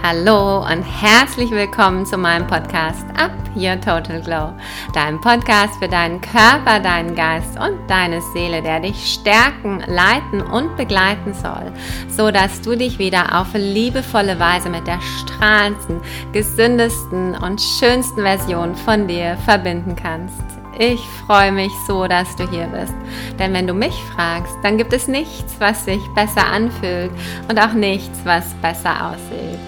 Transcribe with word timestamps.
Hallo 0.00 0.60
und 0.60 0.82
herzlich 0.84 1.50
willkommen 1.50 2.06
zu 2.06 2.16
meinem 2.16 2.46
Podcast 2.46 3.04
Up 3.18 3.32
Your 3.56 3.80
Total 3.80 4.22
Glow, 4.22 4.52
deinem 4.94 5.20
Podcast 5.20 5.74
für 5.80 5.88
deinen 5.88 6.20
Körper, 6.20 6.78
deinen 6.78 7.16
Geist 7.16 7.58
und 7.58 7.78
deine 7.88 8.22
Seele, 8.32 8.62
der 8.62 8.78
dich 8.78 9.14
stärken, 9.14 9.82
leiten 9.88 10.40
und 10.40 10.76
begleiten 10.76 11.34
soll, 11.34 11.72
so 12.08 12.30
dass 12.30 12.60
du 12.62 12.76
dich 12.76 13.00
wieder 13.00 13.40
auf 13.40 13.48
liebevolle 13.54 14.38
Weise 14.38 14.70
mit 14.70 14.86
der 14.86 15.00
strahlendsten, 15.00 16.00
gesündesten 16.32 17.34
und 17.34 17.60
schönsten 17.60 18.22
Version 18.22 18.76
von 18.76 19.08
dir 19.08 19.36
verbinden 19.44 19.96
kannst. 19.96 20.44
Ich 20.80 21.00
freue 21.26 21.50
mich 21.50 21.72
so, 21.88 22.06
dass 22.06 22.36
du 22.36 22.48
hier 22.48 22.66
bist. 22.68 22.94
Denn 23.36 23.52
wenn 23.52 23.66
du 23.66 23.74
mich 23.74 23.94
fragst, 24.14 24.54
dann 24.62 24.78
gibt 24.78 24.92
es 24.92 25.08
nichts, 25.08 25.56
was 25.58 25.84
sich 25.84 26.00
besser 26.14 26.46
anfühlt 26.46 27.10
und 27.48 27.58
auch 27.58 27.72
nichts, 27.72 28.20
was 28.24 28.54
besser 28.62 29.10
aussieht. 29.10 29.58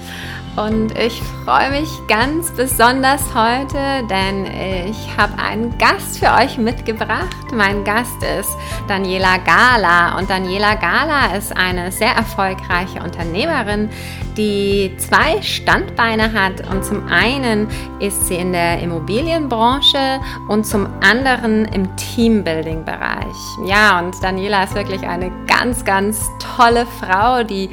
Und 0.67 0.99
ich 0.99 1.23
freue 1.47 1.71
mich 1.71 1.89
ganz 2.07 2.51
besonders 2.51 3.23
heute, 3.35 3.79
denn 4.11 4.45
ich 4.91 5.17
habe 5.17 5.33
einen 5.43 5.79
Gast 5.79 6.19
für 6.19 6.35
euch 6.35 6.59
mitgebracht. 6.59 7.35
Mein 7.55 7.83
Gast 7.83 8.23
ist 8.39 8.51
Daniela 8.87 9.39
Gala 9.39 10.19
und 10.19 10.29
Daniela 10.29 10.75
Gala 10.75 11.35
ist 11.35 11.57
eine 11.57 11.91
sehr 11.91 12.11
erfolgreiche 12.11 13.03
Unternehmerin, 13.03 13.89
die 14.37 14.95
zwei 14.99 15.41
Standbeine 15.41 16.35
hat 16.35 16.69
und 16.71 16.85
zum 16.85 17.09
einen 17.09 17.67
ist 17.99 18.29
sie 18.29 18.37
in 18.37 18.53
der 18.53 18.81
Immobilienbranche 18.81 20.21
und 20.49 20.67
zum 20.67 20.89
anderen 21.01 21.65
im 21.67 21.97
Teambuilding-Bereich. 21.97 23.37
Ja, 23.65 23.99
und 23.99 24.23
Daniela 24.23 24.65
ist 24.65 24.75
wirklich 24.75 25.09
eine 25.09 25.33
ganz, 25.47 25.87
ganz 25.87 26.29
tolle 26.39 26.87
Frau, 27.01 27.45
die 27.45 27.71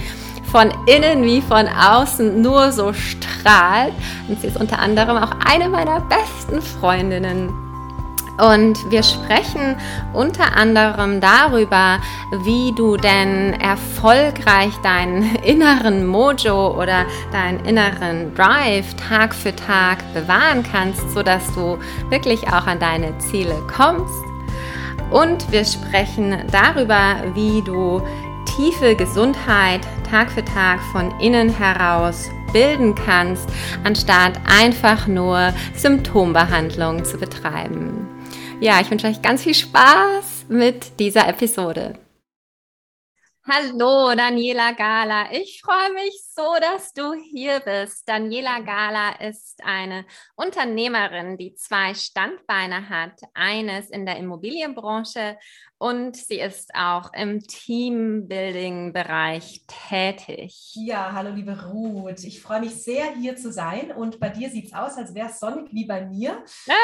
von 0.51 0.71
innen 0.85 1.23
wie 1.23 1.41
von 1.41 1.67
außen 1.67 2.41
nur 2.41 2.71
so 2.71 2.93
strahlt. 2.93 3.93
Und 4.27 4.39
sie 4.41 4.47
ist 4.47 4.57
unter 4.57 4.79
anderem 4.79 5.17
auch 5.17 5.31
eine 5.45 5.69
meiner 5.69 6.01
besten 6.01 6.61
Freundinnen. 6.61 7.67
Und 8.37 8.91
wir 8.91 9.01
sprechen 9.01 9.75
unter 10.13 10.55
anderem 10.55 11.19
darüber, 11.19 11.99
wie 12.43 12.71
du 12.75 12.95
denn 12.95 13.59
erfolgreich 13.59 14.73
deinen 14.83 15.35
inneren 15.43 16.05
Mojo 16.05 16.79
oder 16.79 17.05
deinen 17.31 17.65
inneren 17.65 18.35
Drive 18.35 18.93
Tag 19.09 19.33
für 19.33 19.55
Tag 19.55 19.97
bewahren 20.13 20.63
kannst, 20.71 21.09
sodass 21.13 21.51
du 21.55 21.79
wirklich 22.09 22.47
auch 22.47 22.67
an 22.67 22.79
deine 22.79 23.17
Ziele 23.17 23.55
kommst. 23.75 24.23
Und 25.09 25.51
wir 25.51 25.63
sprechen 25.65 26.35
darüber, 26.51 27.15
wie 27.33 27.61
du 27.63 28.01
tiefe 28.55 28.95
Gesundheit 28.95 29.81
Tag 30.09 30.31
für 30.31 30.43
Tag 30.43 30.79
von 30.91 31.11
innen 31.19 31.49
heraus 31.49 32.29
bilden 32.53 32.95
kannst, 32.95 33.49
anstatt 33.83 34.39
einfach 34.47 35.07
nur 35.07 35.53
Symptombehandlung 35.75 37.03
zu 37.03 37.17
betreiben. 37.17 38.07
Ja, 38.59 38.79
ich 38.81 38.89
wünsche 38.89 39.07
euch 39.07 39.21
ganz 39.21 39.43
viel 39.43 39.53
Spaß 39.53 40.45
mit 40.49 40.99
dieser 40.99 41.27
Episode. 41.27 41.99
Hallo, 43.49 44.13
Daniela 44.13 44.73
Gala. 44.73 45.31
Ich 45.31 45.61
freue 45.63 45.93
mich 45.93 46.21
so, 46.35 46.55
dass 46.59 46.91
du 46.93 47.13
hier 47.13 47.61
bist. 47.61 48.03
Daniela 48.05 48.59
Gala 48.59 49.11
ist 49.21 49.63
eine 49.63 50.05
Unternehmerin, 50.35 51.37
die 51.37 51.55
zwei 51.55 51.93
Standbeine 51.93 52.89
hat. 52.89 53.21
Eines 53.33 53.89
in 53.89 54.05
der 54.05 54.17
Immobilienbranche 54.17 55.37
und 55.79 56.15
sie 56.15 56.39
ist 56.39 56.73
auch 56.73 57.13
im 57.13 57.41
Teambuilding-Bereich 57.41 59.61
tätig. 59.67 60.71
Ja, 60.73 61.11
hallo 61.13 61.29
liebe 61.29 61.67
Ruth. 61.67 62.23
Ich 62.23 62.41
freue 62.41 62.61
mich 62.61 62.83
sehr, 62.83 63.13
hier 63.13 63.35
zu 63.35 63.51
sein. 63.51 63.91
Und 63.91 64.19
bei 64.19 64.29
dir 64.29 64.49
sieht 64.49 64.65
es 64.67 64.73
aus, 64.73 64.97
als 64.97 65.13
wäre 65.13 65.29
es 65.29 65.39
sonnig 65.39 65.71
wie 65.71 65.85
bei 65.85 66.03
mir. 66.05 66.43
ja, 66.67 66.75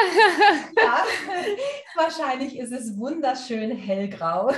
wahrscheinlich 1.96 2.56
ist 2.56 2.70
es 2.70 2.96
wunderschön 2.96 3.76
hellgrau. 3.76 4.52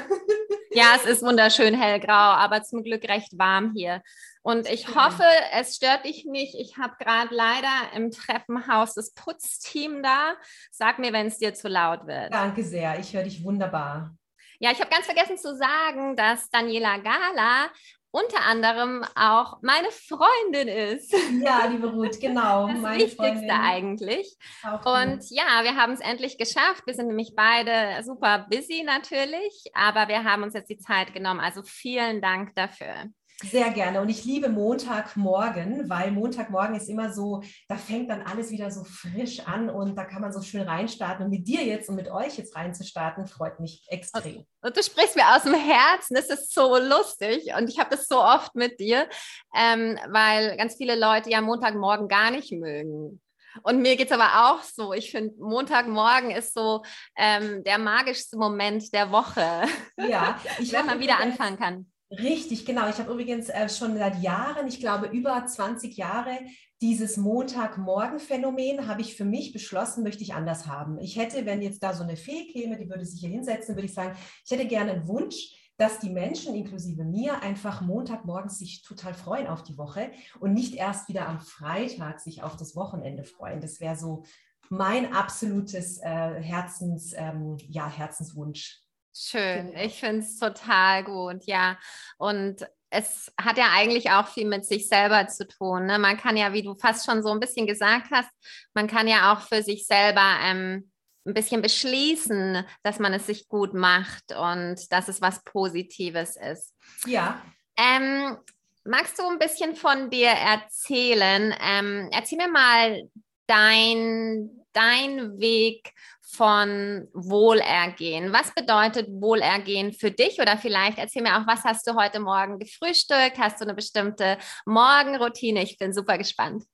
ja, 0.73 0.97
es 0.97 1.07
ist 1.07 1.23
wunderschön 1.23 1.73
hellgrau, 1.75 2.13
aber 2.13 2.63
zum 2.63 2.83
Glück 2.83 3.09
recht 3.09 3.39
warm 3.39 3.73
hier. 3.75 4.03
Und 4.43 4.71
ich 4.71 4.95
hoffe, 4.95 5.25
es 5.55 5.77
stört 5.77 6.05
dich 6.05 6.27
nicht. 6.27 6.55
Ich 6.55 6.77
habe 6.77 6.93
gerade 7.01 7.35
leider 7.35 7.95
im 7.95 8.11
Treppenhaus 8.11 8.93
das 8.95 9.15
Putzteam 9.15 10.03
da. 10.03 10.35
Sag 10.71 10.99
mir, 10.99 11.15
wenn 11.15 11.27
es 11.27 11.39
dir 11.39 11.55
zu 11.55 11.69
laut 11.69 12.07
wird. 12.07 12.35
Danke 12.35 12.63
sehr. 12.63 12.99
Ich 13.01 13.15
höre 13.15 13.25
dich 13.25 13.43
wunderbar. 13.43 14.15
Ja, 14.59 14.71
ich 14.71 14.81
habe 14.81 14.91
ganz 14.91 15.07
vergessen 15.07 15.39
zu 15.39 15.55
sagen, 15.57 16.17
dass 16.17 16.49
Daniela 16.51 16.99
Gala 16.99 17.71
unter 18.11 18.41
anderem 18.47 19.05
auch 19.15 19.59
meine 19.61 19.89
Freundin 19.91 20.69
ist. 20.69 21.15
Ja, 21.45 21.67
liebe 21.67 21.89
Ruth, 21.89 22.19
genau. 22.19 22.67
Das 22.67 22.79
meine 22.79 22.99
Wichtigste 22.99 23.23
Freundin. 23.23 23.51
eigentlich. 23.51 24.37
Und 24.85 25.21
ja, 25.31 25.63
wir 25.65 25.77
haben 25.77 25.93
es 25.93 26.01
endlich 26.01 26.39
geschafft. 26.39 26.87
Wir 26.87 26.95
sind 26.95 27.09
nämlich 27.09 27.35
beide 27.37 28.03
super 28.05 28.47
busy 28.51 28.85
natürlich, 28.85 29.65
aber 29.75 30.09
wir 30.09 30.25
haben 30.25 30.45
uns 30.45 30.55
jetzt 30.55 30.71
die 30.71 30.79
Zeit 30.79 31.13
genommen. 31.13 31.41
Also 31.41 31.63
vielen 31.63 32.23
Dank 32.23 32.55
dafür. 32.55 33.11
Sehr 33.43 33.71
gerne. 33.71 34.01
Und 34.01 34.09
ich 34.09 34.25
liebe 34.25 34.49
Montagmorgen, 34.49 35.91
weil 35.91 36.11
Montagmorgen 36.11 36.75
ist 36.75 36.89
immer 36.89 37.13
so, 37.13 37.43
da 37.69 37.77
fängt 37.77 38.09
dann 38.09 38.23
alles 38.23 38.51
wieder 38.51 38.71
so 38.71 38.83
frisch 38.85 39.41
an 39.41 39.69
und 39.69 39.95
da 39.95 40.05
kann 40.05 40.23
man 40.23 40.33
so 40.33 40.41
schön 40.41 40.63
reinstarten. 40.63 41.27
Und 41.27 41.31
mit 41.31 41.47
dir 41.47 41.63
jetzt 41.63 41.91
und 41.91 41.97
mit 41.97 42.11
euch 42.11 42.39
jetzt 42.39 42.57
reinzustarten, 42.57 43.27
freut 43.27 43.61
mich 43.61 43.85
extrem. 43.89 44.37
Und, 44.37 44.47
und 44.63 44.77
du 44.77 44.83
sprichst 44.83 45.17
mir 45.17 45.37
aus 45.37 45.43
dem 45.43 45.53
Herzen, 45.53 46.15
das 46.15 46.31
ist 46.31 46.55
so 46.55 46.79
lustig 46.79 47.53
und 47.59 47.69
ich 47.69 47.79
habe 47.79 47.95
das 47.95 48.09
so 48.09 48.23
oft 48.23 48.55
mit 48.55 48.81
dir, 48.81 49.07
ähm, 49.55 49.99
weil 50.09 50.57
ganz 50.57 50.77
viele 50.77 50.99
Leute 50.99 51.29
ja 51.29 51.43
Montagmorgen 51.43 52.09
gar 52.09 52.31
nicht 52.31 52.53
mögen. 52.53 53.21
Und 53.63 53.81
mir 53.81 53.97
geht 53.97 54.11
es 54.11 54.19
aber 54.19 54.51
auch 54.51 54.63
so. 54.63 54.95
Ich 54.95 55.11
finde, 55.11 55.35
Montagmorgen 55.39 56.31
ist 56.31 56.55
so 56.55 56.83
ähm, 57.17 57.63
der 57.65 57.79
magischste 57.79 58.39
Moment 58.39 58.93
der 58.95 59.11
Woche. 59.11 59.63
Ja, 59.99 60.41
ich 60.59 60.73
wenn 60.73 60.87
man 60.87 61.01
wieder 61.01 61.19
anfangen 61.19 61.59
kann. 61.59 61.93
Richtig, 62.11 62.65
genau. 62.65 62.89
Ich 62.89 62.99
habe 62.99 63.13
übrigens 63.13 63.49
äh, 63.49 63.69
schon 63.69 63.97
seit 63.97 64.23
Jahren, 64.23 64.69
ich 64.69 64.79
glaube 64.79 65.07
über 65.07 65.45
20 65.45 65.97
Jahre, 65.97 66.39
dieses 66.81 67.17
Montagmorgen-Phänomen 67.17 68.87
habe 68.87 69.01
ich 69.01 69.17
für 69.17 69.25
mich 69.25 69.53
beschlossen, 69.53 70.05
möchte 70.05 70.23
ich 70.23 70.35
anders 70.35 70.67
haben. 70.67 70.99
Ich 71.01 71.17
hätte, 71.17 71.47
wenn 71.47 71.63
jetzt 71.63 71.83
da 71.83 71.95
so 71.95 72.05
eine 72.05 72.17
Fee 72.17 72.47
käme, 72.53 72.77
die 72.77 72.89
würde 72.89 73.05
sich 73.05 73.21
hier 73.21 73.31
hinsetzen, 73.31 73.75
würde 73.75 73.87
ich 73.87 73.95
sagen, 73.95 74.17
ich 74.45 74.51
hätte 74.51 74.67
gerne 74.67 74.93
einen 74.93 75.09
Wunsch, 75.09 75.73
dass 75.79 75.99
die 75.99 76.11
Menschen, 76.11 76.55
inklusive 76.55 77.05
mir, 77.05 77.43
einfach 77.43 77.81
Montagmorgens 77.81 78.59
sich 78.59 78.83
total 78.83 79.15
freuen 79.15 79.47
auf 79.47 79.63
die 79.63 79.77
Woche 79.77 80.11
und 80.39 80.55
nicht 80.55 80.75
erst 80.75 81.09
wieder 81.09 81.29
am 81.29 81.41
Freitag 81.41 82.21
sich 82.21 82.43
auf 82.43 82.57
das 82.57 82.77
Wochenende 82.77 83.25
freuen. 83.25 83.61
Das 83.61 83.81
wäre 83.81 83.97
so 83.97 84.25
mein 84.69 85.13
absolutes 85.13 85.99
äh, 85.99 86.41
Herzens, 86.41 87.13
ähm, 87.17 87.57
ja, 87.69 87.89
Herzenswunsch. 87.89 88.86
Schön, 89.19 89.71
genau. 89.71 89.81
ich 89.81 89.99
finde 89.99 90.19
es 90.21 90.39
total 90.39 91.03
gut, 91.05 91.45
ja. 91.47 91.79
Und 92.19 92.67
es 92.91 93.33
hat 93.41 93.57
ja 93.57 93.71
eigentlich 93.73 94.11
auch 94.11 94.29
viel 94.29 94.47
mit 94.47 94.67
sich 94.67 94.89
selber 94.89 95.27
zu 95.27 95.49
tun. 95.49 95.87
Ne? 95.87 95.99
Man 95.99 96.19
kann 96.19 96.37
ja, 96.37 96.53
wie 96.53 96.63
du 96.63 96.75
fast 96.75 97.07
schon 97.07 97.23
so 97.23 97.31
ein 97.31 97.41
bisschen 97.41 97.67
gesagt 97.67 98.11
hast, 98.11 98.31
man 98.75 98.87
kann 98.87 99.09
ja 99.09 99.33
auch 99.33 99.41
für 99.41 99.63
sich 99.63 99.87
selber 99.87 100.39
ähm, 100.43 100.91
ein 101.27 101.35
bisschen 101.35 101.63
beschließen, 101.63 102.65
dass 102.83 102.99
man 102.99 103.15
es 103.15 103.27
sich 103.27 103.49
gut 103.49 103.75
macht 103.75 104.33
und 104.33 104.93
dass 104.93 105.09
es 105.09 105.21
was 105.21 105.43
Positives 105.45 106.37
ist. 106.37 106.75
Ja. 107.07 107.43
Ähm, 107.79 108.37
magst 108.85 109.19
du 109.19 109.27
ein 109.29 109.39
bisschen 109.39 109.77
von 109.77 110.11
dir 110.11 110.29
erzählen? 110.29 111.55
Ähm, 111.61 112.09
erzähl 112.13 112.39
mir 112.39 112.49
mal 112.49 113.09
dein, 113.47 114.51
dein 114.73 115.39
Weg 115.39 115.93
von 116.29 117.09
Wohlergehen. 117.15 118.33
Was 118.33 118.53
bedeutet 118.53 119.09
Wohlergehen 119.09 119.93
für 119.93 120.11
dich? 120.11 120.41
Oder 120.41 120.59
vielleicht 120.59 120.99
erzähl 120.99 121.23
mir 121.23 121.37
auch, 121.37 121.47
was 121.47 121.63
hast 121.63 121.87
du 121.87 121.95
heute 121.95 122.19
Morgen 122.19 122.59
gefrühstückt? 122.59 123.39
Hast 123.39 123.61
du 123.61 123.65
eine 123.65 123.75
bestimmte 123.75 124.37
Morgenroutine? 124.67 125.63
Ich 125.63 125.79
bin 125.79 125.93
super 125.93 126.19
gespannt. 126.19 126.65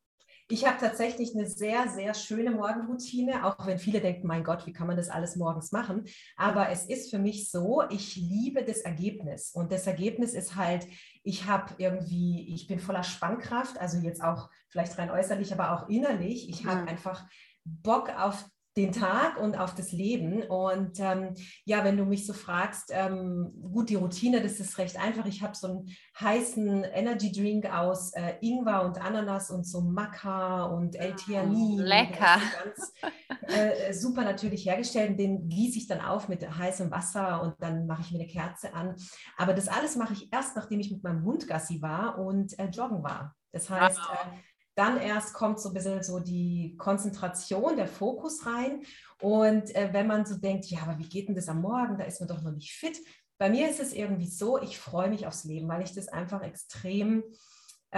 Ich 0.49 0.67
habe 0.67 0.79
tatsächlich 0.79 1.35
eine 1.35 1.47
sehr, 1.47 1.89
sehr 1.89 2.15
schöne 2.15 2.51
Morgenroutine, 2.51 3.47
auch 3.47 3.67
wenn 3.67 3.79
viele 3.79 4.01
denken, 4.01 4.27
mein 4.27 4.45
Gott, 4.45 4.67
wie 4.67 4.73
kann 4.73 4.87
man 4.87 4.97
das 4.97 5.09
alles 5.09 5.37
morgens 5.37 5.71
machen? 5.71 6.05
Aber 6.37 6.69
es 6.71 6.85
ist 6.87 7.11
für 7.11 7.19
mich 7.19 7.51
so, 7.51 7.83
ich 7.91 8.17
liebe 8.17 8.65
das 8.65 8.79
Ergebnis. 8.79 9.53
Und 9.55 9.71
das 9.71 9.87
Ergebnis 9.87 10.35
ist 10.35 10.57
halt, 10.57 10.87
ich 11.23 11.47
habe 11.47 11.75
irgendwie, 11.79 12.53
ich 12.55 12.67
bin 12.67 12.81
voller 12.81 13.03
Spannkraft, 13.03 13.79
also 13.79 13.99
jetzt 13.99 14.23
auch 14.23 14.51
vielleicht 14.69 14.99
rein 14.99 15.11
äußerlich, 15.11 15.53
aber 15.53 15.73
auch 15.73 15.89
innerlich. 15.89 16.49
Ich 16.49 16.67
habe 16.67 16.83
mhm. 16.83 16.89
einfach 16.89 17.25
Bock 17.65 18.11
auf 18.11 18.45
den 18.77 18.93
Tag 18.93 19.39
und 19.39 19.59
auf 19.59 19.75
das 19.75 19.93
Leben. 19.93 20.43
Und 20.43 20.99
ähm, 20.99 21.35
ja, 21.65 21.85
wenn 21.85 21.97
du 21.97 22.05
mich 22.05 22.27
so 22.27 22.33
fragst, 22.33 22.91
ähm, 22.91 23.53
gut, 23.73 23.91
die 23.91 23.97
Routine, 23.97 24.41
das 24.41 24.61
ist 24.61 24.79
recht 24.79 24.99
einfach. 24.99 25.27
Ich 25.27 25.43
habe 25.43 25.55
so 25.55 25.67
einen 25.69 25.89
heißen 26.19 26.85
Energy 26.85 27.33
Drink 27.33 27.67
aus 27.67 28.13
äh, 28.15 28.35
Ingwer 28.41 28.85
und 28.85 28.99
Ananas 28.99 29.51
und 29.51 29.65
so 29.67 29.83
Maca 29.83 30.65
und 30.65 30.97
L-Theanin. 30.97 31.77
Mm, 31.77 31.81
lecker. 31.81 32.41
Ganz 32.65 32.93
äh, 33.49 33.93
super 33.93 34.25
natürlich 34.25 34.65
hergestellt. 34.65 35.11
Und 35.11 35.17
den 35.19 35.49
gieße 35.49 35.79
ich 35.79 35.87
dann 35.87 36.01
auf 36.01 36.29
mit 36.29 36.49
heißem 36.49 36.91
Wasser 36.91 37.43
und 37.43 37.55
dann 37.61 37.87
mache 37.87 38.03
ich 38.03 38.13
mir 38.13 38.21
eine 38.21 38.29
Kerze 38.29 38.73
an. 38.75 38.97
Aber 39.37 39.53
das 39.53 39.69
alles 39.69 39.97
mache 39.97 40.15
ich 40.15 40.33
erst, 40.33 40.57
nachdem 40.57 40.81
ich 40.81 40.91
mit 40.91 41.03
meinem 41.03 41.25
Hund 41.25 41.47
Gassi 41.47 41.83
war 41.83 42.19
und 42.19 42.59
äh, 42.59 42.67
joggen 42.67 43.03
war. 43.03 43.35
Das 43.53 43.69
heißt, 43.69 43.99
wow. 43.99 44.27
Dann 44.75 44.99
erst 44.99 45.35
kommt 45.35 45.61
so 45.61 45.69
ein 45.69 45.75
bisschen 45.75 46.03
so 46.03 46.19
die 46.19 46.77
Konzentration, 46.79 47.77
der 47.77 47.89
Fokus 47.89 48.47
rein. 48.47 48.83
Und 49.21 49.75
äh, 49.75 49.91
wenn 49.93 50.07
man 50.07 50.25
so 50.25 50.37
denkt, 50.37 50.67
ja, 50.67 50.81
aber 50.83 50.99
wie 50.99 51.09
geht 51.09 51.29
denn 51.29 51.35
das 51.35 51.49
am 51.49 51.61
Morgen? 51.61 51.99
Da 51.99 52.05
ist 52.05 52.21
man 52.21 52.29
doch 52.29 52.43
noch 52.43 52.53
nicht 52.53 52.73
fit. 52.73 52.99
Bei 53.39 53.51
mir 53.51 53.69
ist 53.69 53.81
es 53.81 53.93
irgendwie 53.93 54.29
so, 54.29 54.61
ich 54.61 54.79
freue 54.79 55.09
mich 55.09 55.27
aufs 55.27 55.45
Leben, 55.45 55.69
weil 55.69 55.83
ich 55.83 55.95
das 55.95 56.09
einfach 56.09 56.43
extrem 56.43 57.25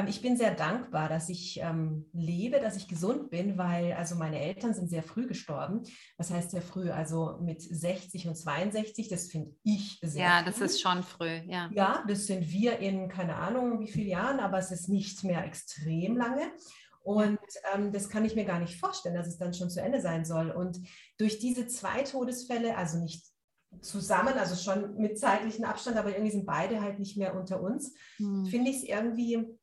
ich 0.09 0.23
bin 0.23 0.37
sehr 0.37 0.55
dankbar, 0.55 1.09
dass 1.09 1.29
ich 1.29 1.61
ähm, 1.61 2.07
lebe, 2.13 2.61
dass 2.61 2.77
ich 2.77 2.89
gesund 2.89 3.31
bin, 3.31 3.57
weil 3.57 3.93
also 3.93 4.17
meine 4.17 4.41
Eltern 4.41 4.75
sind 4.75 4.91
sehr 4.91 5.05
früh 5.05 5.27
gestorben. 5.27 5.83
Was 6.17 6.31
heißt 6.31 6.51
sehr 6.51 6.63
früh? 6.63 6.91
Also 6.91 7.39
mit 7.41 7.63
60 7.63 8.27
und 8.27 8.35
62, 8.35 9.09
das 9.09 9.29
finde 9.29 9.55
ich 9.63 10.01
sehr 10.03 10.25
Ja, 10.25 10.39
früh. 10.39 10.47
das 10.47 10.61
ist 10.61 10.81
schon 10.81 11.03
früh, 11.05 11.41
ja. 11.47 11.71
Ja, 11.73 12.05
das 12.09 12.27
sind 12.27 12.51
wir 12.51 12.81
in 12.81 13.09
keine 13.09 13.37
Ahnung 13.37 13.81
wie 13.81 13.91
vielen 13.91 14.09
Jahren, 14.09 14.41
aber 14.41 14.59
es 14.59 14.73
ist 14.73 14.89
nicht 14.89 15.23
mehr 15.23 15.45
extrem 15.45 16.17
lange. 16.17 16.43
Und 17.05 17.39
ähm, 17.73 17.93
das 17.93 18.09
kann 18.09 18.25
ich 18.25 18.35
mir 18.35 18.47
gar 18.47 18.59
nicht 18.59 18.81
vorstellen, 18.81 19.15
dass 19.15 19.29
es 19.29 19.39
dann 19.39 19.55
schon 19.55 19.71
zu 19.71 19.81
Ende 19.81 20.01
sein 20.01 20.25
soll. 20.25 20.51
Und 20.51 20.81
durch 21.19 21.39
diese 21.39 21.69
zwei 21.69 22.03
Todesfälle, 22.03 22.77
also 22.77 22.99
nicht 22.99 23.23
zusammen, 23.81 24.35
also 24.39 24.57
schon 24.57 24.97
mit 24.97 25.19
zeitlichem 25.19 25.65
Abstand, 25.65 25.97
aber 25.97 26.11
irgendwie 26.11 26.33
sind 26.33 26.47
beide 26.47 26.81
halt 26.81 26.99
nicht 26.99 27.17
mehr 27.17 27.37
unter 27.37 27.61
uns, 27.61 27.95
hm. 28.17 28.47
finde 28.47 28.71
ich 28.71 28.79
es 28.79 28.83
irgendwie 28.85 29.59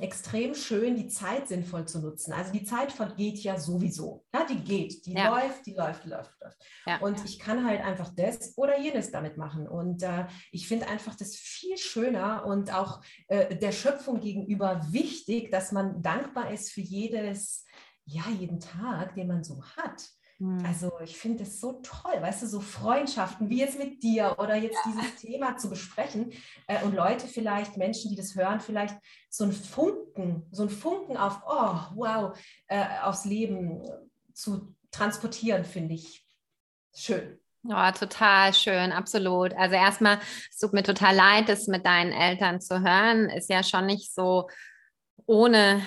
extrem 0.00 0.54
schön, 0.54 0.96
die 0.96 1.08
Zeit 1.08 1.48
sinnvoll 1.48 1.86
zu 1.86 2.00
nutzen. 2.00 2.32
Also 2.32 2.52
die 2.52 2.64
Zeit 2.64 2.90
vergeht 2.90 3.38
ja 3.38 3.58
sowieso. 3.58 4.24
Ja, 4.34 4.44
die 4.44 4.58
geht, 4.58 5.06
die 5.06 5.12
ja. 5.12 5.28
läuft, 5.28 5.66
die 5.66 5.74
läuft, 5.74 6.04
die 6.04 6.08
läuft, 6.08 6.32
läuft. 6.40 6.56
Ja. 6.86 6.98
Und 6.98 7.24
ich 7.24 7.38
kann 7.38 7.64
halt 7.64 7.80
einfach 7.80 8.12
das 8.14 8.56
oder 8.56 8.78
jenes 8.78 9.12
damit 9.12 9.36
machen. 9.36 9.68
Und 9.68 10.02
äh, 10.02 10.26
ich 10.50 10.66
finde 10.66 10.88
einfach 10.88 11.14
das 11.14 11.36
viel 11.36 11.76
schöner 11.76 12.44
und 12.46 12.72
auch 12.74 13.02
äh, 13.28 13.56
der 13.56 13.72
Schöpfung 13.72 14.20
gegenüber 14.20 14.84
wichtig, 14.90 15.50
dass 15.50 15.70
man 15.70 16.02
dankbar 16.02 16.50
ist 16.50 16.72
für 16.72 16.80
jedes, 16.80 17.64
ja, 18.04 18.24
jeden 18.38 18.60
Tag, 18.60 19.14
den 19.14 19.28
man 19.28 19.44
so 19.44 19.62
hat. 19.76 20.08
Hm. 20.38 20.64
Also 20.66 20.92
ich 21.02 21.16
finde 21.16 21.44
es 21.44 21.60
so 21.60 21.80
toll, 21.82 22.20
weißt 22.20 22.42
du, 22.42 22.46
so 22.46 22.60
Freundschaften 22.60 23.48
wie 23.48 23.58
jetzt 23.58 23.78
mit 23.78 24.02
dir 24.02 24.36
oder 24.38 24.56
jetzt 24.56 24.78
ja. 24.84 24.92
dieses 24.92 25.16
Thema 25.16 25.56
zu 25.56 25.70
besprechen 25.70 26.32
äh, 26.66 26.82
und 26.82 26.94
Leute 26.94 27.26
vielleicht, 27.26 27.76
Menschen, 27.76 28.10
die 28.10 28.16
das 28.16 28.34
hören, 28.34 28.60
vielleicht 28.60 28.96
so 29.30 29.44
ein 29.44 29.52
Funken, 29.52 30.46
so 30.50 30.64
ein 30.64 30.70
Funken 30.70 31.16
auf, 31.16 31.42
oh, 31.46 31.78
wow, 31.94 32.38
äh, 32.66 32.84
aufs 33.02 33.24
Leben 33.24 33.82
zu 34.32 34.74
transportieren, 34.90 35.64
finde 35.64 35.94
ich 35.94 36.26
schön. 36.94 37.38
Ja, 37.66 37.92
total 37.92 38.52
schön, 38.52 38.92
absolut. 38.92 39.54
Also 39.54 39.74
erstmal, 39.74 40.18
es 40.50 40.58
tut 40.58 40.74
mir 40.74 40.82
total 40.82 41.14
leid, 41.14 41.48
das 41.48 41.66
mit 41.66 41.86
deinen 41.86 42.12
Eltern 42.12 42.60
zu 42.60 42.80
hören. 42.82 43.30
Ist 43.30 43.48
ja 43.48 43.62
schon 43.62 43.86
nicht 43.86 44.12
so, 44.12 44.48
ohne 45.24 45.80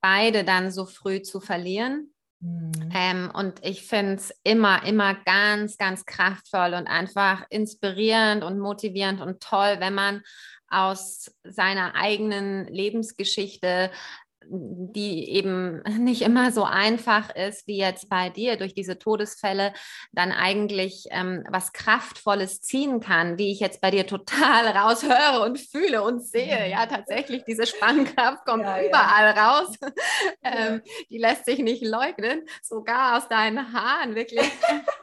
beide 0.00 0.42
dann 0.44 0.70
so 0.70 0.86
früh 0.86 1.20
zu 1.20 1.40
verlieren. 1.40 2.14
Mhm. 2.40 2.72
Ähm, 2.94 3.30
und 3.34 3.64
ich 3.64 3.86
finde 3.86 4.14
es 4.14 4.32
immer, 4.44 4.84
immer 4.84 5.14
ganz, 5.24 5.76
ganz 5.76 6.04
kraftvoll 6.04 6.74
und 6.74 6.86
einfach 6.86 7.44
inspirierend 7.50 8.44
und 8.44 8.58
motivierend 8.58 9.20
und 9.20 9.40
toll, 9.40 9.76
wenn 9.78 9.94
man 9.94 10.22
aus 10.68 11.30
seiner 11.44 11.94
eigenen 11.94 12.66
Lebensgeschichte 12.66 13.90
die 14.50 15.30
eben 15.30 15.82
nicht 15.98 16.22
immer 16.22 16.52
so 16.52 16.64
einfach 16.64 17.34
ist 17.34 17.66
wie 17.66 17.78
jetzt 17.78 18.08
bei 18.08 18.30
dir 18.30 18.56
durch 18.56 18.74
diese 18.74 18.98
Todesfälle, 18.98 19.72
dann 20.12 20.32
eigentlich 20.32 21.06
ähm, 21.10 21.44
was 21.50 21.72
Kraftvolles 21.72 22.60
ziehen 22.60 23.00
kann, 23.00 23.38
wie 23.38 23.52
ich 23.52 23.60
jetzt 23.60 23.80
bei 23.80 23.90
dir 23.90 24.06
total 24.06 24.66
raushöre 24.76 25.42
und 25.44 25.58
fühle 25.58 26.02
und 26.02 26.24
sehe. 26.24 26.70
Ja, 26.70 26.86
tatsächlich, 26.86 27.44
diese 27.44 27.66
Spannkraft 27.66 28.44
kommt 28.44 28.64
ja, 28.64 28.82
überall 28.82 29.36
ja. 29.36 29.58
raus. 29.58 29.76
ähm, 30.42 30.82
die 31.10 31.18
lässt 31.18 31.44
sich 31.44 31.58
nicht 31.58 31.84
leugnen, 31.84 32.42
sogar 32.62 33.18
aus 33.18 33.28
deinen 33.28 33.72
Haaren, 33.72 34.14
wirklich. 34.14 34.50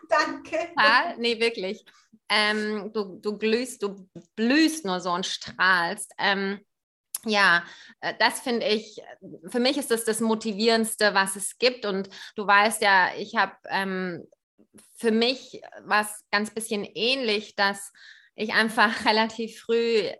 Danke. 0.09 0.57
Total, 0.75 1.17
nee, 1.17 1.39
wirklich. 1.39 1.85
Ähm, 2.29 2.91
du, 2.93 3.19
du 3.21 3.37
glühst, 3.37 3.83
du 3.83 4.07
blühst 4.35 4.85
nur 4.85 4.99
so 4.99 5.11
und 5.11 5.25
strahlst. 5.25 6.11
Ähm, 6.17 6.59
ja, 7.25 7.63
äh, 8.01 8.13
das 8.19 8.39
finde 8.39 8.65
ich, 8.67 9.01
für 9.47 9.59
mich 9.59 9.77
ist 9.77 9.91
das 9.91 10.05
das 10.05 10.19
Motivierendste, 10.19 11.13
was 11.13 11.35
es 11.35 11.57
gibt. 11.57 11.85
Und 11.85 12.09
du 12.35 12.45
weißt 12.45 12.81
ja, 12.81 13.09
ich 13.17 13.35
habe 13.35 13.53
ähm, 13.69 14.27
für 14.97 15.11
mich 15.11 15.61
was 15.83 16.23
ganz 16.31 16.51
bisschen 16.51 16.83
ähnlich, 16.83 17.55
dass 17.55 17.91
ich 18.35 18.53
einfach 18.53 19.05
relativ 19.05 19.59
früh 19.61 19.97
äh, 19.99 20.15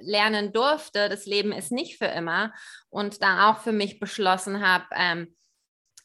lernen 0.00 0.52
durfte, 0.52 1.08
das 1.08 1.26
Leben 1.26 1.52
ist 1.52 1.72
nicht 1.72 1.98
für 1.98 2.06
immer. 2.06 2.52
Und 2.88 3.22
da 3.22 3.50
auch 3.50 3.60
für 3.60 3.72
mich 3.72 3.98
beschlossen 3.98 4.66
habe, 4.66 4.86
ähm, 4.92 5.34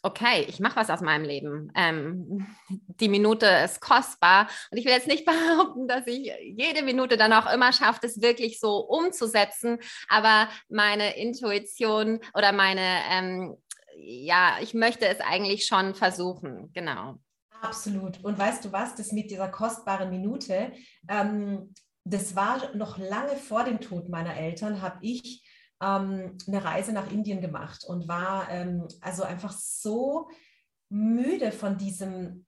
okay, 0.02 0.46
ich 0.48 0.60
mache 0.60 0.78
was 0.78 0.90
aus 0.90 1.02
meinem 1.02 1.26
Leben. 1.26 1.72
Ähm, 1.76 2.48
die 2.70 3.10
Minute 3.10 3.46
ist 3.46 3.82
kostbar. 3.82 4.48
Und 4.72 4.78
ich 4.78 4.86
will 4.86 4.94
jetzt 4.94 5.08
nicht 5.08 5.26
behaupten, 5.26 5.88
dass 5.88 6.08
ich 6.08 6.32
jede 6.42 6.84
Minute 6.84 7.18
dann 7.18 7.34
auch 7.34 7.52
immer 7.52 7.74
schaffe, 7.74 8.00
das 8.02 8.22
wirklich 8.22 8.60
so 8.60 8.78
umzusetzen. 8.78 9.80
Aber 10.08 10.50
meine 10.70 11.18
Intuition 11.18 12.20
oder 12.34 12.52
meine, 12.52 13.00
ähm, 13.12 13.58
ja, 13.96 14.58
ich 14.62 14.74
möchte 14.74 15.06
es 15.06 15.20
eigentlich 15.20 15.66
schon 15.66 15.96
versuchen. 15.96 16.72
Genau. 16.74 17.16
Absolut. 17.62 18.24
Und 18.24 18.38
weißt 18.38 18.66
du 18.66 18.72
was, 18.72 18.96
das 18.96 19.12
mit 19.12 19.32
dieser 19.32 19.50
kostbaren 19.50 20.10
Minute, 20.10 20.72
ähm, 21.10 21.74
das 22.06 22.36
war 22.36 22.74
noch 22.76 22.98
lange 22.98 23.36
vor 23.36 23.66
dem 23.66 23.82
Tod 23.82 24.10
meiner 24.10 24.36
Eltern, 24.36 24.82
habe 24.82 25.00
ich 25.02 25.44
ähm, 25.82 26.38
eine 26.48 26.64
Reise 26.64 26.92
nach 26.92 27.12
Indien 27.12 27.42
gemacht 27.42 27.86
und 27.86 28.08
war 28.08 28.50
ähm, 28.50 28.88
also 29.02 29.24
einfach 29.24 29.52
so 29.52 30.30
müde 30.90 31.52
von 31.52 31.78
diesem 31.78 32.46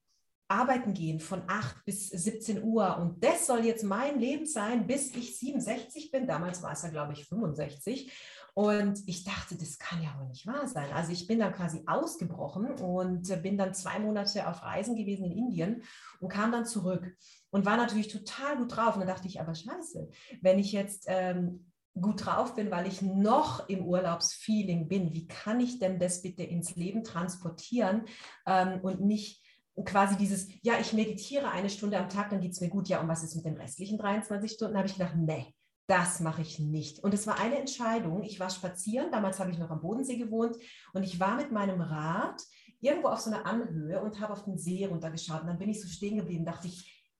Arbeiten 0.48 0.92
gehen 0.92 1.18
von 1.18 1.42
8 1.46 1.84
bis 1.86 2.10
17 2.10 2.62
Uhr 2.62 2.98
und 2.98 3.24
das 3.24 3.46
soll 3.46 3.64
jetzt 3.64 3.84
mein 3.84 4.18
Leben 4.18 4.44
sein, 4.44 4.86
bis 4.86 5.14
ich 5.16 5.38
67 5.38 6.10
bin. 6.10 6.26
Damals 6.26 6.62
war 6.62 6.72
es 6.72 6.82
ja, 6.82 6.90
glaube 6.90 7.14
ich, 7.14 7.24
65. 7.26 8.12
Und 8.54 9.00
ich 9.06 9.24
dachte, 9.24 9.56
das 9.56 9.78
kann 9.78 10.02
ja 10.02 10.14
wohl 10.18 10.28
nicht 10.28 10.46
wahr 10.46 10.68
sein. 10.68 10.92
Also 10.92 11.10
ich 11.10 11.26
bin 11.26 11.38
dann 11.38 11.54
quasi 11.54 11.84
ausgebrochen 11.86 12.72
und 12.72 13.42
bin 13.42 13.56
dann 13.56 13.72
zwei 13.72 13.98
Monate 13.98 14.46
auf 14.46 14.62
Reisen 14.62 14.94
gewesen 14.94 15.24
in 15.24 15.32
Indien 15.32 15.82
und 16.20 16.28
kam 16.28 16.52
dann 16.52 16.66
zurück 16.66 17.16
und 17.48 17.64
war 17.64 17.78
natürlich 17.78 18.08
total 18.08 18.58
gut 18.58 18.76
drauf. 18.76 18.94
Und 18.94 19.00
dann 19.00 19.08
dachte 19.08 19.26
ich, 19.26 19.40
aber 19.40 19.54
scheiße, 19.54 20.06
wenn 20.42 20.58
ich 20.58 20.72
jetzt 20.72 21.04
ähm, 21.06 21.71
gut 22.00 22.24
drauf 22.24 22.54
bin, 22.54 22.70
weil 22.70 22.86
ich 22.86 23.02
noch 23.02 23.68
im 23.68 23.84
Urlaubsfeeling 23.84 24.88
bin. 24.88 25.12
Wie 25.12 25.26
kann 25.26 25.60
ich 25.60 25.78
denn 25.78 25.98
das 25.98 26.22
bitte 26.22 26.42
ins 26.42 26.74
Leben 26.74 27.04
transportieren 27.04 28.04
ähm, 28.46 28.80
und 28.82 29.00
nicht 29.00 29.42
quasi 29.84 30.16
dieses, 30.16 30.48
ja, 30.62 30.74
ich 30.80 30.92
meditiere 30.92 31.50
eine 31.50 31.70
Stunde 31.70 31.98
am 31.98 32.08
Tag, 32.08 32.30
dann 32.30 32.40
geht 32.40 32.52
es 32.52 32.60
mir 32.60 32.68
gut. 32.68 32.88
Ja, 32.88 33.00
und 33.00 33.08
was 33.08 33.22
ist 33.22 33.36
mit 33.36 33.44
den 33.44 33.56
restlichen 33.56 33.98
23 33.98 34.52
Stunden? 34.52 34.76
Habe 34.76 34.86
ich 34.86 34.94
gedacht, 34.94 35.16
nee, 35.16 35.54
das 35.86 36.20
mache 36.20 36.42
ich 36.42 36.58
nicht. 36.58 37.00
Und 37.00 37.14
es 37.14 37.26
war 37.26 37.38
eine 37.38 37.58
Entscheidung. 37.58 38.22
Ich 38.22 38.40
war 38.40 38.50
spazieren, 38.50 39.10
damals 39.10 39.40
habe 39.40 39.50
ich 39.50 39.58
noch 39.58 39.70
am 39.70 39.80
Bodensee 39.80 40.16
gewohnt 40.16 40.56
und 40.92 41.02
ich 41.02 41.20
war 41.20 41.36
mit 41.36 41.52
meinem 41.52 41.80
Rad 41.80 42.40
irgendwo 42.80 43.08
auf 43.08 43.20
so 43.20 43.30
einer 43.30 43.46
Anhöhe 43.46 44.02
und 44.02 44.20
habe 44.20 44.32
auf 44.32 44.44
den 44.44 44.58
See 44.58 44.86
runtergeschaut. 44.86 45.42
Und 45.42 45.46
dann 45.46 45.58
bin 45.58 45.68
ich 45.68 45.80
so 45.80 45.88
stehen 45.88 46.16
geblieben, 46.16 46.44
dachte 46.44 46.68
ich, 46.68 47.10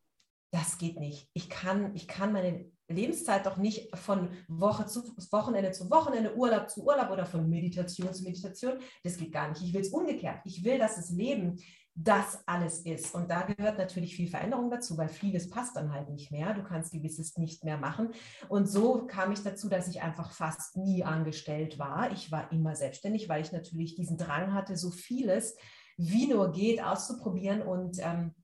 das 0.50 0.76
geht 0.76 0.98
nicht. 0.98 1.30
Ich 1.32 1.48
kann, 1.48 1.94
ich 1.94 2.08
kann 2.08 2.32
meine 2.32 2.70
Lebenszeit 2.88 3.46
doch 3.46 3.56
nicht 3.56 3.96
von 3.96 4.30
Woche 4.48 4.86
zu 4.86 5.14
Wochenende 5.30 5.72
zu 5.72 5.90
Wochenende, 5.90 6.36
Urlaub 6.36 6.68
zu 6.68 6.84
Urlaub 6.84 7.10
oder 7.10 7.26
von 7.26 7.48
Meditation 7.48 8.12
zu 8.12 8.24
Meditation. 8.24 8.74
Das 9.02 9.16
geht 9.16 9.32
gar 9.32 9.48
nicht. 9.48 9.62
Ich 9.62 9.72
will 9.72 9.80
es 9.80 9.90
umgekehrt. 9.90 10.40
Ich 10.44 10.64
will, 10.64 10.78
dass 10.78 10.96
das 10.96 11.10
Leben 11.10 11.58
das 11.94 12.42
alles 12.46 12.80
ist. 12.80 13.14
Und 13.14 13.30
da 13.30 13.42
gehört 13.42 13.76
natürlich 13.76 14.16
viel 14.16 14.28
Veränderung 14.28 14.70
dazu, 14.70 14.96
weil 14.96 15.08
vieles 15.08 15.50
passt 15.50 15.76
dann 15.76 15.92
halt 15.92 16.08
nicht 16.08 16.30
mehr. 16.30 16.54
Du 16.54 16.62
kannst 16.62 16.92
gewisses 16.92 17.36
nicht 17.36 17.64
mehr 17.64 17.76
machen. 17.76 18.10
Und 18.48 18.66
so 18.66 19.06
kam 19.06 19.32
ich 19.32 19.42
dazu, 19.42 19.68
dass 19.68 19.88
ich 19.88 20.00
einfach 20.00 20.32
fast 20.32 20.76
nie 20.76 21.04
angestellt 21.04 21.78
war. 21.78 22.10
Ich 22.12 22.32
war 22.32 22.50
immer 22.50 22.76
selbstständig, 22.76 23.28
weil 23.28 23.42
ich 23.42 23.52
natürlich 23.52 23.94
diesen 23.94 24.16
Drang 24.16 24.54
hatte, 24.54 24.76
so 24.76 24.90
vieles 24.90 25.54
wie 25.98 26.26
nur 26.26 26.52
geht 26.52 26.82
auszuprobieren 26.82 27.62
und 27.62 27.98
ähm, 28.00 28.34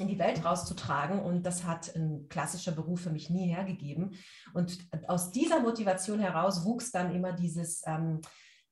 in 0.00 0.08
die 0.08 0.18
Welt 0.18 0.44
rauszutragen. 0.44 1.20
Und 1.20 1.44
das 1.44 1.64
hat 1.64 1.94
ein 1.94 2.28
klassischer 2.28 2.72
Beruf 2.72 3.02
für 3.02 3.10
mich 3.10 3.30
nie 3.30 3.48
hergegeben. 3.48 4.16
Und 4.54 4.78
aus 5.08 5.30
dieser 5.30 5.60
Motivation 5.60 6.20
heraus 6.20 6.64
wuchs 6.64 6.90
dann 6.90 7.14
immer 7.14 7.32
dieses, 7.32 7.82
ähm, 7.86 8.20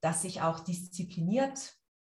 dass 0.01 0.23
ich 0.23 0.41
auch 0.41 0.59
diszipliniert 0.59 1.75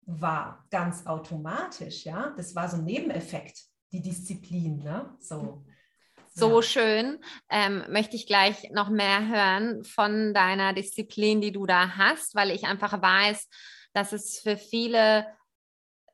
war 0.06 0.64
ganz 0.70 1.06
automatisch, 1.06 2.04
ja. 2.04 2.32
Das 2.36 2.54
war 2.54 2.68
so 2.68 2.76
ein 2.76 2.84
Nebeneffekt, 2.84 3.64
die 3.92 4.02
Disziplin, 4.02 4.78
ne? 4.78 5.16
So. 5.20 5.64
So 6.32 6.56
ja. 6.56 6.62
schön. 6.62 7.18
Ähm, 7.48 7.84
möchte 7.88 8.14
ich 8.14 8.26
gleich 8.26 8.70
noch 8.70 8.90
mehr 8.90 9.26
hören 9.26 9.84
von 9.84 10.34
deiner 10.34 10.74
Disziplin, 10.74 11.40
die 11.40 11.50
du 11.50 11.64
da 11.64 11.96
hast, 11.96 12.34
weil 12.34 12.50
ich 12.50 12.64
einfach 12.64 13.00
weiß, 13.00 13.48
dass 13.94 14.12
es 14.12 14.38
für 14.38 14.58
viele 14.58 15.26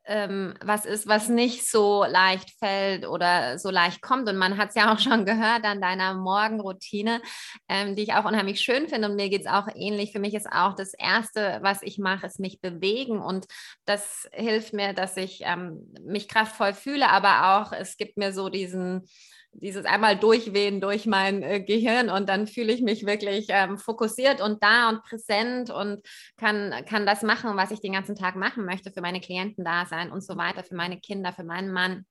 ähm, 0.05 0.53
was 0.63 0.85
ist, 0.85 1.07
was 1.07 1.29
nicht 1.29 1.69
so 1.69 2.03
leicht 2.03 2.51
fällt 2.59 3.07
oder 3.07 3.57
so 3.57 3.69
leicht 3.69 4.01
kommt. 4.01 4.27
Und 4.27 4.37
man 4.37 4.57
hat 4.57 4.69
es 4.69 4.75
ja 4.75 4.93
auch 4.93 4.99
schon 4.99 5.25
gehört 5.25 5.63
an 5.63 5.81
deiner 5.81 6.13
Morgenroutine, 6.13 7.21
ähm, 7.69 7.95
die 7.95 8.03
ich 8.03 8.13
auch 8.13 8.25
unheimlich 8.25 8.61
schön 8.61 8.87
finde. 8.87 9.09
Und 9.09 9.15
mir 9.15 9.29
geht 9.29 9.41
es 9.41 9.47
auch 9.47 9.67
ähnlich. 9.73 10.11
Für 10.11 10.19
mich 10.19 10.33
ist 10.33 10.51
auch 10.51 10.75
das 10.75 10.93
Erste, 10.93 11.59
was 11.61 11.81
ich 11.81 11.97
mache, 11.97 12.25
ist 12.25 12.39
mich 12.39 12.61
bewegen. 12.61 13.19
Und 13.19 13.45
das 13.85 14.27
hilft 14.33 14.73
mir, 14.73 14.93
dass 14.93 15.17
ich 15.17 15.41
ähm, 15.43 15.93
mich 16.05 16.27
kraftvoll 16.27 16.73
fühle, 16.73 17.09
aber 17.09 17.57
auch 17.57 17.71
es 17.71 17.97
gibt 17.97 18.17
mir 18.17 18.33
so 18.33 18.49
diesen 18.49 19.07
dieses 19.55 19.85
einmal 19.85 20.17
durchwehen 20.17 20.81
durch 20.81 21.05
mein 21.05 21.43
äh, 21.43 21.61
Gehirn 21.61 22.09
und 22.09 22.27
dann 22.29 22.47
fühle 22.47 22.73
ich 22.73 22.81
mich 22.81 23.05
wirklich 23.05 23.47
ähm, 23.49 23.77
fokussiert 23.77 24.41
und 24.41 24.63
da 24.63 24.89
und 24.89 25.03
präsent 25.03 25.69
und 25.69 26.01
kann, 26.37 26.73
kann 26.87 27.05
das 27.05 27.21
machen, 27.21 27.55
was 27.55 27.71
ich 27.71 27.81
den 27.81 27.93
ganzen 27.93 28.15
Tag 28.15 28.35
machen 28.35 28.65
möchte, 28.65 28.91
für 28.91 29.01
meine 29.01 29.21
Klienten 29.21 29.63
da 29.63 29.85
sein 29.85 30.11
und 30.11 30.21
so 30.23 30.37
weiter, 30.37 30.63
für 30.63 30.75
meine 30.75 30.99
Kinder, 30.99 31.33
für 31.33 31.43
meinen 31.43 31.71
Mann, 31.71 32.05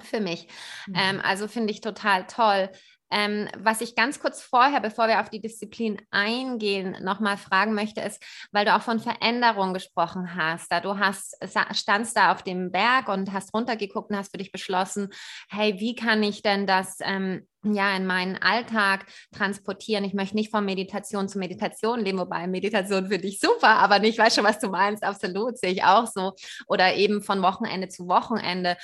für 0.00 0.20
mich. 0.20 0.48
Mhm. 0.86 0.94
Ähm, 0.96 1.20
also 1.22 1.48
finde 1.48 1.72
ich 1.72 1.80
total 1.80 2.26
toll. 2.26 2.70
Ähm, 3.10 3.48
was 3.58 3.80
ich 3.80 3.94
ganz 3.94 4.18
kurz 4.20 4.42
vorher, 4.42 4.80
bevor 4.80 5.08
wir 5.08 5.20
auf 5.20 5.30
die 5.30 5.40
Disziplin 5.40 6.00
eingehen, 6.10 6.96
nochmal 7.02 7.36
fragen 7.36 7.74
möchte, 7.74 8.00
ist, 8.00 8.22
weil 8.52 8.64
du 8.64 8.74
auch 8.74 8.82
von 8.82 8.98
Veränderung 8.98 9.74
gesprochen 9.74 10.34
hast. 10.34 10.70
Da 10.72 10.80
du 10.80 10.98
hast, 10.98 11.36
standst 11.72 12.16
da 12.16 12.32
auf 12.32 12.42
dem 12.42 12.72
Berg 12.72 13.08
und 13.08 13.32
hast 13.32 13.54
runtergeguckt 13.54 14.10
und 14.10 14.16
hast 14.16 14.32
für 14.32 14.38
dich 14.38 14.52
beschlossen, 14.52 15.10
hey, 15.48 15.78
wie 15.78 15.94
kann 15.94 16.22
ich 16.22 16.42
denn 16.42 16.66
das 16.66 16.98
ähm, 17.00 17.46
ja, 17.64 17.96
in 17.96 18.06
meinen 18.06 18.36
Alltag 18.36 19.06
transportieren. 19.32 20.04
Ich 20.04 20.14
möchte 20.14 20.36
nicht 20.36 20.50
von 20.50 20.64
Meditation 20.64 21.28
zu 21.28 21.38
Meditation 21.38 22.00
leben, 22.00 22.18
wobei 22.18 22.46
Meditation 22.46 23.08
finde 23.08 23.26
ich 23.26 23.40
super, 23.40 23.76
aber 23.76 24.02
ich 24.04 24.18
weiß 24.18 24.34
schon, 24.34 24.44
was 24.44 24.58
du 24.58 24.68
meinst, 24.68 25.02
absolut, 25.02 25.58
sehe 25.58 25.72
ich 25.72 25.84
auch 25.84 26.06
so. 26.06 26.34
Oder 26.66 26.94
eben 26.94 27.22
von 27.22 27.42
Wochenende 27.42 27.88
zu 27.88 28.06
Wochenende. 28.06 28.76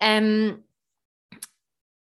Ähm, 0.00 0.65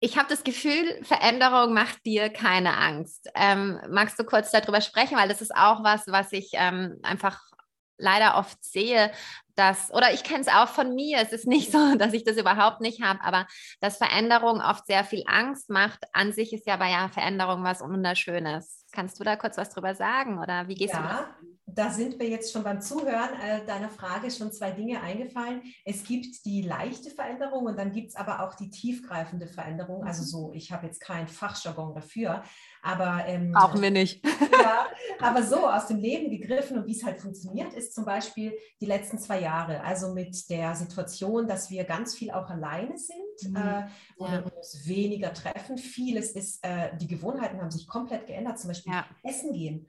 ich 0.04 0.18
habe 0.18 0.28
das 0.28 0.42
Gefühl, 0.42 0.98
Veränderung 1.04 1.72
macht 1.74 2.04
dir 2.04 2.28
keine 2.28 2.76
Angst. 2.76 3.30
Ähm, 3.36 3.80
magst 3.88 4.18
du 4.18 4.24
kurz 4.24 4.50
darüber 4.50 4.80
sprechen, 4.80 5.16
weil 5.16 5.28
das 5.28 5.40
ist 5.40 5.54
auch 5.54 5.84
was, 5.84 6.08
was 6.08 6.32
ich 6.32 6.50
ähm, 6.54 6.98
einfach 7.04 7.40
leider 7.98 8.36
oft 8.36 8.64
sehe, 8.64 9.12
dass, 9.54 9.92
oder 9.92 10.12
ich 10.12 10.24
kenne 10.24 10.40
es 10.40 10.48
auch 10.48 10.66
von 10.66 10.96
mir, 10.96 11.18
es 11.20 11.32
ist 11.32 11.46
nicht 11.46 11.70
so, 11.72 11.94
dass 11.94 12.14
ich 12.14 12.24
das 12.24 12.36
überhaupt 12.36 12.80
nicht 12.80 13.00
habe, 13.00 13.22
aber 13.22 13.46
dass 13.80 13.98
Veränderung 13.98 14.60
oft 14.60 14.86
sehr 14.86 15.04
viel 15.04 15.22
Angst 15.28 15.70
macht. 15.70 16.02
An 16.12 16.32
sich 16.32 16.52
ist 16.52 16.66
ja 16.66 16.76
bei 16.76 16.90
ja 16.90 17.08
Veränderung 17.08 17.62
was 17.62 17.80
Wunderschönes. 17.80 18.84
Kannst 18.90 19.20
du 19.20 19.24
da 19.24 19.36
kurz 19.36 19.56
was 19.56 19.70
drüber 19.70 19.94
sagen 19.94 20.40
oder 20.40 20.66
wie 20.66 20.74
gehst 20.74 20.94
ja, 20.94 21.28
du? 21.40 21.46
Da 21.74 21.90
sind 21.90 22.18
mir 22.18 22.28
jetzt 22.28 22.52
schon 22.52 22.62
beim 22.62 22.80
Zuhören 22.80 23.30
äh, 23.40 23.64
deiner 23.64 23.88
Frage 23.88 24.30
schon 24.30 24.52
zwei 24.52 24.72
Dinge 24.72 25.00
eingefallen. 25.00 25.62
Es 25.84 26.04
gibt 26.04 26.44
die 26.44 26.62
leichte 26.62 27.10
Veränderung 27.10 27.66
und 27.66 27.78
dann 27.78 27.92
gibt 27.92 28.10
es 28.10 28.16
aber 28.16 28.40
auch 28.40 28.54
die 28.54 28.68
tiefgreifende 28.68 29.46
Veränderung. 29.46 30.04
Also 30.04 30.22
mhm. 30.22 30.26
so, 30.26 30.52
ich 30.54 30.70
habe 30.70 30.86
jetzt 30.86 31.00
kein 31.00 31.28
Fachjargon 31.28 31.94
dafür, 31.94 32.42
aber 32.82 33.24
ähm, 33.26 33.52
brauchen 33.52 33.80
wir 33.80 33.90
nicht. 33.90 34.24
ja, 34.62 34.86
aber 35.20 35.42
so 35.42 35.66
aus 35.66 35.86
dem 35.86 35.98
Leben 35.98 36.30
gegriffen 36.30 36.78
und 36.78 36.86
wie 36.86 36.96
es 36.96 37.04
halt 37.04 37.20
funktioniert, 37.20 37.72
ist 37.72 37.94
zum 37.94 38.04
Beispiel 38.04 38.52
die 38.80 38.86
letzten 38.86 39.18
zwei 39.18 39.40
Jahre. 39.40 39.82
Also 39.82 40.12
mit 40.12 40.50
der 40.50 40.74
Situation, 40.74 41.46
dass 41.46 41.70
wir 41.70 41.84
ganz 41.84 42.14
viel 42.14 42.30
auch 42.32 42.50
alleine 42.50 42.98
sind 42.98 43.50
mhm. 43.50 43.56
äh, 43.56 43.86
und 44.16 44.32
ja. 44.32 44.40
uns 44.40 44.86
weniger 44.86 45.32
treffen. 45.32 45.78
Vieles 45.78 46.32
ist, 46.32 46.62
äh, 46.64 46.94
die 46.98 47.06
Gewohnheiten 47.06 47.60
haben 47.60 47.70
sich 47.70 47.86
komplett 47.86 48.26
geändert. 48.26 48.58
Zum 48.58 48.68
Beispiel 48.68 48.92
ja. 48.92 49.06
essen 49.22 49.52
gehen. 49.52 49.88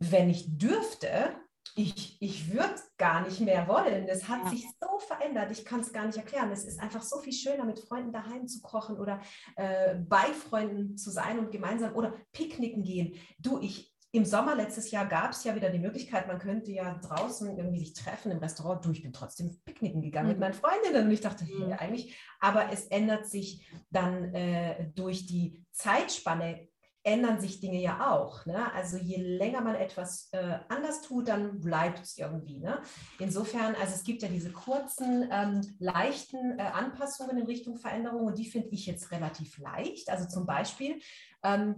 Wenn 0.00 0.28
ich 0.28 0.58
dürfte, 0.58 1.36
ich, 1.76 2.20
ich 2.20 2.52
würde 2.52 2.74
gar 2.98 3.22
nicht 3.22 3.40
mehr 3.40 3.68
wollen. 3.68 4.08
Es 4.08 4.28
hat 4.28 4.44
ja. 4.44 4.50
sich 4.50 4.66
so 4.80 4.98
verändert, 4.98 5.50
ich 5.50 5.64
kann 5.64 5.80
es 5.80 5.92
gar 5.92 6.06
nicht 6.06 6.18
erklären. 6.18 6.50
Es 6.50 6.64
ist 6.64 6.80
einfach 6.80 7.02
so 7.02 7.18
viel 7.18 7.32
schöner, 7.32 7.64
mit 7.64 7.78
Freunden 7.78 8.12
daheim 8.12 8.48
zu 8.48 8.60
kochen 8.60 8.98
oder 8.98 9.20
äh, 9.56 9.94
bei 9.94 10.24
Freunden 10.32 10.96
zu 10.96 11.10
sein 11.10 11.38
und 11.38 11.50
gemeinsam 11.50 11.94
oder 11.94 12.14
picknicken 12.32 12.82
gehen. 12.82 13.14
Du, 13.38 13.60
ich, 13.60 13.94
im 14.12 14.24
Sommer 14.24 14.56
letztes 14.56 14.90
Jahr 14.90 15.06
gab 15.06 15.30
es 15.30 15.44
ja 15.44 15.54
wieder 15.54 15.70
die 15.70 15.78
Möglichkeit, 15.78 16.26
man 16.26 16.40
könnte 16.40 16.72
ja 16.72 16.94
draußen 16.94 17.56
irgendwie 17.56 17.78
sich 17.78 17.94
treffen 17.94 18.32
im 18.32 18.38
Restaurant. 18.38 18.84
Du, 18.84 18.90
ich 18.90 19.02
bin 19.02 19.12
trotzdem 19.12 19.60
picknicken 19.64 20.02
gegangen 20.02 20.26
mhm. 20.26 20.32
mit 20.32 20.40
meinen 20.40 20.54
Freundinnen 20.54 21.06
und 21.06 21.12
ich 21.12 21.20
dachte, 21.20 21.44
mhm. 21.44 21.68
hey, 21.68 21.72
eigentlich, 21.74 22.18
aber 22.40 22.72
es 22.72 22.86
ändert 22.86 23.26
sich 23.28 23.70
dann 23.90 24.34
äh, 24.34 24.90
durch 24.94 25.26
die 25.26 25.64
Zeitspanne 25.70 26.69
ändern 27.02 27.40
sich 27.40 27.60
Dinge 27.60 27.80
ja 27.80 28.10
auch. 28.12 28.44
Ne? 28.46 28.72
Also 28.74 28.98
je 28.98 29.16
länger 29.16 29.62
man 29.62 29.74
etwas 29.74 30.28
äh, 30.32 30.58
anders 30.68 31.00
tut, 31.02 31.28
dann 31.28 31.60
bleibt 31.60 32.00
es 32.00 32.18
irgendwie. 32.18 32.58
Ne? 32.58 32.82
Insofern, 33.18 33.74
also 33.74 33.94
es 33.94 34.04
gibt 34.04 34.22
ja 34.22 34.28
diese 34.28 34.52
kurzen, 34.52 35.28
ähm, 35.32 35.62
leichten 35.78 36.58
äh, 36.58 36.62
Anpassungen 36.62 37.38
in 37.38 37.46
Richtung 37.46 37.76
Veränderung 37.76 38.26
und 38.26 38.38
die 38.38 38.48
finde 38.50 38.68
ich 38.70 38.86
jetzt 38.86 39.10
relativ 39.12 39.58
leicht. 39.58 40.10
Also 40.10 40.28
zum 40.28 40.44
Beispiel 40.46 41.00
ähm, 41.42 41.74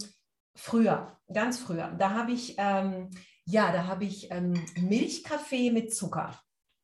früher, 0.57 1.19
ganz 1.33 1.59
früher, 1.59 1.93
da 1.99 2.11
habe 2.11 2.33
ich, 2.33 2.57
ähm, 2.59 3.11
ja, 3.45 3.73
da 3.73 3.87
habe 3.87 4.05
ich 4.05 4.31
ähm, 4.31 4.55
Milchkaffee 4.77 5.71
mit 5.71 5.95
Zucker. 5.95 6.39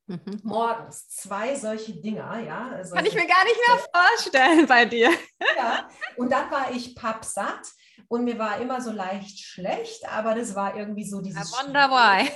Mhm. 0.06 0.40
Morgens 0.42 1.08
zwei 1.08 1.54
solche 1.54 1.92
Dinger, 2.00 2.38
ja. 2.40 2.70
Also 2.70 2.94
Kann 2.94 3.04
ich 3.04 3.14
mir 3.14 3.26
gar 3.26 3.44
nicht 3.44 3.58
mehr 3.66 3.78
vorstellen 3.92 4.66
bei 4.66 4.86
dir. 4.86 5.10
Ja, 5.56 5.88
und 6.16 6.32
dann 6.32 6.50
war 6.50 6.70
ich 6.70 6.94
pappsatt 6.94 7.68
und 8.06 8.24
mir 8.24 8.38
war 8.38 8.60
immer 8.60 8.80
so 8.80 8.92
leicht 8.92 9.40
schlecht, 9.40 10.08
aber 10.08 10.34
das 10.34 10.54
war 10.54 10.76
irgendwie 10.76 11.04
so 11.04 11.20
dieses. 11.20 11.50
I 11.50 11.66
wonder 11.66 11.88
why. 11.90 12.30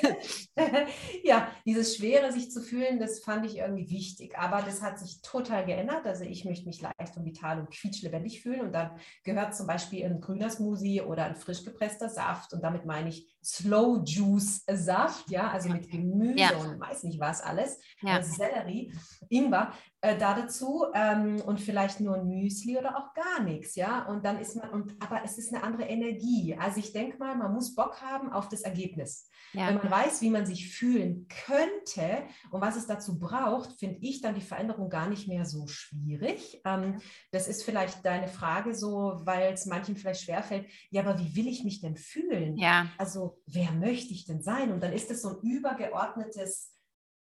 ja, 1.25 1.49
dieses 1.65 1.97
Schwere, 1.97 2.33
sich 2.33 2.51
zu 2.51 2.61
fühlen, 2.61 2.99
das 2.99 3.21
fand 3.21 3.47
ich 3.47 3.59
irgendwie 3.59 3.89
wichtig. 3.91 4.39
Aber 4.39 4.63
das 4.63 4.83
hat 4.83 4.99
sich 4.99 5.23
total 5.23 5.65
geändert. 5.65 6.07
Also 6.07 6.25
ich 6.25 6.45
möchte 6.45 6.67
mich 6.67 6.81
leicht 6.81 7.17
und 7.17 7.25
vital 7.25 7.61
und 7.61 7.71
quietschlebendig 7.71 8.43
fühlen. 8.43 8.61
Und 8.63 8.73
dann 8.73 8.99
gehört 9.25 9.55
zum 9.55 9.67
Beispiel 9.67 10.05
ein 10.05 10.21
grüner 10.21 10.51
Smoothie 10.51 11.03
oder 11.03 11.25
ein 11.25 11.37
frisch 11.37 11.65
gepresster 11.65 12.09
Saft. 12.09 12.53
Und 12.53 12.63
damit 12.63 12.85
meine 12.85 13.09
ich 13.09 13.27
Slow 13.45 14.03
Juice 14.05 14.65
Saft, 14.71 15.31
ja, 15.31 15.51
also 15.51 15.69
mit 15.69 15.91
Gemüse 15.91 16.39
ja. 16.39 16.57
und 16.57 16.81
weiß 16.81 17.03
nicht 17.05 17.19
was 17.19 17.43
alles. 17.43 17.81
Ja. 18.01 18.17
Also 18.17 18.33
Sellerie, 18.35 18.93
Ingwer 19.29 19.73
äh, 20.01 20.17
da 20.17 20.35
dazu 20.35 20.87
ähm, 20.95 21.41
und 21.47 21.61
vielleicht 21.61 22.01
nur 22.01 22.17
ein 22.17 22.29
Müsli 22.29 22.77
oder 22.77 22.97
auch 22.97 23.15
gar 23.15 23.43
nichts, 23.43 23.77
ja. 23.77 24.05
Und 24.07 24.25
dann 24.25 24.41
ist 24.41 24.57
man, 24.57 24.71
und, 24.71 24.97
aber 25.01 25.23
es 25.25 25.39
ist 25.39 25.53
eine 25.55 25.63
andere 25.63 25.85
Energie. 25.85 26.57
Also 26.59 26.79
ich 26.79 26.93
denke 26.93 27.19
mal, 27.19 27.37
man 27.37 27.53
muss 27.53 27.75
Bock 27.75 28.01
haben 28.01 28.33
auf 28.33 28.49
das 28.49 28.63
Ergebnis. 28.63 29.29
Ja. 29.53 29.69
Wenn 29.69 29.77
man 29.77 29.91
weiß, 29.91 30.23
wie 30.23 30.31
man 30.31 30.47
sich 30.47 30.75
fühlen 30.75 31.29
könnte 31.47 32.25
und 32.51 32.61
was 32.61 32.77
es 32.77 32.87
dazu 32.87 33.19
braucht, 33.19 33.79
finde 33.79 33.99
ich 34.01 34.23
dann 34.23 34.35
die 34.35 34.41
Veränderung 34.41 34.89
gar 34.89 35.09
nicht 35.09 35.29
mehr 35.29 35.45
so 35.45 35.67
schwierig. 35.67 36.61
Ähm, 36.65 37.01
das 37.31 37.49
ist 37.49 37.63
vielleicht 37.63 38.05
deine 38.05 38.29
Frage 38.29 38.75
so, 38.75 39.21
weil 39.25 39.53
es 39.53 39.67
manchen 39.67 39.97
vielleicht 39.97 40.23
schwerfällt, 40.23 40.67
ja, 40.91 41.03
aber 41.03 41.19
wie 41.19 41.37
will 41.37 41.47
ich 41.47 41.65
mich 41.65 41.81
denn 41.81 41.97
fühlen? 41.97 42.57
Ja. 42.57 42.87
Also 42.99 43.32
wer 43.47 43.73
möchte 43.73 44.13
ich 44.13 44.25
denn 44.25 44.43
sein? 44.43 44.73
Und 44.73 44.83
dann 44.83 44.93
ist 44.93 45.11
es 45.11 45.23
so 45.23 45.31
ein 45.31 45.41
übergeordnetes 45.41 46.73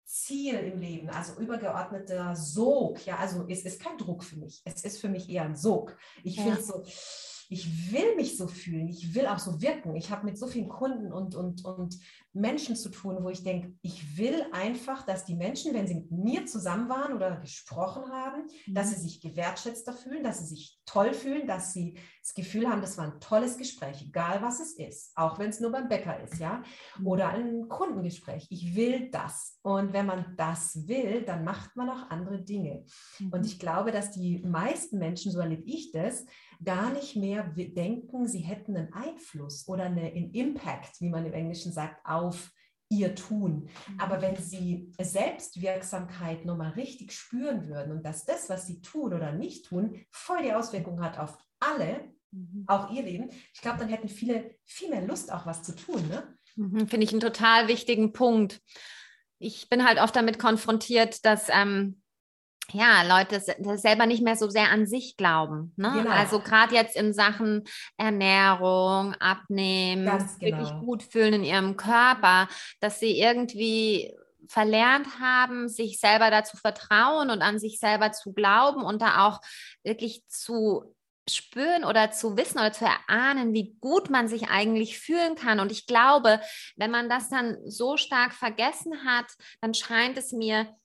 Ziel 0.03 0.55
im 0.55 0.79
Leben, 0.79 1.09
also 1.09 1.39
übergeordneter 1.39 2.35
Sog. 2.35 3.05
Ja, 3.05 3.17
also 3.17 3.45
es 3.47 3.63
ist 3.63 3.81
kein 3.81 3.97
Druck 3.97 4.23
für 4.23 4.37
mich. 4.37 4.61
Es 4.65 4.83
ist 4.83 4.99
für 4.99 5.09
mich 5.09 5.29
eher 5.29 5.43
ein 5.43 5.55
Sog. 5.55 5.97
Ich 6.23 6.35
ja. 6.35 6.43
finde 6.43 6.61
so, 6.61 6.83
ich 7.49 7.91
will 7.91 8.15
mich 8.15 8.37
so 8.37 8.47
fühlen, 8.47 8.87
ich 8.87 9.13
will 9.15 9.27
auch 9.27 9.39
so 9.39 9.61
wirken. 9.61 9.95
Ich 9.95 10.09
habe 10.11 10.25
mit 10.25 10.37
so 10.37 10.47
vielen 10.47 10.69
Kunden 10.69 11.11
und, 11.13 11.35
und, 11.35 11.63
und 11.65 11.97
Menschen 12.33 12.75
zu 12.75 12.89
tun, 12.89 13.17
wo 13.21 13.29
ich 13.29 13.43
denke, 13.43 13.73
ich 13.81 14.17
will 14.17 14.45
einfach, 14.53 15.05
dass 15.05 15.25
die 15.25 15.35
Menschen, 15.35 15.73
wenn 15.73 15.87
sie 15.87 15.95
mit 15.95 16.11
mir 16.11 16.45
zusammen 16.45 16.87
waren 16.87 17.13
oder 17.13 17.37
gesprochen 17.37 18.09
haben, 18.11 18.43
mhm. 18.65 18.73
dass 18.73 18.91
sie 18.91 19.01
sich 19.01 19.19
gewertschätzter 19.19 19.93
fühlen, 19.93 20.23
dass 20.23 20.39
sie 20.39 20.45
sich 20.45 20.79
toll 20.85 21.13
fühlen, 21.13 21.45
dass 21.45 21.73
sie 21.73 21.97
das 22.21 22.33
Gefühl 22.33 22.69
haben, 22.69 22.81
das 22.81 22.97
war 22.97 23.05
ein 23.05 23.19
tolles 23.19 23.57
Gespräch, 23.57 24.01
egal 24.01 24.41
was 24.41 24.59
es 24.59 24.77
ist, 24.77 25.11
auch 25.15 25.39
wenn 25.39 25.49
es 25.49 25.59
nur 25.59 25.71
beim 25.71 25.89
Bäcker 25.89 26.21
ist, 26.21 26.39
ja, 26.39 26.63
mhm. 26.97 27.07
oder 27.07 27.29
ein 27.29 27.67
Kundengespräch. 27.67 28.47
Ich 28.49 28.75
will 28.75 29.09
das. 29.11 29.59
Und 29.61 29.91
wenn 29.91 30.05
man 30.05 30.35
das 30.37 30.87
will, 30.87 31.23
dann 31.23 31.43
macht 31.43 31.75
man 31.75 31.89
auch 31.89 32.09
andere 32.09 32.41
Dinge. 32.41 32.85
Mhm. 33.19 33.33
Und 33.33 33.45
ich 33.45 33.59
glaube, 33.59 33.91
dass 33.91 34.11
die 34.11 34.39
meisten 34.45 34.99
Menschen, 34.99 35.31
so 35.31 35.39
erlebe 35.39 35.63
ich 35.65 35.91
das, 35.91 36.25
gar 36.63 36.91
nicht 36.91 37.15
mehr 37.15 37.43
denken, 37.43 38.27
sie 38.27 38.41
hätten 38.41 38.77
einen 38.77 38.93
Einfluss 38.93 39.67
oder 39.67 39.85
eine, 39.85 40.01
einen 40.01 40.31
Impact, 40.31 41.01
wie 41.01 41.09
man 41.09 41.25
im 41.25 41.33
Englischen 41.33 41.73
sagt, 41.73 42.05
auf 42.05 42.20
ihr 42.91 43.15
Tun. 43.15 43.69
Aber 43.97 44.17
mhm. 44.17 44.21
wenn 44.21 44.35
sie 44.35 44.91
Selbstwirksamkeit 44.99 46.45
nochmal 46.45 46.71
richtig 46.71 47.13
spüren 47.13 47.67
würden 47.67 47.93
und 47.93 48.05
dass 48.05 48.25
das, 48.25 48.49
was 48.49 48.67
sie 48.67 48.81
tun 48.81 49.13
oder 49.13 49.31
nicht 49.31 49.65
tun, 49.65 50.05
voll 50.11 50.43
die 50.43 50.53
Auswirkung 50.53 51.01
hat 51.01 51.17
auf 51.17 51.37
alle, 51.59 52.13
mhm. 52.31 52.65
auch 52.67 52.91
ihr 52.91 53.03
Leben, 53.03 53.29
ich 53.53 53.61
glaube, 53.61 53.79
dann 53.79 53.87
hätten 53.87 54.09
viele 54.09 54.55
viel 54.65 54.89
mehr 54.89 55.05
Lust, 55.05 55.31
auch 55.31 55.45
was 55.45 55.63
zu 55.63 55.73
tun. 55.73 56.05
Ne? 56.09 56.37
Mhm, 56.57 56.87
Finde 56.87 57.05
ich 57.05 57.11
einen 57.11 57.21
total 57.21 57.69
wichtigen 57.69 58.11
Punkt. 58.11 58.61
ich 59.39 59.69
bin 59.69 59.85
halt 59.85 59.99
oft 59.99 60.15
damit 60.15 60.37
konfrontiert, 60.37 61.25
dass 61.25 61.47
ähm, 61.49 62.00
ja, 62.73 63.03
Leute 63.03 63.41
selber 63.77 64.05
nicht 64.05 64.23
mehr 64.23 64.35
so 64.35 64.49
sehr 64.49 64.71
an 64.71 64.85
sich 64.87 65.17
glauben. 65.17 65.73
Ne? 65.77 65.91
Genau. 65.93 66.11
Also 66.11 66.39
gerade 66.39 66.75
jetzt 66.75 66.95
in 66.95 67.13
Sachen 67.13 67.63
Ernährung, 67.97 69.13
Abnehmen, 69.15 70.05
genau. 70.05 70.29
wirklich 70.39 70.79
gut 70.79 71.03
fühlen 71.03 71.33
in 71.33 71.43
ihrem 71.43 71.77
Körper, 71.77 72.47
dass 72.79 72.99
sie 72.99 73.19
irgendwie 73.19 74.13
verlernt 74.47 75.07
haben, 75.19 75.69
sich 75.69 75.99
selber 75.99 76.29
dazu 76.29 76.57
vertrauen 76.57 77.29
und 77.29 77.41
an 77.41 77.59
sich 77.59 77.79
selber 77.79 78.11
zu 78.11 78.33
glauben 78.33 78.83
und 78.83 79.01
da 79.01 79.27
auch 79.27 79.39
wirklich 79.83 80.25
zu 80.27 80.95
spüren 81.29 81.83
oder 81.83 82.11
zu 82.11 82.35
wissen 82.35 82.57
oder 82.57 82.73
zu 82.73 82.85
erahnen, 82.85 83.53
wie 83.53 83.77
gut 83.79 84.09
man 84.09 84.27
sich 84.27 84.49
eigentlich 84.49 84.99
fühlen 84.99 85.35
kann. 85.35 85.59
Und 85.59 85.71
ich 85.71 85.85
glaube, 85.85 86.41
wenn 86.75 86.91
man 86.91 87.09
das 87.09 87.29
dann 87.29 87.57
so 87.65 87.95
stark 87.95 88.33
vergessen 88.33 89.05
hat, 89.05 89.27
dann 89.61 89.73
scheint 89.73 90.17
es 90.17 90.31
mir 90.31 90.75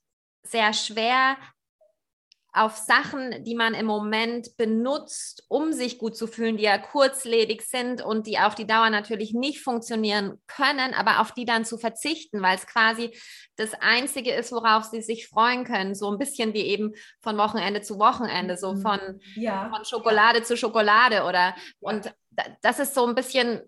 sehr 0.42 0.72
schwer, 0.72 1.36
auf 2.56 2.76
Sachen, 2.76 3.44
die 3.44 3.54
man 3.54 3.74
im 3.74 3.84
Moment 3.84 4.56
benutzt, 4.56 5.44
um 5.48 5.72
sich 5.72 5.98
gut 5.98 6.16
zu 6.16 6.26
fühlen, 6.26 6.56
die 6.56 6.64
ja 6.64 6.78
kurzlebig 6.78 7.62
sind 7.62 8.02
und 8.02 8.26
die 8.26 8.38
auf 8.38 8.54
die 8.54 8.66
Dauer 8.66 8.88
natürlich 8.88 9.34
nicht 9.34 9.60
funktionieren 9.60 10.40
können, 10.46 10.94
aber 10.94 11.20
auf 11.20 11.32
die 11.32 11.44
dann 11.44 11.66
zu 11.66 11.76
verzichten, 11.76 12.40
weil 12.40 12.56
es 12.56 12.66
quasi 12.66 13.14
das 13.56 13.74
Einzige 13.74 14.32
ist, 14.32 14.52
worauf 14.52 14.84
sie 14.84 15.02
sich 15.02 15.28
freuen 15.28 15.64
können. 15.64 15.94
So 15.94 16.10
ein 16.10 16.18
bisschen 16.18 16.54
wie 16.54 16.62
eben 16.62 16.94
von 17.20 17.36
Wochenende 17.36 17.82
zu 17.82 17.98
Wochenende, 17.98 18.56
so 18.56 18.74
mhm. 18.74 18.80
von, 18.80 19.00
ja. 19.34 19.68
von 19.68 19.84
Schokolade 19.84 20.38
ja. 20.38 20.44
zu 20.44 20.56
Schokolade 20.56 21.24
oder 21.24 21.48
ja. 21.48 21.54
und 21.80 22.12
das 22.62 22.78
ist 22.78 22.94
so 22.94 23.06
ein 23.06 23.14
bisschen 23.14 23.60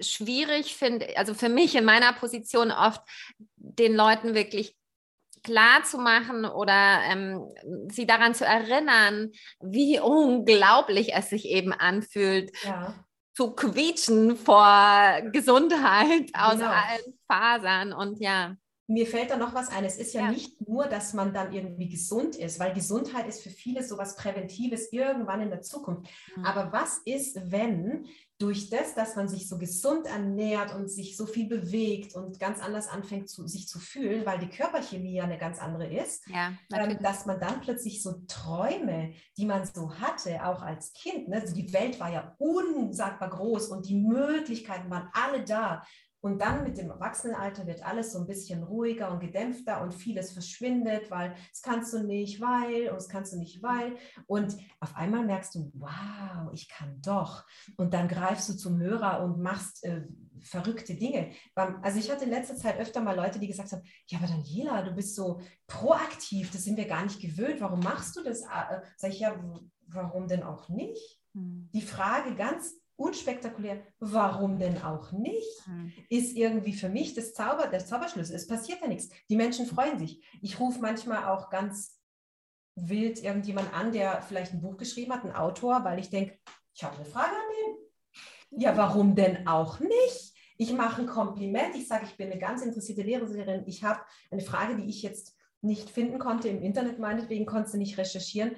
schwierig, 0.00 0.76
finde 0.76 1.16
also 1.16 1.34
für 1.34 1.48
mich 1.48 1.74
in 1.74 1.84
meiner 1.84 2.12
Position 2.12 2.70
oft 2.70 3.02
den 3.56 3.94
Leuten 3.94 4.34
wirklich 4.34 4.77
klar 5.42 5.84
zu 5.84 5.98
machen 5.98 6.44
oder 6.44 7.00
ähm, 7.10 7.44
sie 7.90 8.06
daran 8.06 8.34
zu 8.34 8.44
erinnern, 8.44 9.32
wie 9.60 10.00
unglaublich 10.00 11.14
es 11.14 11.30
sich 11.30 11.46
eben 11.46 11.72
anfühlt, 11.72 12.50
ja. 12.64 12.94
zu 13.34 13.52
quietschen 13.52 14.36
vor 14.36 15.20
Gesundheit 15.32 16.30
aus 16.34 16.54
genau. 16.54 16.66
allen 16.66 17.18
Fasern 17.26 17.92
und 17.92 18.20
ja. 18.20 18.56
Mir 18.90 19.06
fällt 19.06 19.30
da 19.30 19.36
noch 19.36 19.54
was 19.54 19.68
ein. 19.68 19.84
Es 19.84 19.98
ist 19.98 20.14
ja, 20.14 20.22
ja, 20.22 20.30
nicht 20.30 20.66
nur, 20.66 20.86
dass 20.86 21.12
man 21.12 21.34
dann 21.34 21.52
irgendwie 21.52 21.90
gesund 21.90 22.36
ist, 22.36 22.58
weil 22.58 22.72
Gesundheit 22.72 23.28
ist 23.28 23.42
für 23.42 23.50
viele 23.50 23.82
so 23.82 23.98
was 23.98 24.16
Präventives 24.16 24.90
irgendwann 24.92 25.42
in 25.42 25.50
der 25.50 25.60
Zukunft. 25.60 26.10
Mhm. 26.34 26.44
Aber 26.46 26.72
was 26.72 27.02
ist, 27.04 27.38
wenn 27.50 28.06
durch 28.38 28.70
das, 28.70 28.94
dass 28.94 29.16
man 29.16 29.28
sich 29.28 29.48
so 29.48 29.58
gesund 29.58 30.06
ernährt 30.06 30.72
und 30.72 30.88
sich 30.88 31.16
so 31.16 31.26
viel 31.26 31.48
bewegt 31.48 32.14
und 32.14 32.38
ganz 32.38 32.60
anders 32.60 32.86
anfängt, 32.88 33.28
zu, 33.28 33.48
sich 33.48 33.66
zu 33.66 33.80
fühlen, 33.80 34.24
weil 34.26 34.38
die 34.38 34.48
Körperchemie 34.48 35.14
ja 35.14 35.24
eine 35.24 35.38
ganz 35.38 35.58
andere 35.58 35.92
ist, 35.92 36.24
ja, 36.28 36.52
ähm, 36.72 36.98
dass 37.02 37.26
man 37.26 37.40
dann 37.40 37.60
plötzlich 37.60 38.00
so 38.00 38.22
Träume, 38.28 39.12
die 39.36 39.44
man 39.44 39.66
so 39.66 39.92
hatte, 39.94 40.44
auch 40.46 40.62
als 40.62 40.92
Kind, 40.92 41.28
ne? 41.28 41.40
also 41.40 41.52
die 41.52 41.72
Welt 41.72 41.98
war 41.98 42.12
ja 42.12 42.36
unsagbar 42.38 43.30
groß 43.30 43.68
und 43.68 43.88
die 43.88 43.96
Möglichkeiten 43.96 44.88
waren 44.88 45.08
alle 45.12 45.44
da. 45.44 45.82
Und 46.20 46.42
dann 46.42 46.64
mit 46.64 46.78
dem 46.78 46.90
Erwachsenenalter 46.90 47.66
wird 47.66 47.84
alles 47.84 48.12
so 48.12 48.18
ein 48.18 48.26
bisschen 48.26 48.62
ruhiger 48.62 49.12
und 49.12 49.20
gedämpfter 49.20 49.80
und 49.82 49.94
vieles 49.94 50.32
verschwindet, 50.32 51.10
weil 51.10 51.34
es 51.52 51.62
kannst 51.62 51.92
du 51.92 52.02
nicht, 52.02 52.40
weil 52.40 52.90
und 52.90 52.96
es 52.96 53.08
kannst 53.08 53.32
du 53.32 53.38
nicht, 53.38 53.62
weil. 53.62 53.96
Und 54.26 54.56
auf 54.80 54.96
einmal 54.96 55.24
merkst 55.24 55.54
du, 55.54 55.70
wow, 55.74 56.50
ich 56.52 56.68
kann 56.68 57.00
doch. 57.02 57.44
Und 57.76 57.94
dann 57.94 58.08
greifst 58.08 58.48
du 58.48 58.54
zum 58.54 58.78
Hörer 58.78 59.22
und 59.22 59.40
machst 59.40 59.84
äh, 59.84 60.02
verrückte 60.40 60.94
Dinge. 60.94 61.30
Also 61.54 61.98
ich 61.98 62.10
hatte 62.10 62.24
in 62.24 62.30
letzter 62.30 62.56
Zeit 62.56 62.78
öfter 62.78 63.00
mal 63.00 63.16
Leute, 63.16 63.38
die 63.38 63.48
gesagt 63.48 63.72
haben, 63.72 63.82
ja, 64.06 64.18
aber 64.18 64.28
Daniela, 64.28 64.82
du 64.82 64.92
bist 64.92 65.14
so 65.14 65.40
proaktiv, 65.66 66.50
das 66.50 66.64
sind 66.64 66.76
wir 66.76 66.86
gar 66.86 67.02
nicht 67.02 67.20
gewöhnt. 67.20 67.60
Warum 67.60 67.80
machst 67.80 68.16
du 68.16 68.22
das? 68.22 68.42
Äh, 68.42 68.80
sag 68.96 69.10
ich, 69.10 69.20
ja, 69.20 69.36
warum 69.86 70.28
denn 70.28 70.42
auch 70.42 70.68
nicht? 70.68 71.20
Hm. 71.34 71.68
Die 71.72 71.82
Frage 71.82 72.34
ganz 72.34 72.77
unspektakulär, 72.98 73.80
warum 74.00 74.58
denn 74.58 74.82
auch 74.82 75.12
nicht, 75.12 75.66
mhm. 75.66 75.92
ist 76.10 76.36
irgendwie 76.36 76.72
für 76.72 76.88
mich 76.88 77.14
das 77.14 77.32
Zauber, 77.32 77.68
der 77.68 77.84
Zauberschlüssel. 77.84 78.34
Es 78.34 78.46
passiert 78.46 78.80
ja 78.80 78.88
nichts. 78.88 79.08
Die 79.30 79.36
Menschen 79.36 79.66
freuen 79.66 79.98
sich. 79.98 80.22
Ich 80.42 80.58
rufe 80.58 80.80
manchmal 80.80 81.24
auch 81.24 81.48
ganz 81.48 82.00
wild 82.74 83.22
irgendjemand 83.22 83.72
an, 83.72 83.92
der 83.92 84.20
vielleicht 84.22 84.52
ein 84.52 84.60
Buch 84.60 84.76
geschrieben 84.76 85.12
hat, 85.12 85.24
ein 85.24 85.34
Autor, 85.34 85.84
weil 85.84 85.98
ich 85.98 86.10
denke, 86.10 86.38
ich 86.74 86.82
habe 86.82 86.96
eine 86.96 87.04
Frage 87.04 87.30
an 87.30 87.78
den. 88.50 88.60
Ja, 88.60 88.76
warum 88.76 89.14
denn 89.14 89.46
auch 89.46 89.78
nicht? 89.78 90.34
Ich 90.56 90.72
mache 90.72 91.02
ein 91.02 91.08
Kompliment. 91.08 91.76
Ich 91.76 91.86
sage, 91.86 92.04
ich 92.04 92.16
bin 92.16 92.30
eine 92.30 92.40
ganz 92.40 92.62
interessierte 92.62 93.02
Lehrerin. 93.02 93.62
Ich 93.66 93.84
habe 93.84 94.00
eine 94.30 94.42
Frage, 94.42 94.76
die 94.76 94.88
ich 94.88 95.02
jetzt 95.02 95.36
nicht 95.60 95.90
finden 95.90 96.18
konnte 96.18 96.48
im 96.48 96.62
Internet, 96.62 96.98
meinetwegen 96.98 97.46
konnte 97.46 97.70
sie 97.70 97.78
nicht 97.78 97.98
recherchieren. 97.98 98.56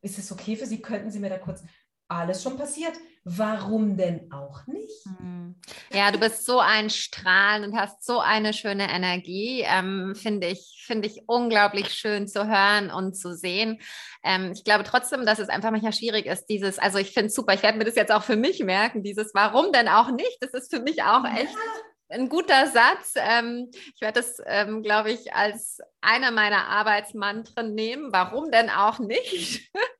Ist 0.00 0.18
es 0.18 0.32
okay 0.32 0.56
für 0.56 0.66
Sie? 0.66 0.80
Könnten 0.80 1.10
Sie 1.10 1.20
mir 1.20 1.30
da 1.30 1.38
kurz 1.38 1.62
alles 2.08 2.42
schon 2.42 2.56
passiert. 2.56 2.94
Warum 3.24 3.96
denn 3.98 4.32
auch 4.32 4.66
nicht? 4.66 5.04
Hm. 5.04 5.54
Ja, 5.92 6.10
du 6.10 6.18
bist 6.18 6.46
so 6.46 6.60
ein 6.60 6.88
Strahlen 6.88 7.64
und 7.64 7.78
hast 7.78 8.04
so 8.04 8.20
eine 8.20 8.54
schöne 8.54 8.90
Energie. 8.90 9.62
Ähm, 9.66 10.14
finde 10.14 10.46
ich, 10.46 10.84
finde 10.86 11.08
ich 11.08 11.24
unglaublich 11.26 11.92
schön 11.92 12.26
zu 12.26 12.48
hören 12.48 12.90
und 12.90 13.14
zu 13.14 13.34
sehen. 13.34 13.80
Ähm, 14.24 14.52
ich 14.52 14.64
glaube 14.64 14.84
trotzdem, 14.84 15.26
dass 15.26 15.38
es 15.38 15.50
einfach 15.50 15.70
manchmal 15.70 15.92
schwierig 15.92 16.24
ist, 16.24 16.46
dieses, 16.46 16.78
also 16.78 16.98
ich 16.98 17.12
finde 17.12 17.26
es 17.26 17.34
super, 17.34 17.52
ich 17.52 17.62
werde 17.62 17.76
mir 17.76 17.84
das 17.84 17.96
jetzt 17.96 18.12
auch 18.12 18.22
für 18.22 18.36
mich 18.36 18.60
merken, 18.60 19.02
dieses 19.02 19.34
Warum 19.34 19.72
denn 19.72 19.88
auch 19.88 20.10
nicht? 20.10 20.38
Das 20.40 20.54
ist 20.54 20.74
für 20.74 20.80
mich 20.80 21.02
auch 21.02 21.24
echt 21.24 21.52
ja 21.52 21.82
ein 22.10 22.28
guter 22.28 22.66
Satz. 22.66 23.14
Ähm, 23.16 23.70
ich 23.94 24.00
werde 24.00 24.20
das, 24.20 24.42
ähm, 24.46 24.82
glaube 24.82 25.10
ich, 25.10 25.34
als 25.34 25.80
einer 26.00 26.30
meiner 26.30 26.68
Arbeitsmantren 26.68 27.74
nehmen. 27.74 28.12
Warum 28.12 28.50
denn 28.50 28.70
auch 28.70 28.98
nicht? 28.98 29.70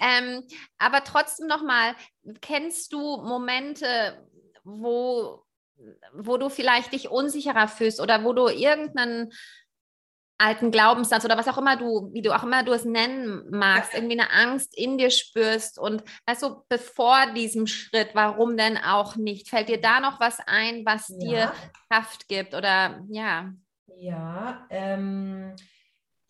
ähm, 0.00 0.44
aber 0.78 1.04
trotzdem 1.04 1.46
nochmal, 1.46 1.94
kennst 2.40 2.92
du 2.92 2.98
Momente, 3.22 4.26
wo, 4.64 5.44
wo 6.12 6.36
du 6.36 6.48
vielleicht 6.48 6.92
dich 6.92 7.08
unsicherer 7.08 7.68
fühlst 7.68 8.00
oder 8.00 8.24
wo 8.24 8.32
du 8.32 8.48
irgendeinen 8.48 9.32
alten 10.38 10.70
Glaubenssatz 10.70 11.24
oder 11.24 11.36
was 11.36 11.48
auch 11.48 11.58
immer 11.58 11.76
du, 11.76 12.10
wie 12.12 12.22
du 12.22 12.34
auch 12.34 12.44
immer 12.44 12.62
du 12.62 12.72
es 12.72 12.84
nennen 12.84 13.50
magst, 13.50 13.92
irgendwie 13.92 14.18
eine 14.18 14.30
Angst 14.30 14.76
in 14.78 14.96
dir 14.96 15.10
spürst 15.10 15.78
und 15.78 16.04
weißt 16.26 16.44
du, 16.44 16.62
bevor 16.68 17.32
diesem 17.34 17.66
Schritt, 17.66 18.10
warum 18.14 18.56
denn 18.56 18.78
auch 18.78 19.16
nicht? 19.16 19.48
Fällt 19.48 19.68
dir 19.68 19.80
da 19.80 19.98
noch 19.98 20.20
was 20.20 20.38
ein, 20.46 20.86
was 20.86 21.08
ja. 21.08 21.18
dir 21.18 21.52
Kraft 21.90 22.28
gibt 22.28 22.54
oder 22.54 23.04
ja? 23.08 23.52
Ja, 23.96 24.66
ähm, 24.70 25.56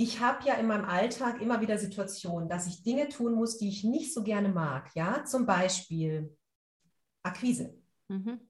ich 0.00 0.20
habe 0.20 0.46
ja 0.46 0.54
in 0.54 0.68
meinem 0.68 0.84
Alltag 0.84 1.42
immer 1.42 1.60
wieder 1.60 1.76
Situationen, 1.76 2.48
dass 2.48 2.68
ich 2.68 2.84
Dinge 2.84 3.08
tun 3.08 3.34
muss, 3.34 3.58
die 3.58 3.68
ich 3.68 3.82
nicht 3.82 4.14
so 4.14 4.22
gerne 4.22 4.48
mag. 4.48 4.94
Ja, 4.94 5.24
zum 5.24 5.44
Beispiel 5.44 6.36
Akquise. 7.24 7.76
Mhm. 8.06 8.48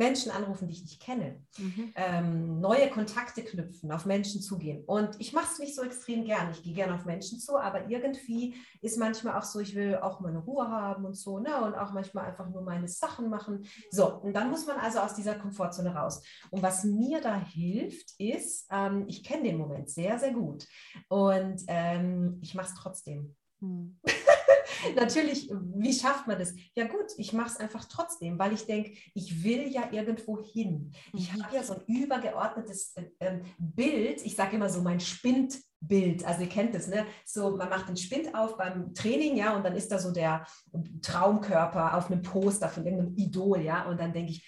Menschen 0.00 0.32
anrufen, 0.32 0.66
die 0.66 0.72
ich 0.72 0.82
nicht 0.82 1.02
kenne, 1.02 1.44
mhm. 1.58 1.92
ähm, 1.94 2.58
neue 2.58 2.88
Kontakte 2.88 3.44
knüpfen, 3.44 3.92
auf 3.92 4.06
Menschen 4.06 4.40
zugehen. 4.40 4.82
Und 4.86 5.10
ich 5.18 5.34
mache 5.34 5.52
es 5.52 5.58
nicht 5.58 5.76
so 5.76 5.82
extrem 5.82 6.24
gern. 6.24 6.50
Ich 6.50 6.62
gehe 6.62 6.72
gerne 6.72 6.94
auf 6.94 7.04
Menschen 7.04 7.38
zu, 7.38 7.58
aber 7.58 7.90
irgendwie 7.90 8.54
ist 8.80 8.98
manchmal 8.98 9.38
auch 9.38 9.42
so, 9.42 9.60
ich 9.60 9.74
will 9.74 9.96
auch 9.96 10.20
meine 10.20 10.38
Ruhe 10.38 10.66
haben 10.68 11.04
und 11.04 11.18
so, 11.18 11.38
ne? 11.38 11.54
Und 11.62 11.74
auch 11.74 11.92
manchmal 11.92 12.24
einfach 12.24 12.48
nur 12.48 12.62
meine 12.62 12.88
Sachen 12.88 13.28
machen. 13.28 13.66
So, 13.90 14.10
und 14.20 14.32
dann 14.32 14.48
muss 14.48 14.66
man 14.66 14.78
also 14.78 15.00
aus 15.00 15.14
dieser 15.14 15.34
Komfortzone 15.34 15.94
raus. 15.94 16.22
Und 16.50 16.62
was 16.62 16.82
mir 16.82 17.20
da 17.20 17.36
hilft, 17.36 18.18
ist, 18.18 18.68
ähm, 18.70 19.04
ich 19.06 19.22
kenne 19.22 19.42
den 19.42 19.58
Moment 19.58 19.90
sehr, 19.90 20.18
sehr 20.18 20.32
gut. 20.32 20.66
Und 21.08 21.62
ähm, 21.66 22.38
ich 22.40 22.54
mache 22.54 22.68
es 22.68 22.74
trotzdem. 22.74 23.36
Mhm. 23.60 24.00
Natürlich, 24.96 25.50
wie 25.50 25.92
schafft 25.92 26.26
man 26.26 26.38
das? 26.38 26.54
Ja 26.74 26.86
gut, 26.86 27.06
ich 27.16 27.32
mache 27.32 27.48
es 27.48 27.56
einfach 27.56 27.84
trotzdem, 27.84 28.38
weil 28.38 28.52
ich 28.52 28.66
denke, 28.66 28.92
ich 29.14 29.44
will 29.44 29.68
ja 29.68 29.90
irgendwo 29.90 30.42
hin. 30.42 30.92
Ich 31.12 31.32
mhm. 31.32 31.42
habe 31.42 31.56
ja 31.56 31.62
so 31.62 31.74
ein 31.74 31.82
übergeordnetes 31.86 32.92
äh, 32.96 33.04
ähm, 33.20 33.42
Bild, 33.58 34.24
ich 34.24 34.36
sage 34.36 34.56
immer 34.56 34.68
so 34.68 34.82
mein 34.82 35.00
Spindbild, 35.00 36.24
also 36.24 36.42
ihr 36.42 36.48
kennt 36.48 36.74
das, 36.74 36.88
ne? 36.88 37.06
So, 37.24 37.56
man 37.56 37.68
macht 37.68 37.88
den 37.88 37.96
Spind 37.96 38.34
auf 38.34 38.56
beim 38.56 38.94
Training, 38.94 39.36
ja, 39.36 39.56
und 39.56 39.64
dann 39.64 39.76
ist 39.76 39.90
da 39.90 39.98
so 39.98 40.12
der 40.12 40.46
Traumkörper 41.02 41.96
auf 41.96 42.10
einem 42.10 42.22
Poster 42.22 42.68
von 42.68 42.84
irgendeinem 42.84 43.16
Idol, 43.16 43.60
ja, 43.60 43.84
und 43.88 44.00
dann 44.00 44.12
denke 44.12 44.32
ich, 44.32 44.46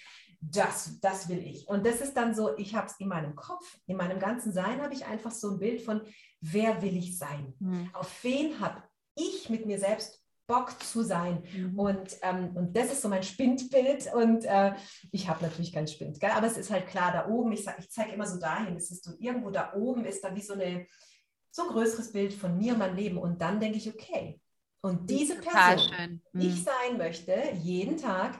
das, 0.51 0.99
das 0.99 1.29
will 1.29 1.39
ich. 1.39 1.67
Und 1.67 1.85
das 1.85 2.01
ist 2.01 2.15
dann 2.15 2.35
so, 2.35 2.57
ich 2.57 2.75
habe 2.75 2.87
es 2.87 2.99
in 2.99 3.07
meinem 3.07 3.35
Kopf, 3.35 3.77
in 3.87 3.97
meinem 3.97 4.19
ganzen 4.19 4.51
Sein 4.51 4.81
habe 4.81 4.93
ich 4.93 5.05
einfach 5.05 5.31
so 5.31 5.51
ein 5.51 5.59
Bild 5.59 5.81
von, 5.81 6.01
wer 6.41 6.81
will 6.81 6.97
ich 6.97 7.17
sein? 7.17 7.53
Mhm. 7.59 7.89
Auf 7.93 8.23
wen 8.23 8.59
habe 8.59 8.83
ich 9.15 9.49
mit 9.49 9.65
mir 9.65 9.79
selbst 9.79 10.22
Bock 10.47 10.81
zu 10.83 11.03
sein. 11.03 11.43
Mhm. 11.55 11.79
Und, 11.79 12.17
ähm, 12.21 12.55
und 12.55 12.75
das 12.75 12.91
ist 12.91 13.01
so 13.01 13.09
mein 13.09 13.23
Spindbild. 13.23 14.13
Und 14.13 14.45
äh, 14.45 14.73
ich 15.11 15.27
habe 15.27 15.43
natürlich 15.43 15.71
keinen 15.71 15.87
Spind, 15.87 16.19
gell? 16.19 16.31
aber 16.31 16.47
es 16.47 16.57
ist 16.57 16.71
halt 16.71 16.87
klar, 16.87 17.11
da 17.11 17.27
oben, 17.27 17.51
ich, 17.51 17.65
ich 17.79 17.89
zeige 17.89 18.13
immer 18.13 18.27
so 18.27 18.39
dahin, 18.39 18.75
es 18.75 18.91
ist 18.91 19.03
so 19.03 19.11
irgendwo 19.19 19.49
da 19.49 19.73
oben 19.73 20.05
ist 20.05 20.23
da 20.23 20.35
wie 20.35 20.41
so, 20.41 20.53
eine, 20.53 20.87
so 21.51 21.63
ein 21.63 21.69
größeres 21.69 22.11
Bild 22.11 22.33
von 22.33 22.57
mir, 22.57 22.75
mein 22.75 22.95
Leben. 22.95 23.17
Und 23.17 23.41
dann 23.41 23.59
denke 23.59 23.77
ich, 23.77 23.89
okay, 23.89 24.39
und 24.81 25.09
diese 25.09 25.35
Person, 25.35 26.21
die 26.33 26.47
ich 26.47 26.59
mhm. 26.59 26.65
sein 26.65 26.97
möchte, 26.97 27.41
jeden 27.61 27.95
Tag, 27.95 28.37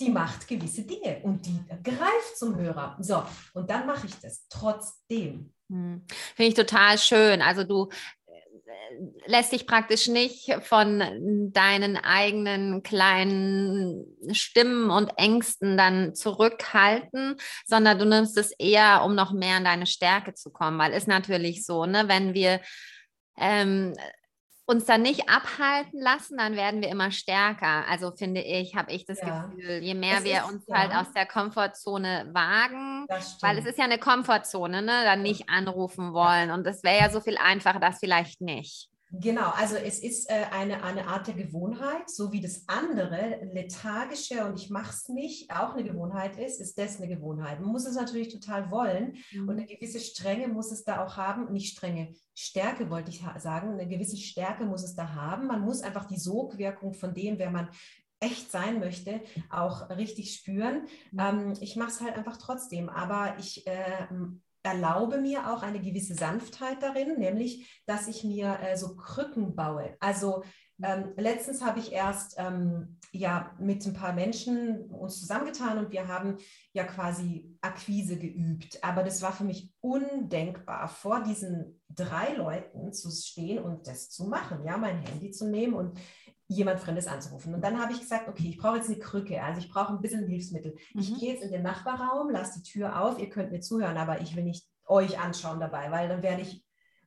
die 0.00 0.10
macht 0.10 0.48
gewisse 0.48 0.82
Dinge 0.82 1.20
und 1.22 1.46
die 1.46 1.60
greift 1.82 2.36
zum 2.36 2.56
Hörer. 2.56 2.96
So, 3.00 3.22
und 3.52 3.70
dann 3.70 3.86
mache 3.86 4.06
ich 4.06 4.14
das 4.18 4.46
trotzdem. 4.48 5.54
Hm. 5.70 6.04
Finde 6.34 6.48
ich 6.48 6.54
total 6.54 6.98
schön. 6.98 7.40
Also 7.40 7.62
du 7.62 7.88
lässt 9.26 9.52
dich 9.52 9.66
praktisch 9.66 10.08
nicht 10.08 10.52
von 10.62 11.50
deinen 11.52 11.96
eigenen 11.96 12.82
kleinen 12.82 14.04
Stimmen 14.32 14.90
und 14.90 15.10
Ängsten 15.16 15.76
dann 15.76 16.14
zurückhalten, 16.14 17.36
sondern 17.64 17.98
du 17.98 18.06
nimmst 18.06 18.36
es 18.38 18.52
eher, 18.52 19.02
um 19.04 19.14
noch 19.14 19.32
mehr 19.32 19.58
in 19.58 19.64
deine 19.64 19.86
Stärke 19.86 20.34
zu 20.34 20.50
kommen, 20.50 20.78
weil 20.78 20.92
ist 20.92 21.08
natürlich 21.08 21.64
so, 21.64 21.86
ne, 21.86 22.04
wenn 22.06 22.34
wir 22.34 22.60
ähm, 23.36 23.94
uns 24.66 24.86
dann 24.86 25.02
nicht 25.02 25.28
abhalten 25.28 26.00
lassen, 26.00 26.38
dann 26.38 26.56
werden 26.56 26.80
wir 26.80 26.88
immer 26.88 27.10
stärker. 27.10 27.86
Also 27.88 28.12
finde 28.12 28.40
ich, 28.40 28.74
habe 28.74 28.92
ich 28.92 29.04
das 29.04 29.20
ja. 29.20 29.46
Gefühl, 29.46 29.82
je 29.82 29.94
mehr 29.94 30.18
es 30.18 30.24
wir 30.24 30.38
ist, 30.38 30.50
uns 30.50 30.66
ja. 30.66 30.78
halt 30.78 30.94
aus 30.94 31.12
der 31.12 31.26
Komfortzone 31.26 32.30
wagen, 32.32 33.06
weil 33.40 33.58
es 33.58 33.66
ist 33.66 33.78
ja 33.78 33.84
eine 33.84 33.98
Komfortzone, 33.98 34.80
ne, 34.80 35.04
dann 35.04 35.22
nicht 35.22 35.48
anrufen 35.50 36.14
wollen. 36.14 36.50
Und 36.50 36.66
es 36.66 36.82
wäre 36.82 36.98
ja 36.98 37.10
so 37.10 37.20
viel 37.20 37.36
einfacher, 37.36 37.80
das 37.80 37.98
vielleicht 37.98 38.40
nicht. 38.40 38.88
Genau, 39.20 39.50
also 39.50 39.76
es 39.76 40.00
ist 40.00 40.28
äh, 40.28 40.46
eine, 40.50 40.82
eine 40.82 41.06
Art 41.06 41.26
der 41.28 41.34
Gewohnheit, 41.34 42.10
so 42.10 42.32
wie 42.32 42.40
das 42.40 42.64
andere 42.66 43.48
lethargische 43.52 44.44
und 44.44 44.58
ich 44.58 44.70
mache 44.70 44.90
es 44.90 45.08
nicht 45.08 45.50
auch 45.52 45.74
eine 45.74 45.84
Gewohnheit 45.84 46.36
ist, 46.38 46.60
ist 46.60 46.76
das 46.78 47.00
eine 47.00 47.08
Gewohnheit. 47.08 47.60
Man 47.60 47.70
muss 47.70 47.86
es 47.86 47.94
natürlich 47.94 48.28
total 48.28 48.70
wollen 48.70 49.16
mhm. 49.32 49.48
und 49.48 49.56
eine 49.56 49.66
gewisse 49.66 50.00
Strenge 50.00 50.48
muss 50.48 50.72
es 50.72 50.84
da 50.84 51.04
auch 51.04 51.16
haben, 51.16 51.52
nicht 51.52 51.76
strenge, 51.76 52.14
Stärke 52.34 52.90
wollte 52.90 53.10
ich 53.10 53.22
sagen, 53.38 53.72
eine 53.72 53.86
gewisse 53.86 54.16
Stärke 54.16 54.64
muss 54.64 54.82
es 54.82 54.96
da 54.96 55.14
haben. 55.14 55.46
Man 55.46 55.60
muss 55.60 55.82
einfach 55.82 56.06
die 56.06 56.18
Sogwirkung 56.18 56.94
von 56.94 57.14
dem, 57.14 57.38
wer 57.38 57.50
man 57.50 57.68
echt 58.18 58.50
sein 58.50 58.80
möchte, 58.80 59.20
auch 59.50 59.90
richtig 59.90 60.34
spüren. 60.34 60.86
Mhm. 61.12 61.20
Ähm, 61.20 61.52
ich 61.60 61.76
mache 61.76 61.90
es 61.90 62.00
halt 62.00 62.16
einfach 62.16 62.38
trotzdem, 62.38 62.88
aber 62.88 63.36
ich 63.38 63.66
äh, 63.66 64.08
erlaube 64.64 65.20
mir 65.20 65.52
auch 65.52 65.62
eine 65.62 65.80
gewisse 65.80 66.14
Sanftheit 66.14 66.82
darin, 66.82 67.18
nämlich, 67.18 67.82
dass 67.86 68.08
ich 68.08 68.24
mir 68.24 68.58
äh, 68.60 68.76
so 68.76 68.96
Krücken 68.96 69.54
baue. 69.54 69.96
Also 70.00 70.42
ähm, 70.82 71.12
letztens 71.16 71.62
habe 71.62 71.78
ich 71.78 71.92
erst 71.92 72.34
ähm, 72.38 72.98
ja 73.12 73.54
mit 73.60 73.86
ein 73.86 73.92
paar 73.92 74.12
Menschen 74.12 74.90
uns 74.90 75.20
zusammengetan 75.20 75.78
und 75.78 75.92
wir 75.92 76.08
haben 76.08 76.38
ja 76.72 76.84
quasi 76.84 77.56
Akquise 77.60 78.18
geübt. 78.18 78.82
Aber 78.82 79.04
das 79.04 79.22
war 79.22 79.32
für 79.32 79.44
mich 79.44 79.72
undenkbar, 79.80 80.88
vor 80.88 81.22
diesen 81.22 81.80
drei 81.88 82.34
Leuten 82.34 82.92
zu 82.92 83.10
stehen 83.10 83.62
und 83.62 83.86
das 83.86 84.10
zu 84.10 84.24
machen, 84.24 84.64
ja, 84.64 84.76
mein 84.76 84.98
Handy 84.98 85.30
zu 85.30 85.48
nehmen 85.48 85.74
und 85.74 85.98
jemand 86.56 86.80
Fremdes 86.80 87.06
anzurufen. 87.06 87.54
Und 87.54 87.62
dann 87.62 87.80
habe 87.80 87.92
ich 87.92 88.00
gesagt, 88.00 88.28
okay, 88.28 88.48
ich 88.48 88.56
brauche 88.56 88.76
jetzt 88.76 88.88
eine 88.88 88.98
Krücke, 88.98 89.42
also 89.42 89.60
ich 89.60 89.70
brauche 89.70 89.92
ein 89.92 90.00
bisschen 90.00 90.26
Hilfsmittel. 90.26 90.74
Mhm. 90.94 91.00
Ich 91.00 91.18
gehe 91.18 91.32
jetzt 91.32 91.44
in 91.44 91.52
den 91.52 91.62
Nachbarraum, 91.62 92.30
lasse 92.30 92.60
die 92.60 92.70
Tür 92.70 93.00
auf, 93.00 93.18
ihr 93.18 93.28
könnt 93.28 93.52
mir 93.52 93.60
zuhören, 93.60 93.96
aber 93.96 94.20
ich 94.20 94.34
will 94.34 94.44
nicht 94.44 94.66
euch 94.86 95.18
anschauen 95.18 95.60
dabei, 95.60 95.90
weil 95.90 96.08
dann 96.08 96.22
werde 96.22 96.42
ich 96.42 96.63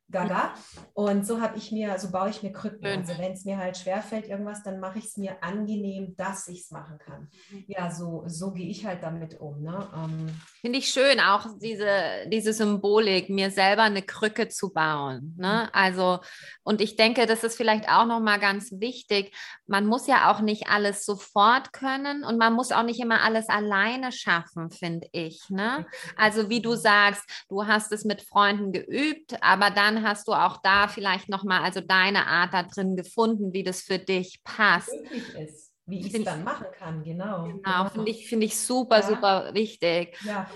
gaga. 0.09 0.53
Und 0.93 1.25
so 1.25 1.41
habe 1.41 1.57
ich 1.57 1.71
mir, 1.71 1.97
so 1.99 2.11
baue 2.11 2.29
ich 2.29 2.41
mir 2.41 2.51
Krücken. 2.51 2.85
Also 2.85 3.17
wenn 3.17 3.33
es 3.33 3.45
mir 3.45 3.57
halt 3.57 3.77
schwerfällt, 3.77 4.27
irgendwas, 4.27 4.63
dann 4.63 4.79
mache 4.79 4.99
ich 4.99 5.05
es 5.05 5.17
mir 5.17 5.43
angenehm, 5.43 6.15
dass 6.15 6.47
ich 6.47 6.61
es 6.61 6.71
machen 6.71 6.97
kann. 6.97 7.29
Mhm. 7.51 7.65
Ja, 7.67 7.91
so, 7.91 8.23
so 8.27 8.51
gehe 8.51 8.69
ich 8.69 8.85
halt 8.85 9.03
damit 9.03 9.39
um. 9.39 9.61
Ne? 9.61 9.87
Ähm, 9.95 10.27
Finde 10.61 10.79
ich 10.79 10.89
schön, 10.89 11.19
auch 11.19 11.45
diese, 11.59 11.89
diese 12.27 12.53
Symbolik, 12.53 13.29
mir 13.29 13.51
selber 13.51 13.83
eine 13.83 14.01
Krücke 14.01 14.47
zu 14.47 14.71
bauen. 14.71 15.35
Ne? 15.37 15.63
Mhm. 15.63 15.69
Also, 15.73 16.19
und 16.63 16.79
ich 16.81 16.95
denke, 16.95 17.25
das 17.25 17.43
ist 17.43 17.57
vielleicht 17.57 17.89
auch 17.89 18.05
nochmal 18.05 18.39
ganz 18.39 18.71
wichtig. 18.71 19.35
Man 19.65 19.85
muss 19.85 20.07
ja 20.07 20.31
auch 20.31 20.39
nicht 20.39 20.69
alles 20.69 21.05
sofort 21.05 21.73
können 21.73 22.23
und 22.23 22.37
man 22.37 22.53
muss 22.53 22.71
auch 22.71 22.83
nicht 22.83 23.01
immer 23.01 23.23
alles 23.23 23.49
alleine 23.49 24.11
schaffen, 24.13 24.71
finde 24.71 25.07
ich. 25.11 25.49
Ne? 25.49 25.85
Also, 26.15 26.49
wie 26.49 26.61
du 26.61 26.75
sagst, 26.75 27.23
du 27.49 27.65
hast 27.67 27.91
es 27.91 28.05
mit 28.05 28.21
Freunden 28.21 28.71
geübt, 28.71 29.35
aber 29.41 29.69
dann 29.69 29.96
hast 30.03 30.27
du 30.27 30.33
auch 30.33 30.57
da 30.61 30.87
vielleicht 30.87 31.29
nochmal 31.29 31.61
also 31.63 31.81
deine 31.81 32.27
Art 32.27 32.53
da 32.53 32.63
drin 32.63 32.95
gefunden, 32.95 33.53
wie 33.53 33.63
das 33.63 33.81
für 33.81 33.99
dich 33.99 34.41
passt. 34.43 34.93
Ist, 35.39 35.73
wie 35.85 35.99
ich 36.05 36.13
es 36.13 36.23
dann 36.23 36.43
machen 36.43 36.67
kann, 36.77 37.03
genau. 37.03 37.43
Genau, 37.45 37.61
genau. 37.61 37.89
finde 37.89 38.11
ich, 38.11 38.27
find 38.27 38.43
ich 38.43 38.59
super, 38.59 38.97
ja. 38.97 39.03
super 39.03 39.53
wichtig. 39.53 40.17
Ja. 40.23 40.47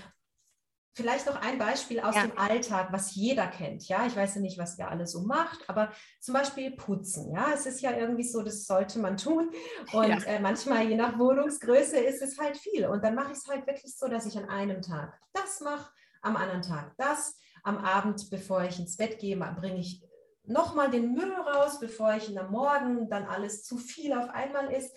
Vielleicht 0.94 1.26
noch 1.26 1.42
ein 1.42 1.58
Beispiel 1.58 2.02
aus 2.02 2.16
ja. 2.16 2.24
dem 2.24 2.38
Alltag, 2.38 2.90
was 2.92 3.16
jeder 3.16 3.48
kennt. 3.48 3.88
Ja, 3.88 4.06
ich 4.06 4.16
weiß 4.16 4.36
ja 4.36 4.42
nicht, 4.42 4.58
was 4.58 4.78
ihr 4.78 4.90
alle 4.90 5.08
so 5.08 5.22
macht, 5.22 5.70
aber 5.70 5.94
zum 6.20 6.34
Beispiel 6.34 6.72
putzen. 6.72 7.34
Ja, 7.34 7.52
es 7.54 7.66
ist 7.66 7.80
ja 7.80 7.96
irgendwie 7.96 8.26
so, 8.26 8.42
das 8.42 8.66
sollte 8.66 9.00
man 9.00 9.16
tun. 9.16 9.52
Und 9.94 10.10
ja. 10.10 10.18
äh, 10.24 10.40
manchmal, 10.42 10.90
je 10.90 10.98
nach 10.98 11.18
Wohnungsgröße, 11.18 11.98
ist 11.98 12.22
es 12.22 12.38
halt 12.38 12.58
viel. 12.58 12.88
Und 12.88 13.06
dann 13.06 13.16
mache 13.16 13.32
ich 13.32 13.38
es 13.38 13.48
halt 13.48 13.66
wirklich 13.68 13.96
so, 13.96 14.10
dass 14.10 14.26
ich 14.26 14.38
an 14.38 14.50
einem 14.50 14.82
Tag 14.82 15.18
das 15.32 15.62
mache, 15.62 15.90
am 16.22 16.36
anderen 16.36 16.62
Tag 16.62 16.94
das 16.98 17.38
am 17.64 17.78
Abend, 17.78 18.30
bevor 18.30 18.64
ich 18.64 18.80
ins 18.80 18.98
Bett 18.98 19.20
gehe, 19.20 19.38
bringe 19.38 19.80
ich 19.80 20.04
nochmal 20.44 20.90
den 20.90 21.14
Müll 21.14 21.34
raus, 21.34 21.80
bevor 21.80 22.16
ich 22.16 22.28
in 22.28 22.36
der 22.36 22.50
Morgen 22.50 23.10
dann 23.10 23.26
alles 23.26 23.64
zu 23.64 23.78
viel 23.78 24.14
auf 24.14 24.30
einmal 24.30 24.72
ist. 24.72 24.96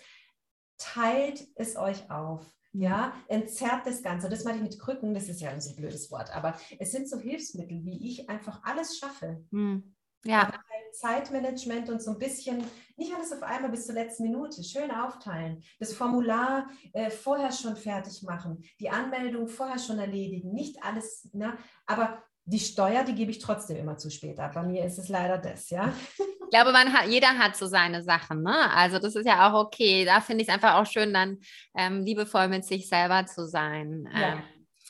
Teilt 0.77 1.47
es 1.55 1.75
euch 1.77 2.09
auf. 2.09 2.45
Ja, 2.73 3.13
entzerrt 3.29 3.87
das 3.87 4.03
Ganze. 4.03 4.27
Das 4.27 4.43
meine 4.43 4.57
ich 4.57 4.63
mit 4.63 4.79
Krücken, 4.79 5.13
das 5.13 5.29
ist 5.29 5.39
ja 5.39 5.49
ein 5.49 5.61
so 5.61 5.75
blödes 5.75 6.11
Wort, 6.11 6.35
aber 6.35 6.59
es 6.77 6.91
sind 6.91 7.09
so 7.09 7.17
Hilfsmittel, 7.17 7.85
wie 7.85 8.09
ich 8.09 8.29
einfach 8.29 8.61
alles 8.63 8.97
schaffe. 8.97 9.45
Hm. 9.51 9.95
Ja. 10.25 10.51
Halt 10.51 10.65
Zeitmanagement 10.95 11.89
und 11.89 12.01
so 12.01 12.11
ein 12.11 12.19
bisschen, 12.19 12.63
nicht 12.97 13.13
alles 13.13 13.31
auf 13.31 13.43
einmal 13.43 13.71
bis 13.71 13.85
zur 13.85 13.95
letzten 13.95 14.23
Minute, 14.23 14.63
schön 14.63 14.91
aufteilen. 14.91 15.61
Das 15.79 15.93
Formular 15.93 16.69
äh, 16.93 17.09
vorher 17.09 17.51
schon 17.51 17.75
fertig 17.75 18.23
machen, 18.23 18.63
die 18.79 18.89
Anmeldung 18.89 19.47
vorher 19.47 19.79
schon 19.79 19.99
erledigen, 19.99 20.53
nicht 20.53 20.83
alles, 20.83 21.29
ne? 21.33 21.57
aber 21.85 22.23
die 22.45 22.59
Steuer, 22.59 23.03
die 23.03 23.15
gebe 23.15 23.31
ich 23.31 23.39
trotzdem 23.39 23.77
immer 23.77 23.97
zu 23.97 24.09
spät 24.09 24.39
ab. 24.39 24.53
Bei 24.53 24.63
mir 24.63 24.85
ist 24.85 24.99
es 24.99 25.09
leider 25.09 25.37
das, 25.37 25.69
ja. 25.69 25.93
Ich 26.45 26.51
glaube, 26.51 26.73
man 26.73 26.93
hat, 26.93 27.07
jeder 27.07 27.39
hat 27.39 27.57
so 27.57 27.65
seine 27.65 28.03
Sachen, 28.03 28.43
ne? 28.43 28.71
Also 28.71 28.99
das 28.99 29.15
ist 29.15 29.25
ja 29.25 29.49
auch 29.49 29.65
okay. 29.65 30.05
Da 30.05 30.21
finde 30.21 30.43
ich 30.43 30.47
es 30.47 30.53
einfach 30.53 30.75
auch 30.75 30.85
schön, 30.85 31.11
dann 31.11 31.39
ähm, 31.75 32.03
liebevoll 32.03 32.47
mit 32.49 32.63
sich 32.63 32.87
selber 32.87 33.25
zu 33.25 33.47
sein. 33.47 34.07
Ja, 34.13 34.33
ähm, 34.33 34.43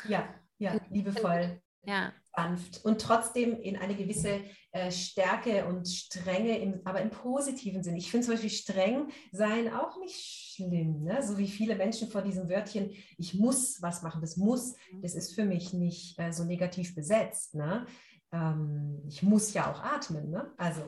ja, 0.09 0.29
ja, 0.57 0.75
liebevoll. 0.89 1.61
Ja 1.85 2.11
sanft 2.35 2.83
und 2.83 3.01
trotzdem 3.01 3.59
in 3.59 3.77
eine 3.77 3.95
gewisse 3.95 4.41
äh, 4.71 4.91
Stärke 4.91 5.65
und 5.65 5.87
Strenge, 5.87 6.57
im, 6.59 6.81
aber 6.83 7.01
im 7.01 7.09
positiven 7.09 7.83
Sinn. 7.83 7.95
Ich 7.95 8.11
finde 8.11 8.25
zum 8.25 8.33
Beispiel 8.35 8.49
streng 8.49 9.11
sein 9.31 9.73
auch 9.73 9.97
nicht 9.99 10.44
schlimm, 10.55 11.03
ne? 11.03 11.21
so 11.21 11.37
wie 11.37 11.47
viele 11.47 11.75
Menschen 11.75 12.09
vor 12.09 12.21
diesem 12.21 12.49
Wörtchen, 12.49 12.91
ich 13.17 13.33
muss 13.33 13.81
was 13.81 14.01
machen, 14.01 14.21
das 14.21 14.37
muss, 14.37 14.73
mhm. 14.91 15.01
das 15.01 15.15
ist 15.15 15.35
für 15.35 15.45
mich 15.45 15.73
nicht 15.73 16.17
äh, 16.19 16.31
so 16.31 16.43
negativ 16.43 16.95
besetzt. 16.95 17.55
Ne? 17.55 17.85
Ähm, 18.31 19.01
ich 19.07 19.23
muss 19.23 19.53
ja 19.53 19.71
auch 19.71 19.81
atmen, 19.81 20.29
ne? 20.29 20.51
also 20.57 20.81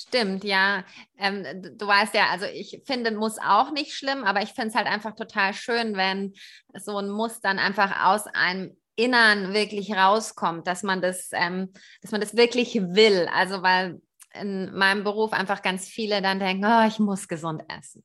Stimmt, 0.00 0.44
ja. 0.44 0.84
Ähm, 1.16 1.44
du 1.76 1.86
weißt 1.86 2.14
ja, 2.14 2.28
also 2.30 2.46
ich 2.46 2.82
finde, 2.86 3.10
muss 3.10 3.38
auch 3.38 3.72
nicht 3.72 3.94
schlimm, 3.94 4.22
aber 4.22 4.42
ich 4.42 4.50
finde 4.50 4.68
es 4.68 4.74
halt 4.76 4.86
einfach 4.86 5.16
total 5.16 5.54
schön, 5.54 5.96
wenn 5.96 6.34
so 6.74 6.98
ein 6.98 7.10
Muss 7.10 7.40
dann 7.40 7.58
einfach 7.58 8.04
aus 8.06 8.26
einem 8.28 8.76
Innern 8.94 9.54
wirklich 9.54 9.92
rauskommt, 9.92 10.68
dass 10.68 10.84
man 10.84 11.00
das, 11.00 11.30
ähm, 11.32 11.72
dass 12.00 12.12
man 12.12 12.20
das 12.20 12.36
wirklich 12.36 12.74
will. 12.74 13.28
Also 13.32 13.62
weil 13.62 14.00
in 14.34 14.72
meinem 14.72 15.04
Beruf 15.04 15.32
einfach 15.32 15.62
ganz 15.62 15.88
viele 15.88 16.22
dann 16.22 16.38
denken, 16.38 16.64
oh, 16.64 16.86
ich 16.86 16.98
muss 16.98 17.26
gesund 17.28 17.62
essen. 17.68 18.04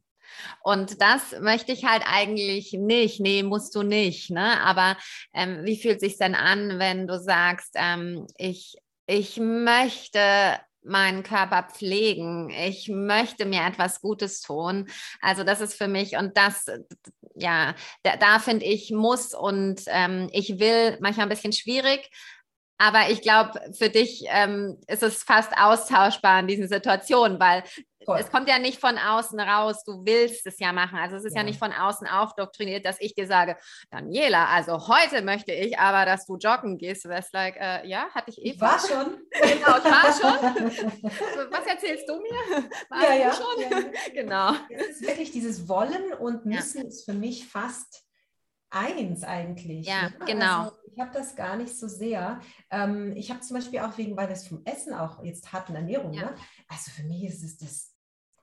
Und 0.61 1.01
das 1.01 1.39
möchte 1.39 1.71
ich 1.71 1.85
halt 1.85 2.03
eigentlich 2.05 2.73
nicht. 2.73 3.19
Nee, 3.19 3.43
musst 3.43 3.75
du 3.75 3.83
nicht. 3.83 4.29
Ne? 4.29 4.61
Aber 4.61 4.97
ähm, 5.33 5.61
wie 5.63 5.81
fühlt 5.81 5.99
sich 5.99 6.17
denn 6.17 6.35
an, 6.35 6.79
wenn 6.79 7.07
du 7.07 7.19
sagst, 7.19 7.73
ähm, 7.75 8.27
ich, 8.37 8.77
ich 9.05 9.37
möchte 9.37 10.59
meinen 10.85 11.23
Körper 11.23 11.67
pflegen. 11.71 12.49
Ich 12.49 12.89
möchte 12.89 13.45
mir 13.45 13.65
etwas 13.65 14.01
Gutes 14.01 14.41
tun. 14.41 14.89
Also 15.21 15.43
das 15.43 15.61
ist 15.61 15.75
für 15.75 15.87
mich 15.87 16.17
und 16.17 16.37
das, 16.37 16.65
ja, 17.35 17.73
da, 18.03 18.17
da 18.17 18.39
finde 18.39 18.65
ich 18.65 18.91
muss 18.91 19.33
und 19.33 19.81
ähm, 19.87 20.29
ich 20.33 20.59
will 20.59 20.97
manchmal 20.99 21.27
ein 21.27 21.29
bisschen 21.29 21.53
schwierig, 21.53 22.09
aber 22.77 23.09
ich 23.09 23.21
glaube, 23.21 23.61
für 23.77 23.89
dich 23.89 24.25
ähm, 24.27 24.77
ist 24.87 25.03
es 25.03 25.23
fast 25.23 25.57
austauschbar 25.57 26.39
in 26.39 26.47
diesen 26.47 26.67
Situationen, 26.67 27.39
weil 27.39 27.63
Voll. 28.05 28.19
es 28.19 28.31
kommt 28.31 28.47
ja 28.47 28.59
nicht 28.59 28.79
von 28.79 28.97
außen 28.97 29.39
raus, 29.39 29.83
du 29.83 30.05
willst 30.05 30.45
es 30.45 30.59
ja 30.59 30.73
machen. 30.73 30.97
Also 30.97 31.15
es 31.15 31.25
ist 31.25 31.35
ja, 31.35 31.41
ja 31.41 31.43
nicht 31.45 31.59
von 31.59 31.71
außen 31.71 32.07
aufdoktriniert, 32.07 32.85
dass 32.85 32.99
ich 32.99 33.15
dir 33.15 33.27
sage, 33.27 33.57
Daniela, 33.91 34.47
also 34.47 34.87
heute 34.87 35.21
möchte 35.21 35.51
ich 35.51 35.77
aber, 35.79 36.05
dass 36.05 36.25
du 36.25 36.37
joggen 36.37 36.77
gehst. 36.77 37.05
Du 37.05 37.09
wärst 37.09 37.33
like, 37.33 37.55
äh, 37.57 37.87
ja, 37.87 38.09
hatte 38.13 38.29
ich 38.29 38.43
eh. 38.43 38.59
War 38.59 38.79
schon. 38.79 39.21
genau, 39.31 39.77
ich 39.77 39.85
war 39.85 40.13
schon. 40.13 40.65
Was 41.51 41.65
erzählst 41.65 42.07
du 42.07 42.15
mir? 42.15 42.69
War 42.89 43.03
ja, 43.03 43.15
ja, 43.15 43.33
schon? 43.33 43.61
Ja. 43.61 44.11
genau. 44.13 44.53
Es 44.69 44.87
ist 44.89 45.01
wirklich 45.07 45.31
dieses 45.31 45.67
Wollen 45.67 46.13
und 46.13 46.45
Müssen 46.45 46.85
ist 46.87 47.05
für 47.05 47.13
mich 47.13 47.47
fast 47.47 48.03
eins 48.69 49.23
eigentlich. 49.23 49.87
Ja, 49.87 50.09
ne? 50.09 50.15
genau. 50.25 50.63
Also, 50.63 50.77
ich 50.93 50.99
habe 50.99 51.11
das 51.13 51.35
gar 51.35 51.55
nicht 51.55 51.77
so 51.77 51.87
sehr. 51.87 52.39
Ähm, 52.69 53.13
ich 53.15 53.29
habe 53.29 53.41
zum 53.41 53.55
Beispiel 53.55 53.79
auch 53.79 53.97
wegen, 53.97 54.15
weil 54.15 54.27
wir 54.27 54.33
es 54.33 54.47
vom 54.47 54.61
Essen 54.65 54.93
auch 54.93 55.23
jetzt 55.23 55.53
hatten, 55.53 55.75
Ernährung. 55.75 56.13
Ja. 56.13 56.25
Ne? 56.25 56.35
Also 56.67 56.91
für 56.91 57.03
mich 57.03 57.23
ist 57.23 57.43
es 57.43 57.57
das 57.57 57.92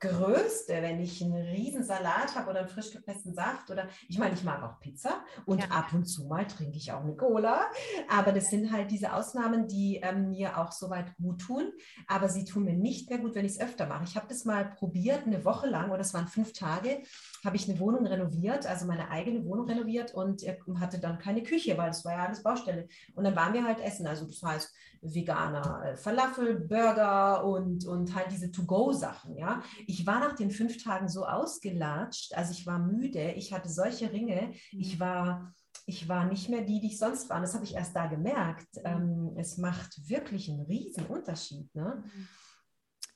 Größte, 0.00 0.80
wenn 0.80 0.98
ich 0.98 1.22
einen 1.22 1.34
riesen 1.34 1.84
Salat 1.84 2.34
habe 2.34 2.50
oder 2.50 2.60
einen 2.60 2.68
frisch 2.68 2.90
gepressten 2.90 3.34
Saft 3.34 3.70
oder 3.70 3.86
ich 4.08 4.18
meine, 4.18 4.34
ich 4.34 4.42
mag 4.42 4.62
auch 4.62 4.80
Pizza 4.80 5.22
und 5.44 5.60
ja. 5.60 5.68
ab 5.68 5.92
und 5.92 6.06
zu 6.06 6.24
mal 6.26 6.46
trinke 6.46 6.78
ich 6.78 6.90
auch 6.90 7.02
eine 7.02 7.14
Cola, 7.14 7.66
aber 8.08 8.32
das 8.32 8.48
sind 8.48 8.72
halt 8.72 8.90
diese 8.90 9.12
Ausnahmen, 9.12 9.68
die 9.68 10.00
ähm, 10.02 10.30
mir 10.30 10.56
auch 10.56 10.72
soweit 10.72 11.14
gut 11.16 11.42
tun, 11.42 11.72
aber 12.06 12.30
sie 12.30 12.46
tun 12.46 12.64
mir 12.64 12.74
nicht 12.74 13.10
mehr 13.10 13.18
gut, 13.18 13.34
wenn 13.34 13.44
ich 13.44 13.52
es 13.52 13.60
öfter 13.60 13.86
mache. 13.86 14.04
Ich 14.04 14.16
habe 14.16 14.26
das 14.28 14.46
mal 14.46 14.64
probiert, 14.64 15.26
eine 15.26 15.44
Woche 15.44 15.68
lang 15.68 15.90
oder 15.90 16.00
es 16.00 16.14
waren 16.14 16.28
fünf 16.28 16.54
Tage, 16.54 17.02
habe 17.44 17.56
ich 17.56 17.68
eine 17.68 17.78
Wohnung 17.78 18.06
renoviert, 18.06 18.66
also 18.66 18.86
meine 18.86 19.10
eigene 19.10 19.44
Wohnung 19.44 19.68
renoviert 19.68 20.14
und 20.14 20.42
hatte 20.80 20.98
dann 20.98 21.18
keine 21.18 21.42
Küche, 21.42 21.76
weil 21.76 21.90
es 21.90 22.04
war 22.06 22.12
ja 22.12 22.24
alles 22.24 22.42
Baustelle. 22.42 22.88
Und 23.14 23.24
dann 23.24 23.36
waren 23.36 23.52
wir 23.52 23.64
halt 23.64 23.80
essen, 23.80 24.06
also 24.06 24.26
das 24.26 24.42
heißt 24.42 24.74
veganer 25.02 25.84
äh, 25.84 25.96
Falafel, 25.96 26.60
Burger 26.60 27.44
und, 27.44 27.86
und 27.86 28.14
halt 28.14 28.30
diese 28.30 28.50
To-Go-Sachen, 28.50 29.36
ja. 29.36 29.62
Ich 29.86 30.06
war 30.06 30.20
nach 30.20 30.34
den 30.34 30.50
fünf 30.50 30.82
Tagen 30.82 31.08
so 31.08 31.26
ausgelatscht, 31.26 32.34
also 32.34 32.52
ich 32.52 32.66
war 32.66 32.78
müde, 32.78 33.32
ich 33.32 33.52
hatte 33.52 33.68
solche 33.68 34.12
Ringe, 34.12 34.52
ich 34.72 34.96
mhm. 34.96 35.00
war 35.00 35.54
ich 35.86 36.08
war 36.08 36.24
nicht 36.26 36.48
mehr 36.48 36.62
die, 36.62 36.80
die 36.80 36.88
ich 36.88 36.98
sonst 36.98 37.28
war. 37.28 37.36
Und 37.36 37.42
das 37.42 37.54
habe 37.54 37.64
ich 37.64 37.74
erst 37.74 37.96
da 37.96 38.06
gemerkt. 38.06 38.68
Mhm. 38.76 38.82
Ähm, 38.84 39.36
es 39.36 39.56
macht 39.56 40.08
wirklich 40.08 40.48
einen 40.48 40.60
riesen 40.62 41.06
Unterschied. 41.06 41.74
Ne? 41.74 42.04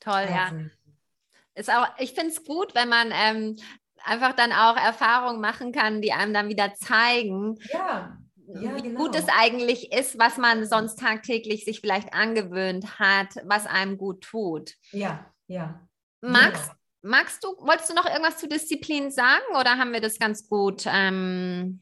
Toll, 0.00 0.14
also, 0.14 0.34
ja. 0.34 0.52
Ist 1.54 1.70
auch, 1.70 1.86
ich 1.98 2.12
finde 2.14 2.30
es 2.30 2.44
gut, 2.44 2.74
wenn 2.74 2.88
man 2.88 3.12
ähm, 3.12 3.56
einfach 4.04 4.34
dann 4.34 4.52
auch 4.52 4.76
Erfahrungen 4.76 5.40
machen 5.40 5.72
kann, 5.72 6.02
die 6.02 6.12
einem 6.12 6.34
dann 6.34 6.48
wieder 6.48 6.74
zeigen, 6.74 7.56
ja, 7.72 8.18
ja, 8.62 8.76
wie 8.76 8.82
genau. 8.82 9.00
gut 9.00 9.16
es 9.16 9.26
eigentlich 9.28 9.92
ist, 9.92 10.18
was 10.18 10.38
man 10.38 10.66
sonst 10.66 10.98
tagtäglich 10.98 11.64
sich 11.64 11.80
vielleicht 11.80 12.14
angewöhnt 12.14 12.98
hat, 12.98 13.28
was 13.44 13.66
einem 13.66 13.98
gut 13.98 14.22
tut. 14.22 14.74
Ja, 14.92 15.30
ja. 15.46 15.80
Magst, 16.20 16.68
ja. 16.68 16.76
magst 17.02 17.44
du, 17.44 17.48
wolltest 17.58 17.90
du 17.90 17.94
noch 17.94 18.06
irgendwas 18.06 18.38
zu 18.38 18.48
Disziplin 18.48 19.10
sagen 19.10 19.44
oder 19.58 19.78
haben 19.78 19.92
wir 19.92 20.00
das 20.00 20.18
ganz 20.18 20.48
gut 20.48 20.84
ähm, 20.86 21.80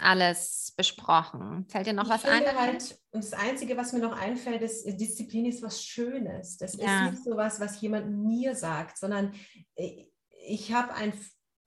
alles 0.00 0.72
besprochen? 0.76 1.66
Fällt 1.68 1.86
dir 1.86 1.92
noch 1.92 2.04
ich 2.04 2.10
was 2.10 2.24
ein? 2.24 2.44
Halt, 2.58 2.98
und 3.10 3.22
das 3.22 3.32
Einzige, 3.32 3.76
was 3.76 3.92
mir 3.92 4.00
noch 4.00 4.18
einfällt, 4.18 4.62
ist, 4.62 4.84
Disziplin 4.98 5.46
ist 5.46 5.62
was 5.62 5.82
Schönes. 5.82 6.56
Das 6.56 6.76
ja. 6.76 7.04
ist 7.06 7.12
nicht 7.12 7.24
so 7.24 7.36
was, 7.36 7.60
was 7.60 7.80
jemand 7.80 8.10
mir 8.10 8.54
sagt, 8.54 8.98
sondern 8.98 9.34
äh, 9.76 10.06
ich 10.46 10.72
habe 10.72 10.92
ein 10.94 11.12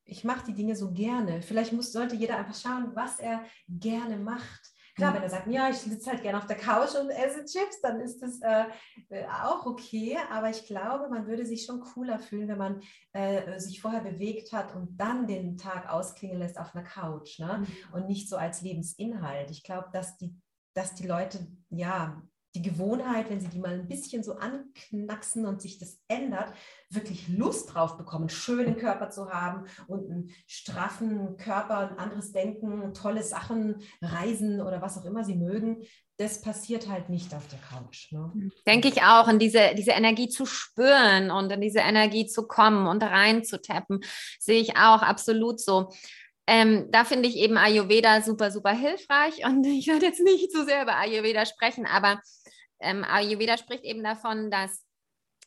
ich 0.07 0.23
mache 0.23 0.45
die 0.45 0.53
Dinge 0.53 0.75
so 0.75 0.91
gerne. 0.91 1.41
Vielleicht 1.41 1.73
muss, 1.73 1.91
sollte 1.91 2.15
jeder 2.15 2.37
einfach 2.37 2.55
schauen, 2.55 2.91
was 2.95 3.19
er 3.19 3.43
gerne 3.67 4.17
macht. 4.17 4.71
Klar, 4.95 5.13
wenn 5.13 5.21
er 5.21 5.29
sagt, 5.29 5.45
ja, 5.45 5.69
ich 5.69 5.77
sitze 5.77 6.09
halt 6.09 6.23
gerne 6.23 6.39
auf 6.39 6.47
der 6.47 6.57
Couch 6.57 6.95
und 6.95 7.11
esse 7.11 7.45
Chips, 7.45 7.81
dann 7.81 7.99
ist 7.99 8.19
das 8.19 8.41
äh, 8.41 8.65
äh, 9.09 9.25
auch 9.27 9.67
okay. 9.67 10.17
Aber 10.31 10.49
ich 10.49 10.65
glaube, 10.65 11.07
man 11.09 11.27
würde 11.27 11.45
sich 11.45 11.65
schon 11.65 11.81
cooler 11.81 12.17
fühlen, 12.17 12.47
wenn 12.47 12.57
man 12.57 12.81
äh, 13.13 13.59
sich 13.59 13.79
vorher 13.79 14.01
bewegt 14.01 14.53
hat 14.53 14.73
und 14.73 14.99
dann 14.99 15.27
den 15.27 15.55
Tag 15.55 15.87
ausklingen 15.87 16.39
lässt 16.39 16.59
auf 16.59 16.73
einer 16.73 16.83
Couch. 16.83 17.37
Ne? 17.37 17.59
Mhm. 17.59 17.93
Und 17.93 18.07
nicht 18.07 18.27
so 18.27 18.37
als 18.37 18.63
Lebensinhalt. 18.63 19.51
Ich 19.51 19.61
glaube, 19.61 19.89
dass 19.93 20.17
die, 20.17 20.35
dass 20.73 20.95
die 20.95 21.05
Leute, 21.05 21.45
ja, 21.69 22.23
die 22.57 22.69
Gewohnheit, 22.69 23.29
wenn 23.29 23.39
sie 23.39 23.47
die 23.47 23.59
mal 23.59 23.73
ein 23.73 23.87
bisschen 23.87 24.23
so 24.23 24.33
anknacksen 24.33 25.45
und 25.45 25.61
sich 25.61 25.77
das 25.77 25.99
ändert, 26.07 26.51
wirklich 26.89 27.27
Lust 27.27 27.73
drauf 27.73 27.97
bekommen, 27.97 28.23
einen 28.23 28.29
schönen 28.29 28.77
Körper 28.77 29.09
zu 29.09 29.29
haben 29.29 29.67
und 29.87 30.09
einen 30.09 30.29
straffen 30.47 31.37
Körper, 31.37 31.77
ein 31.77 31.99
anderes 31.99 32.31
Denken, 32.31 32.93
tolle 32.93 33.23
Sachen, 33.23 33.81
Reisen 34.01 34.61
oder 34.61 34.81
was 34.81 34.97
auch 34.97 35.05
immer 35.05 35.23
sie 35.23 35.35
mögen. 35.35 35.83
Das 36.17 36.41
passiert 36.41 36.89
halt 36.89 37.09
nicht 37.09 37.35
auf 37.35 37.47
der 37.47 37.59
Couch. 37.59 38.11
Ne? 38.11 38.31
Denke 38.65 38.87
ich 38.87 39.03
auch, 39.03 39.27
in 39.27 39.37
diese, 39.37 39.75
diese 39.77 39.91
Energie 39.91 40.29
zu 40.29 40.47
spüren 40.47 41.29
und 41.29 41.51
in 41.51 41.61
diese 41.61 41.79
Energie 41.79 42.25
zu 42.25 42.47
kommen 42.47 42.87
und 42.87 43.03
reinzutappen, 43.03 43.99
sehe 44.39 44.59
ich 44.59 44.77
auch 44.77 45.03
absolut 45.03 45.59
so. 45.59 45.91
Ähm, 46.49 46.87
da 46.91 47.03
finde 47.03 47.27
ich 47.27 47.35
eben 47.35 47.57
Ayurveda 47.57 48.21
super, 48.21 48.51
super 48.51 48.71
hilfreich. 48.71 49.45
Und 49.45 49.65
ich 49.67 49.87
werde 49.87 50.05
jetzt 50.05 50.21
nicht 50.21 50.51
so 50.51 50.63
sehr 50.63 50.81
über 50.81 50.95
Ayurveda 50.95 51.45
sprechen, 51.45 51.85
aber 51.85 52.21
ähm, 52.79 53.03
Ayurveda 53.03 53.57
spricht 53.57 53.83
eben 53.83 54.03
davon, 54.03 54.51
dass 54.51 54.83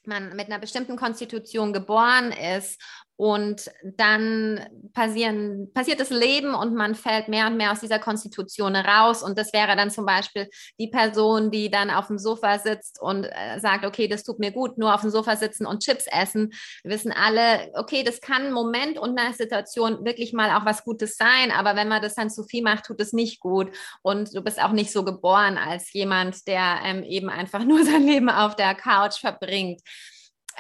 man 0.05 0.35
mit 0.37 0.47
einer 0.47 0.59
bestimmten 0.59 0.97
Konstitution 0.97 1.73
geboren 1.73 2.33
ist 2.33 2.83
und 3.20 3.70
dann 3.83 4.66
passieren, 4.94 5.70
passiert 5.74 6.00
das 6.00 6.09
Leben 6.09 6.54
und 6.54 6.74
man 6.74 6.94
fällt 6.94 7.28
mehr 7.28 7.48
und 7.48 7.59
mehr 7.59 7.70
aus 7.70 7.80
dieser 7.80 7.98
Konstitution 7.98 8.74
raus. 8.74 9.22
Und 9.22 9.37
das 9.37 9.52
wäre 9.52 9.76
dann 9.76 9.90
zum 9.90 10.06
Beispiel 10.06 10.48
die 10.78 10.88
Person, 10.88 11.50
die 11.50 11.70
dann 11.70 11.90
auf 11.90 12.06
dem 12.06 12.16
Sofa 12.16 12.59
sitzt 12.59 12.98
und 12.98 13.24
äh, 13.24 13.61
sagt, 13.61 13.85
okay, 13.85 14.09
das 14.09 14.24
tut 14.24 14.38
mir 14.38 14.52
gut, 14.52 14.78
nur 14.78 14.94
auf 14.94 15.02
dem 15.02 15.11
Sofa 15.11 15.37
sitzen 15.37 15.66
und 15.66 15.83
Chips 15.83 16.06
essen. 16.11 16.54
Wir 16.83 16.92
wissen 16.92 17.12
alle, 17.12 17.70
okay, 17.74 18.04
das 18.04 18.22
kann 18.22 18.46
ein 18.46 18.52
Moment 18.54 18.98
und 18.98 19.18
eine 19.18 19.35
Situation 19.35 20.02
wirklich 20.02 20.33
mal 20.33 20.56
auch 20.59 20.64
was 20.64 20.83
Gutes 20.83 21.18
sein, 21.18 21.50
aber 21.50 21.76
wenn 21.76 21.88
man 21.88 22.00
das 22.00 22.14
dann 22.14 22.30
zu 22.30 22.44
viel 22.44 22.62
macht, 22.62 22.87
tut 22.87 23.02
es 23.02 23.12
nicht 23.12 23.40
gut. 23.40 23.68
Und 24.00 24.35
du 24.35 24.40
bist 24.40 24.59
auch 24.62 24.72
nicht 24.72 24.92
so 24.92 25.04
geboren 25.04 25.59
als 25.59 25.92
jemand, 25.92 26.48
der 26.48 26.80
ähm, 26.87 27.02
eben 27.02 27.28
einfach 27.28 27.64
nur 27.66 27.85
sein 27.85 28.02
Leben 28.02 28.30
auf 28.30 28.56
der 28.56 28.74
Couch 28.74 29.20
verbringt. 29.20 29.83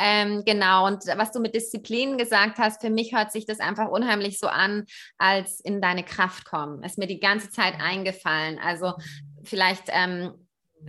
Ähm, 0.02 0.44
genau, 0.46 0.86
und 0.86 1.04
was 1.16 1.30
du 1.30 1.40
mit 1.40 1.54
Disziplin 1.54 2.16
gesagt 2.16 2.58
hast, 2.58 2.80
für 2.80 2.88
mich 2.90 3.14
hört 3.14 3.32
sich 3.32 3.44
das 3.44 3.60
einfach 3.60 3.88
unheimlich 3.88 4.38
so 4.38 4.46
an, 4.46 4.86
als 5.18 5.60
in 5.60 5.82
deine 5.82 6.04
Kraft 6.04 6.46
kommen. 6.46 6.82
Ist 6.82 6.96
mir 6.96 7.06
die 7.06 7.20
ganze 7.20 7.50
Zeit 7.50 7.74
eingefallen. 7.78 8.58
Also 8.58 8.94
vielleicht 9.44 9.84
ähm, 9.88 10.32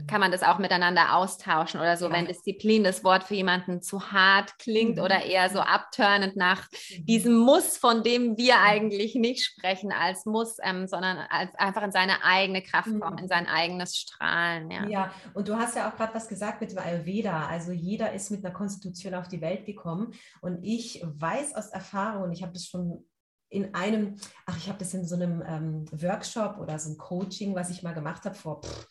kann 0.08 0.22
man 0.22 0.32
das 0.32 0.44
auch 0.44 0.58
miteinander 0.58 1.16
austauschen 1.16 1.80
oder 1.80 1.98
so, 1.98 2.08
ja. 2.08 2.14
wenn 2.14 2.26
Disziplin 2.26 2.84
das 2.84 3.04
Wort 3.04 3.24
für 3.24 3.36
jemanden 3.36 3.82
zu 3.82 4.12
hart 4.12 4.58
klingt 4.58 4.98
mhm. 4.98 5.04
oder 5.04 5.24
eher 5.24 5.50
so 5.50 5.60
abturnend 5.60 6.36
nach 6.36 6.68
mhm. 6.72 7.06
diesem 7.06 7.38
Muss, 7.38 7.78
von 7.78 8.04
dem 8.04 8.38
wir 8.38 8.60
eigentlich 8.60 9.16
nicht 9.16 9.44
sprechen 9.44 9.92
als 9.92 10.26
Muss, 10.26 10.58
ähm, 10.64 10.88
sondern 10.88 11.18
als 11.30 11.54
einfach 11.56 11.84
in 11.84 11.92
seine 11.92 12.24
eigene 12.24 12.62
Kraft 12.62 12.90
kommen, 13.00 13.16
mhm. 13.16 13.24
in 13.24 13.28
sein 13.28 13.48
eigenes 13.48 13.98
Strahlen. 13.98 14.72
Ja, 14.72 14.88
ja. 14.88 15.14
und 15.34 15.48
du 15.48 15.56
hast 15.56 15.76
ja 15.76 15.90
auch 15.90 15.96
gerade 15.96 16.14
was 16.14 16.28
gesagt 16.28 16.62
mit 16.62 16.72
dem 16.72 16.80
Ayurveda. 16.80 17.48
Also 17.48 17.72
jeder 17.72 18.14
ist 18.14 18.32
mit 18.32 18.46
einer 18.46 18.54
Konstitution 18.54 19.14
auf 19.14 19.28
die 19.28 19.42
Welt 19.42 19.66
gekommen 19.66 20.14
und 20.42 20.64
ich 20.64 21.04
weiß 21.04 21.56
aus 21.56 21.68
Erfahrung, 21.68 22.32
ich 22.32 22.42
habe 22.44 22.54
das 22.54 22.66
schon 22.66 23.06
in 23.52 23.76
einem, 23.76 24.16
ach, 24.46 24.58
ich 24.58 24.70
habe 24.70 24.80
das 24.80 24.94
in 24.94 25.06
so 25.06 25.16
einem 25.16 25.44
ähm, 25.46 25.86
Workshop 25.92 26.58
oder 26.58 26.80
so 26.80 26.90
einem 26.90 26.98
Coaching, 26.98 27.54
was 27.54 27.70
ich 27.70 27.84
mal 27.84 27.94
gemacht 27.94 28.24
habe 28.24 28.36
vor 28.36 28.62
pff, 28.62 28.88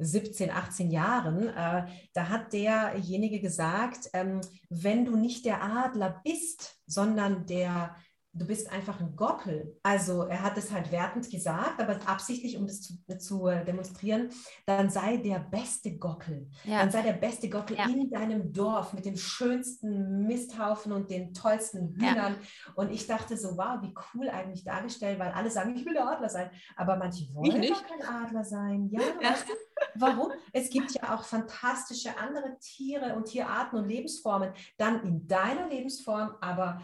17, 0.00 0.50
18 0.50 0.90
Jahren, 0.90 1.48
äh, 1.48 1.86
da 2.14 2.28
hat 2.28 2.52
derjenige 2.52 3.40
gesagt, 3.40 4.10
ähm, 4.12 4.40
wenn 4.68 5.04
du 5.04 5.16
nicht 5.16 5.44
der 5.44 5.62
Adler 5.62 6.20
bist, 6.24 6.80
sondern 6.86 7.46
der 7.46 7.94
du 8.32 8.46
bist 8.46 8.70
einfach 8.70 9.00
ein 9.00 9.16
Gockel. 9.16 9.76
Also 9.82 10.22
er 10.22 10.42
hat 10.42 10.56
es 10.56 10.70
halt 10.70 10.92
wertend 10.92 11.28
gesagt, 11.30 11.80
aber 11.80 11.98
absichtlich, 12.06 12.56
um 12.56 12.66
das 12.66 12.80
zu, 12.80 12.94
zu 13.18 13.48
demonstrieren, 13.66 14.30
dann 14.66 14.88
sei 14.88 15.16
der 15.16 15.40
beste 15.40 15.96
Gockel. 15.96 16.48
Ja. 16.64 16.80
Dann 16.80 16.90
sei 16.90 17.02
der 17.02 17.14
beste 17.14 17.50
Gockel 17.50 17.76
ja. 17.76 17.86
in 17.86 18.10
deinem 18.10 18.52
Dorf 18.52 18.92
mit 18.92 19.04
dem 19.04 19.16
schönsten 19.16 20.26
Misthaufen 20.26 20.92
und 20.92 21.10
den 21.10 21.34
tollsten 21.34 21.94
Hühnern. 21.94 22.34
Ja. 22.34 22.72
Und 22.76 22.92
ich 22.92 23.06
dachte 23.06 23.36
so, 23.36 23.56
wow, 23.56 23.82
wie 23.82 23.94
cool 24.14 24.28
eigentlich 24.28 24.64
dargestellt, 24.64 25.18
weil 25.18 25.32
alle 25.32 25.50
sagen, 25.50 25.74
ich 25.74 25.84
will 25.84 25.94
der 25.94 26.08
Adler 26.08 26.28
sein. 26.28 26.50
Aber 26.76 26.96
manche 26.96 27.34
wollen 27.34 27.62
doch 27.62 27.82
kein 27.82 28.02
Adler 28.02 28.44
sein. 28.44 28.88
Ja, 28.90 29.00
weißt 29.00 29.48
du? 29.48 29.52
Warum? 29.96 30.30
Es 30.52 30.70
gibt 30.70 30.92
ja 30.92 31.14
auch 31.14 31.24
fantastische 31.24 32.16
andere 32.16 32.58
Tiere 32.60 33.16
und 33.16 33.24
Tierarten 33.24 33.78
und 33.78 33.88
Lebensformen. 33.88 34.52
Dann 34.76 35.02
in 35.02 35.26
deiner 35.26 35.68
Lebensform, 35.68 36.34
aber 36.40 36.80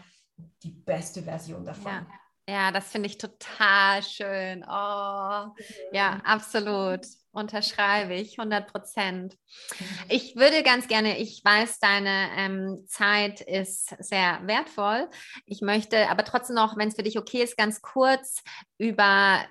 die 0.63 0.71
beste 0.71 1.23
Version 1.23 1.65
davon. 1.65 1.91
Ja. 1.91 2.05
Ja, 2.49 2.71
das 2.71 2.89
finde 2.89 3.07
ich 3.07 3.17
total 3.17 4.01
schön. 4.03 4.63
Oh, 4.63 5.53
ja, 5.91 6.21
absolut. 6.23 7.01
Unterschreibe 7.33 8.13
ich 8.13 8.39
100 8.39 8.71
Prozent. 8.71 9.37
Mhm. 9.77 9.85
Ich 10.07 10.37
würde 10.37 10.63
ganz 10.63 10.87
gerne, 10.87 11.19
ich 11.19 11.43
weiß, 11.43 11.79
deine 11.79 12.29
ähm, 12.37 12.85
Zeit 12.87 13.41
ist 13.41 13.89
sehr 13.99 14.39
wertvoll. 14.43 15.09
Ich 15.45 15.59
möchte 15.59 16.09
aber 16.09 16.23
trotzdem 16.23 16.55
noch, 16.55 16.77
wenn 16.77 16.87
es 16.87 16.95
für 16.95 17.03
dich 17.03 17.17
okay 17.17 17.43
ist, 17.43 17.57
ganz 17.57 17.81
kurz 17.81 18.41
über 18.77 19.43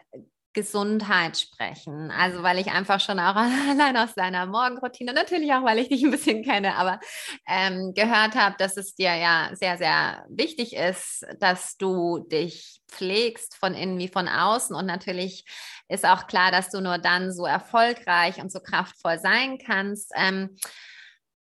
Gesundheit 0.57 1.37
sprechen. 1.37 2.11
Also 2.11 2.43
weil 2.43 2.59
ich 2.59 2.69
einfach 2.73 2.99
schon 2.99 3.21
auch 3.21 3.37
allein 3.71 3.97
aus 3.97 4.15
deiner 4.15 4.47
Morgenroutine, 4.47 5.13
natürlich 5.13 5.53
auch, 5.53 5.63
weil 5.63 5.79
ich 5.79 5.91
dich 5.91 6.03
ein 6.03 6.11
bisschen 6.11 6.43
kenne, 6.43 6.75
aber 6.77 6.99
ähm, 7.47 7.93
gehört 7.95 8.35
habe, 8.35 8.57
dass 8.59 8.79
es 8.79 8.95
dir 8.95 9.15
ja 9.15 9.51
sehr, 9.53 9.77
sehr 9.77 10.25
wichtig 10.31 10.75
ist, 10.75 11.27
dass 11.39 11.77
du 11.77 12.21
dich 12.21 12.81
pflegst 12.89 13.55
von 13.55 13.75
innen 13.75 13.99
wie 13.99 14.09
von 14.09 14.29
außen. 14.29 14.75
Und 14.75 14.87
natürlich 14.87 15.45
ist 15.89 16.07
auch 16.07 16.27
klar, 16.27 16.51
dass 16.51 16.71
du 16.71 16.81
nur 16.81 16.97
dann 16.97 17.33
so 17.33 17.45
erfolgreich 17.45 18.41
und 18.41 18.51
so 18.51 18.61
kraftvoll 18.61 19.19
sein 19.19 19.59
kannst. 19.59 20.11
Ähm, 20.17 20.57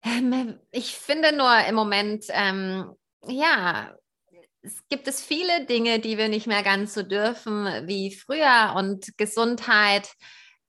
ähm 0.04 0.60
ich 0.71 0.97
finde 0.97 1.38
nur 1.38 1.56
im 1.67 1.76
Moment, 1.76 2.26
ähm, 2.30 2.91
ja, 3.28 3.93
es 4.63 4.88
gibt 4.88 5.08
es 5.08 5.21
viele 5.21 5.65
Dinge, 5.65 5.99
die 5.99 6.17
wir 6.17 6.30
nicht 6.30 6.47
mehr 6.47 6.63
ganz 6.63 6.93
so 6.93 7.04
dürfen 7.04 7.65
wie 7.88 8.15
früher. 8.15 8.73
Und 8.78 9.17
Gesundheit, 9.17 10.13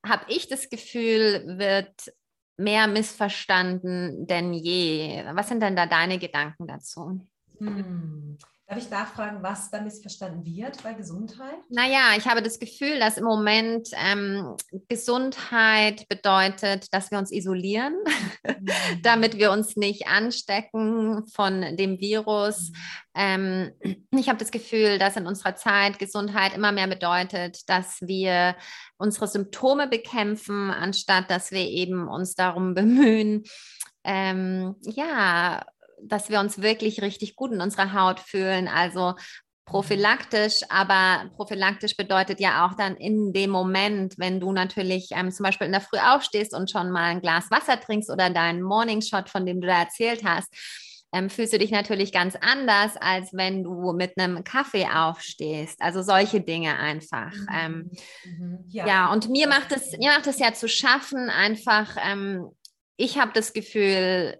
habe 0.04 0.24
ich 0.28 0.48
das 0.48 0.68
Gefühl, 0.68 1.44
wird 1.58 2.12
mehr 2.56 2.86
missverstanden 2.86 4.26
denn 4.26 4.52
je. 4.52 5.24
Was 5.32 5.48
sind 5.48 5.60
denn 5.62 5.76
da 5.76 5.86
deine 5.86 6.18
Gedanken 6.18 6.66
dazu? 6.66 7.26
Hm. 7.58 8.38
Darf 8.74 8.82
ich 8.82 8.90
nachfragen, 8.90 9.40
was 9.40 9.70
da 9.70 9.80
missverstanden 9.80 10.44
wird 10.44 10.82
bei 10.82 10.94
Gesundheit? 10.94 11.58
Naja, 11.68 12.16
ich 12.18 12.26
habe 12.26 12.42
das 12.42 12.58
Gefühl, 12.58 12.98
dass 12.98 13.18
im 13.18 13.24
Moment 13.24 13.90
ähm, 14.04 14.56
Gesundheit 14.88 16.08
bedeutet, 16.08 16.92
dass 16.92 17.12
wir 17.12 17.18
uns 17.18 17.30
isolieren, 17.30 17.94
mhm. 18.44 18.66
damit 19.02 19.38
wir 19.38 19.52
uns 19.52 19.76
nicht 19.76 20.08
anstecken 20.08 21.24
von 21.28 21.76
dem 21.76 22.00
Virus. 22.00 22.72
Mhm. 23.14 23.70
Ähm, 23.80 23.98
ich 24.10 24.28
habe 24.28 24.40
das 24.40 24.50
Gefühl, 24.50 24.98
dass 24.98 25.16
in 25.16 25.28
unserer 25.28 25.54
Zeit 25.54 26.00
Gesundheit 26.00 26.56
immer 26.56 26.72
mehr 26.72 26.88
bedeutet, 26.88 27.68
dass 27.68 28.00
wir 28.00 28.56
unsere 28.96 29.28
Symptome 29.28 29.86
bekämpfen, 29.86 30.72
anstatt 30.72 31.30
dass 31.30 31.52
wir 31.52 31.60
eben 31.60 32.08
uns 32.08 32.34
darum 32.34 32.74
bemühen, 32.74 33.44
ähm, 34.06 34.76
ja, 34.82 35.64
dass 36.08 36.30
wir 36.30 36.40
uns 36.40 36.62
wirklich 36.62 37.02
richtig 37.02 37.36
gut 37.36 37.52
in 37.52 37.60
unserer 37.60 37.92
Haut 37.92 38.20
fühlen. 38.20 38.68
Also 38.68 39.14
prophylaktisch, 39.66 40.60
aber 40.68 41.30
prophylaktisch 41.36 41.96
bedeutet 41.96 42.38
ja 42.38 42.66
auch 42.66 42.74
dann 42.74 42.96
in 42.96 43.32
dem 43.32 43.50
Moment, 43.50 44.14
wenn 44.18 44.38
du 44.38 44.52
natürlich 44.52 45.08
ähm, 45.12 45.30
zum 45.30 45.44
Beispiel 45.44 45.66
in 45.66 45.72
der 45.72 45.80
Früh 45.80 45.98
aufstehst 45.98 46.54
und 46.54 46.70
schon 46.70 46.90
mal 46.90 47.04
ein 47.04 47.22
Glas 47.22 47.50
Wasser 47.50 47.80
trinkst 47.80 48.10
oder 48.10 48.30
deinen 48.30 48.62
Morning 48.62 49.00
Shot, 49.00 49.30
von 49.30 49.46
dem 49.46 49.60
du 49.60 49.66
da 49.66 49.80
erzählt 49.80 50.22
hast, 50.24 50.54
ähm, 51.14 51.30
fühlst 51.30 51.52
du 51.52 51.58
dich 51.58 51.70
natürlich 51.70 52.12
ganz 52.12 52.36
anders, 52.36 52.96
als 53.00 53.32
wenn 53.32 53.62
du 53.62 53.92
mit 53.92 54.18
einem 54.18 54.44
Kaffee 54.44 54.86
aufstehst. 54.86 55.80
Also 55.80 56.02
solche 56.02 56.40
Dinge 56.40 56.78
einfach. 56.78 57.32
Mhm. 57.32 57.48
Ähm, 57.56 57.90
mhm. 58.24 58.64
Ja. 58.68 58.86
ja. 58.86 59.12
und 59.12 59.30
mir 59.30 59.48
macht 59.48 59.72
es, 59.72 59.92
mir 59.92 60.10
macht 60.10 60.26
es 60.26 60.38
ja 60.38 60.52
zu 60.52 60.68
schaffen, 60.68 61.30
einfach, 61.30 61.96
ähm, 62.04 62.50
ich 62.96 63.18
habe 63.18 63.32
das 63.32 63.52
Gefühl, 63.52 64.38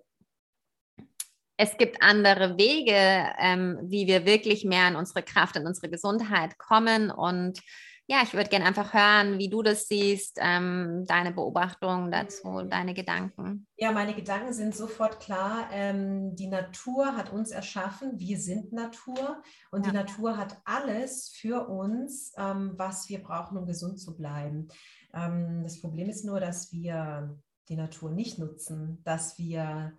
es 1.56 1.76
gibt 1.76 2.02
andere 2.02 2.58
Wege, 2.58 3.32
ähm, 3.38 3.78
wie 3.82 4.06
wir 4.06 4.26
wirklich 4.26 4.64
mehr 4.64 4.88
in 4.88 4.96
unsere 4.96 5.22
Kraft, 5.22 5.56
in 5.56 5.66
unsere 5.66 5.88
Gesundheit 5.88 6.58
kommen. 6.58 7.10
Und 7.10 7.60
ja, 8.06 8.18
ich 8.22 8.34
würde 8.34 8.50
gerne 8.50 8.66
einfach 8.66 8.92
hören, 8.92 9.38
wie 9.38 9.48
du 9.48 9.62
das 9.62 9.88
siehst, 9.88 10.38
ähm, 10.40 11.04
deine 11.06 11.32
Beobachtungen 11.32 12.10
dazu, 12.10 12.62
deine 12.68 12.92
Gedanken. 12.92 13.66
Ja, 13.76 13.92
meine 13.92 14.14
Gedanken 14.14 14.52
sind 14.52 14.74
sofort 14.74 15.20
klar. 15.20 15.68
Ähm, 15.72 16.36
die 16.36 16.48
Natur 16.48 17.16
hat 17.16 17.32
uns 17.32 17.50
erschaffen. 17.50 18.18
Wir 18.18 18.38
sind 18.38 18.72
Natur. 18.72 19.42
Und 19.70 19.86
ja. 19.86 19.92
die 19.92 19.96
Natur 19.96 20.36
hat 20.36 20.60
alles 20.64 21.30
für 21.34 21.68
uns, 21.68 22.32
ähm, 22.36 22.74
was 22.76 23.08
wir 23.08 23.22
brauchen, 23.22 23.56
um 23.56 23.64
gesund 23.64 23.98
zu 23.98 24.14
bleiben. 24.16 24.68
Ähm, 25.14 25.62
das 25.62 25.80
Problem 25.80 26.10
ist 26.10 26.24
nur, 26.24 26.40
dass 26.40 26.72
wir 26.72 27.38
die 27.70 27.76
Natur 27.76 28.10
nicht 28.10 28.38
nutzen, 28.38 29.00
dass 29.04 29.38
wir 29.38 29.96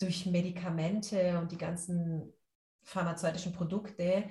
durch 0.00 0.26
Medikamente 0.26 1.38
und 1.38 1.52
die 1.52 1.58
ganzen 1.58 2.32
pharmazeutischen 2.82 3.52
Produkte 3.52 4.24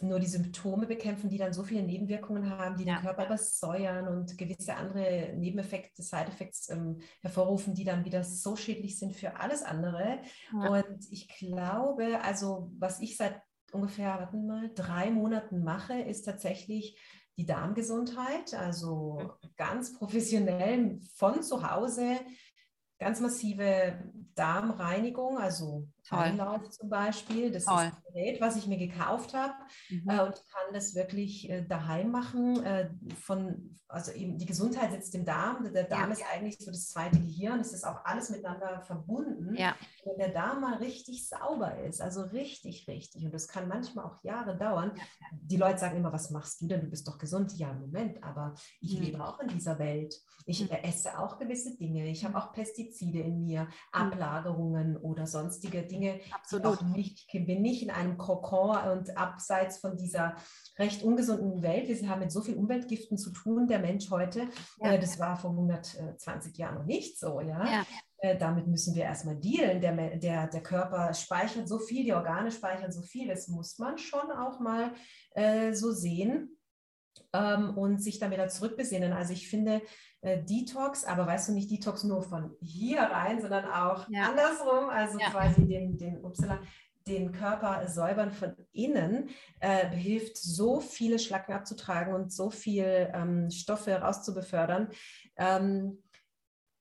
nur 0.00 0.18
die 0.18 0.26
Symptome 0.26 0.86
bekämpfen, 0.86 1.28
die 1.28 1.36
dann 1.36 1.52
so 1.52 1.64
viele 1.64 1.82
Nebenwirkungen 1.82 2.48
haben, 2.48 2.76
die 2.76 2.84
ja. 2.84 2.94
den 2.94 3.02
Körper 3.02 3.26
übersäuern 3.26 4.08
und 4.08 4.38
gewisse 4.38 4.74
andere 4.74 5.34
Nebeneffekte, 5.36 6.02
Side-Effects 6.02 6.70
ähm, 6.70 7.00
hervorrufen, 7.20 7.74
die 7.74 7.84
dann 7.84 8.04
wieder 8.04 8.24
so 8.24 8.56
schädlich 8.56 8.98
sind 8.98 9.14
für 9.14 9.38
alles 9.38 9.62
andere. 9.62 10.20
Ja. 10.52 10.70
Und 10.70 11.10
ich 11.10 11.28
glaube, 11.28 12.20
also 12.22 12.70
was 12.78 13.00
ich 13.00 13.16
seit 13.16 13.40
ungefähr, 13.72 14.18
warten 14.18 14.46
mal, 14.46 14.70
drei 14.74 15.10
Monaten 15.10 15.62
mache, 15.62 15.94
ist 16.00 16.22
tatsächlich 16.22 16.98
die 17.36 17.46
Darmgesundheit, 17.46 18.54
also 18.54 19.36
ganz 19.56 19.92
professionell 19.94 21.00
von 21.14 21.42
zu 21.42 21.68
Hause 21.68 22.20
ganz 23.02 23.20
massive 23.20 23.98
Darmreinigung, 24.34 25.38
also 25.38 25.88
Einlauf 26.10 26.68
zum 26.70 26.88
Beispiel. 26.88 27.50
Das 27.50 27.64
Toll. 27.64 27.84
ist 27.84 27.92
ein 27.92 28.12
Gerät, 28.12 28.40
was 28.40 28.56
ich 28.56 28.66
mir 28.66 28.78
gekauft 28.78 29.34
habe 29.34 29.54
mhm. 29.88 30.08
äh, 30.08 30.20
und 30.20 30.34
kann 30.34 30.72
das 30.72 30.94
wirklich 30.94 31.48
äh, 31.48 31.64
daheim 31.66 32.10
machen. 32.10 32.62
Äh, 32.64 32.90
von, 33.20 33.78
also 33.88 34.12
eben 34.12 34.38
die 34.38 34.46
Gesundheit 34.46 34.90
sitzt 34.92 35.14
im 35.14 35.24
Darm. 35.24 35.72
Der 35.72 35.84
Darm 35.84 36.10
ja. 36.10 36.16
ist 36.16 36.24
eigentlich 36.32 36.58
so 36.58 36.70
das 36.70 36.88
zweite 36.88 37.18
Gehirn. 37.18 37.60
Es 37.60 37.72
ist 37.72 37.84
auch 37.84 38.04
alles 38.04 38.30
miteinander 38.30 38.82
verbunden. 38.82 39.54
Ja. 39.56 39.76
Wenn 40.04 40.18
der 40.18 40.30
Darm 40.30 40.60
mal 40.60 40.78
richtig 40.78 41.28
sauber 41.28 41.78
ist, 41.84 42.00
also 42.00 42.22
richtig, 42.22 42.88
richtig, 42.88 43.24
und 43.24 43.32
das 43.32 43.48
kann 43.48 43.68
manchmal 43.68 44.04
auch 44.04 44.22
Jahre 44.24 44.56
dauern. 44.56 44.92
Die 45.32 45.56
Leute 45.56 45.78
sagen 45.78 45.96
immer, 45.96 46.12
was 46.12 46.30
machst 46.30 46.60
du 46.60 46.66
denn? 46.66 46.80
Du 46.80 46.88
bist 46.88 47.06
doch 47.06 47.18
gesund. 47.18 47.52
Ja, 47.56 47.72
Moment, 47.72 48.22
aber 48.22 48.54
ich 48.80 48.96
mhm. 48.96 49.04
lebe 49.04 49.24
auch 49.24 49.38
in 49.40 49.48
dieser 49.48 49.78
Welt. 49.78 50.14
Ich 50.46 50.62
mhm. 50.62 50.76
esse 50.82 51.18
auch 51.18 51.38
gewisse 51.38 51.76
Dinge. 51.76 52.06
Ich 52.08 52.24
habe 52.24 52.36
auch 52.36 52.52
Pestizide 52.52 53.20
in 53.20 53.44
mir, 53.44 53.64
mhm. 53.64 53.68
Ablagerungen 53.92 54.96
oder 54.96 55.26
sonstige 55.26 55.86
Dinge. 55.92 56.20
Absolut. 56.32 56.82
Nicht, 56.96 57.26
ich 57.32 57.46
bin 57.46 57.62
nicht 57.62 57.82
in 57.82 57.90
einem 57.90 58.18
Kokon 58.18 58.76
und 58.90 59.16
abseits 59.16 59.78
von 59.78 59.96
dieser 59.96 60.34
recht 60.78 61.02
ungesunden 61.02 61.62
Welt. 61.62 61.88
Wir 61.88 62.08
haben 62.08 62.20
mit 62.20 62.32
so 62.32 62.40
viel 62.40 62.56
Umweltgiften 62.56 63.18
zu 63.18 63.30
tun, 63.30 63.66
der 63.66 63.78
Mensch 63.78 64.10
heute. 64.10 64.48
Ja. 64.80 64.92
Äh, 64.92 65.00
das 65.00 65.18
war 65.18 65.36
vor 65.36 65.50
120 65.50 66.56
Jahren 66.56 66.76
noch 66.76 66.86
nicht 66.86 67.18
so. 67.18 67.40
Ja? 67.40 67.64
ja. 67.64 67.86
Äh, 68.18 68.38
damit 68.38 68.66
müssen 68.66 68.94
wir 68.94 69.04
erstmal 69.04 69.36
dealen. 69.36 69.80
Der, 69.80 70.16
der, 70.16 70.46
der 70.46 70.62
Körper 70.62 71.12
speichert 71.14 71.68
so 71.68 71.78
viel, 71.78 72.04
die 72.04 72.14
Organe 72.14 72.50
speichern 72.50 72.92
so 72.92 73.02
viel. 73.02 73.28
Das 73.28 73.48
muss 73.48 73.78
man 73.78 73.98
schon 73.98 74.30
auch 74.30 74.60
mal 74.60 74.92
äh, 75.34 75.72
so 75.74 75.92
sehen 75.92 76.56
und 77.32 78.02
sich 78.02 78.18
dann 78.18 78.30
wieder 78.30 78.48
zurückbesinnen. 78.48 79.12
Also 79.12 79.32
ich 79.32 79.48
finde, 79.48 79.80
äh, 80.20 80.42
Detox, 80.42 81.04
aber 81.04 81.26
weißt 81.26 81.48
du 81.48 81.52
nicht 81.52 81.70
Detox 81.70 82.04
nur 82.04 82.22
von 82.22 82.54
hier 82.60 83.00
rein, 83.00 83.40
sondern 83.40 83.64
auch 83.64 84.08
ja. 84.08 84.30
andersrum, 84.30 84.88
also 84.88 85.18
ja. 85.18 85.30
quasi 85.30 85.66
den, 85.66 85.96
den, 85.96 86.24
upsala, 86.24 86.60
den 87.08 87.32
Körper 87.32 87.88
säubern 87.88 88.30
von 88.30 88.54
innen, 88.72 89.30
äh, 89.60 89.88
hilft 89.88 90.36
so 90.36 90.78
viele 90.80 91.18
Schlacken 91.18 91.54
abzutragen 91.54 92.14
und 92.14 92.32
so 92.32 92.50
viel 92.50 93.10
ähm, 93.12 93.50
Stoffe 93.50 93.94
rauszubefördern. 93.96 94.90
Ähm, 95.36 96.02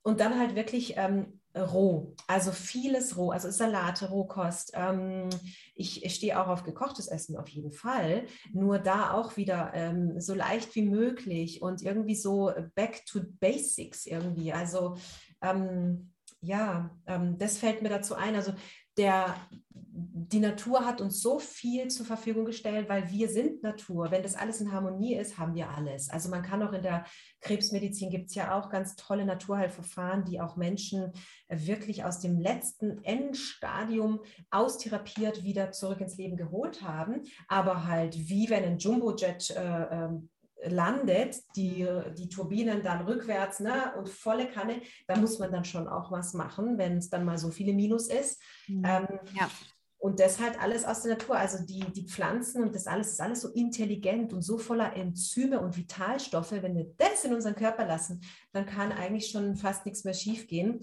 und 0.04 0.20
dann 0.20 0.38
halt 0.38 0.56
wirklich 0.56 0.96
ähm, 0.98 1.41
roh, 1.56 2.16
also 2.28 2.52
vieles 2.52 3.18
roh, 3.18 3.32
also 3.32 3.50
Salate, 3.52 4.10
Rohkost. 4.10 4.72
Ähm, 4.74 5.30
ich, 5.76 6.06
ich 6.06 6.16
stehe 6.16 6.40
auch 6.40 6.48
auf 6.48 6.64
gekochtes 6.64 7.08
Essen 7.08 7.38
auf 7.38 7.50
jeden 7.50 7.72
Fall, 7.72 8.26
nur 8.54 8.80
da 8.80 9.14
auch 9.14 9.38
wieder 9.38 9.72
ähm, 9.74 10.20
so 10.20 10.34
leicht 10.34 10.76
wie 10.76 10.84
möglich 10.84 11.62
und 11.62 11.82
irgendwie 11.82 12.16
so 12.16 12.52
back 12.76 13.06
to 13.06 13.22
basics 13.40 14.06
irgendwie. 14.06 14.54
Also 14.54 14.98
ähm, 15.42 16.12
ja, 16.42 16.90
ähm, 17.06 17.38
das 17.38 17.58
fällt 17.58 17.82
mir 17.82 17.90
dazu 17.90 18.16
ein. 18.16 18.36
Also 18.36 18.54
der, 18.98 19.36
die 19.76 20.40
Natur 20.40 20.86
hat 20.86 21.02
uns 21.02 21.22
so 21.22 21.40
viel 21.40 21.88
zur 21.90 22.06
Verfügung 22.06 22.46
gestellt, 22.46 22.90
weil 22.90 23.10
wir 23.10 23.30
sind 23.30 23.64
Natur. 23.64 24.12
Wenn 24.12 24.24
das 24.24 24.36
alles 24.36 24.62
in 24.62 24.72
Harmonie 24.72 25.16
ist, 25.16 25.38
haben 25.38 25.56
wir 25.56 25.70
alles. 25.70 26.10
Also 26.10 26.30
man 26.30 26.42
kann 26.42 26.64
auch 26.64 26.74
in 26.74 26.82
der 26.82 27.06
Krebsmedizin 27.42 28.10
gibt 28.10 28.30
es 28.30 28.36
ja 28.36 28.58
auch 28.58 28.70
ganz 28.70 28.96
tolle 28.96 29.26
Naturheilverfahren, 29.26 30.26
die 30.26 30.42
auch 30.42 30.56
Menschen 30.56 31.12
wirklich 31.50 32.04
aus 32.04 32.20
dem 32.20 32.40
letzten 32.40 33.04
Endstadium 33.04 34.22
austherapiert 34.50 35.44
wieder 35.44 35.72
zurück 35.72 36.02
ins 36.02 36.18
Leben 36.18 36.38
geholt 36.38 36.82
haben. 36.82 37.22
Aber 37.48 37.86
halt 37.86 38.18
wie 38.18 38.50
wenn 38.50 38.64
ein 38.64 38.78
Jumbojet 38.78 39.52
äh, 39.52 39.84
ähm, 39.92 40.30
landet, 40.64 41.38
die, 41.56 41.88
die 42.18 42.30
Turbinen 42.30 42.84
dann 42.84 43.06
rückwärts 43.06 43.60
ne, 43.60 43.94
und 43.98 44.10
volle 44.10 44.48
Kanne, 44.50 44.82
da 45.08 45.18
muss 45.18 45.40
man 45.40 45.52
dann 45.52 45.66
schon 45.66 45.88
auch 45.88 46.12
was 46.12 46.34
machen, 46.34 46.78
wenn 46.78 46.98
es 46.98 47.10
dann 47.10 47.26
mal 47.26 47.38
so 47.38 47.50
viele 47.52 47.74
Minus 47.74 48.08
ist. 48.08 48.42
Mhm. 48.68 48.84
Ähm, 48.86 49.20
ja. 49.36 49.50
Und 49.98 50.20
das 50.20 50.40
halt 50.40 50.60
alles 50.60 50.84
aus 50.84 51.04
der 51.04 51.12
Natur. 51.12 51.38
Also 51.38 51.64
die, 51.64 51.82
die 51.92 52.08
Pflanzen 52.08 52.64
und 52.64 52.74
das 52.74 52.88
alles 52.88 53.10
ist 53.12 53.22
alles 53.22 53.42
so 53.42 53.50
intelligent 53.50 54.34
und 54.34 54.42
so 54.42 54.58
voller 54.58 54.96
Enzyme 54.96 55.60
und 55.60 55.78
Vitalstoffe. 55.78 56.54
Wenn 56.54 56.76
wir 56.76 56.92
das 56.98 57.24
in 57.24 57.36
unseren 57.36 57.54
Körper 57.54 57.86
lassen, 57.86 58.22
dann 58.52 58.66
kann 58.66 58.92
eigentlich 58.92 59.30
schon 59.30 59.56
fast 59.56 59.86
nichts 59.86 60.04
mehr 60.04 60.16
schiefgehen. 60.16 60.80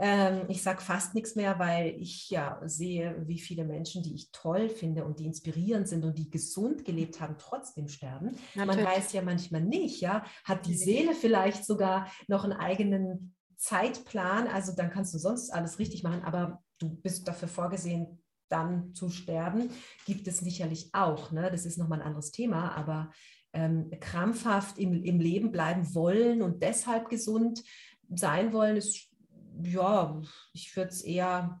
Ähm, 0.00 0.44
ich 0.48 0.62
sage 0.62 0.80
fast 0.80 1.14
nichts 1.14 1.34
mehr, 1.34 1.58
weil 1.58 1.96
ich 1.98 2.30
ja 2.30 2.60
sehe, 2.64 3.16
wie 3.26 3.40
viele 3.40 3.64
Menschen, 3.64 4.02
die 4.02 4.14
ich 4.14 4.30
toll 4.30 4.68
finde 4.68 5.04
und 5.04 5.18
die 5.18 5.26
inspirierend 5.26 5.88
sind 5.88 6.04
und 6.04 6.16
die 6.18 6.30
gesund 6.30 6.84
gelebt 6.84 7.20
haben, 7.20 7.36
trotzdem 7.36 7.88
sterben. 7.88 8.36
Natürlich. 8.54 8.84
Man 8.84 8.84
weiß 8.84 9.12
ja 9.12 9.22
manchmal 9.22 9.62
nicht, 9.62 10.00
ja, 10.00 10.24
hat 10.44 10.66
die 10.66 10.76
Seele 10.76 11.14
vielleicht 11.14 11.64
sogar 11.64 12.10
noch 12.28 12.44
einen 12.44 12.52
eigenen 12.52 13.34
Zeitplan, 13.56 14.46
also 14.46 14.72
dann 14.74 14.90
kannst 14.90 15.12
du 15.14 15.18
sonst 15.18 15.50
alles 15.50 15.80
richtig 15.80 16.04
machen, 16.04 16.22
aber 16.22 16.62
du 16.78 16.90
bist 16.90 17.26
dafür 17.26 17.48
vorgesehen, 17.48 18.22
dann 18.48 18.94
zu 18.94 19.10
sterben, 19.10 19.70
gibt 20.06 20.26
es 20.28 20.38
sicherlich 20.38 20.90
auch. 20.92 21.32
Ne? 21.32 21.50
Das 21.50 21.66
ist 21.66 21.76
nochmal 21.76 22.00
ein 22.00 22.06
anderes 22.06 22.30
Thema, 22.30 22.74
aber 22.76 23.10
ähm, 23.52 23.90
krampfhaft 24.00 24.78
im, 24.78 25.02
im 25.02 25.20
Leben 25.20 25.50
bleiben 25.50 25.94
wollen 25.94 26.40
und 26.40 26.62
deshalb 26.62 27.08
gesund 27.08 27.62
sein 28.14 28.52
wollen, 28.52 28.76
ist, 28.76 29.07
ja, 29.62 30.20
ich 30.52 30.74
würde 30.76 30.90
es 30.90 31.02
eher 31.02 31.60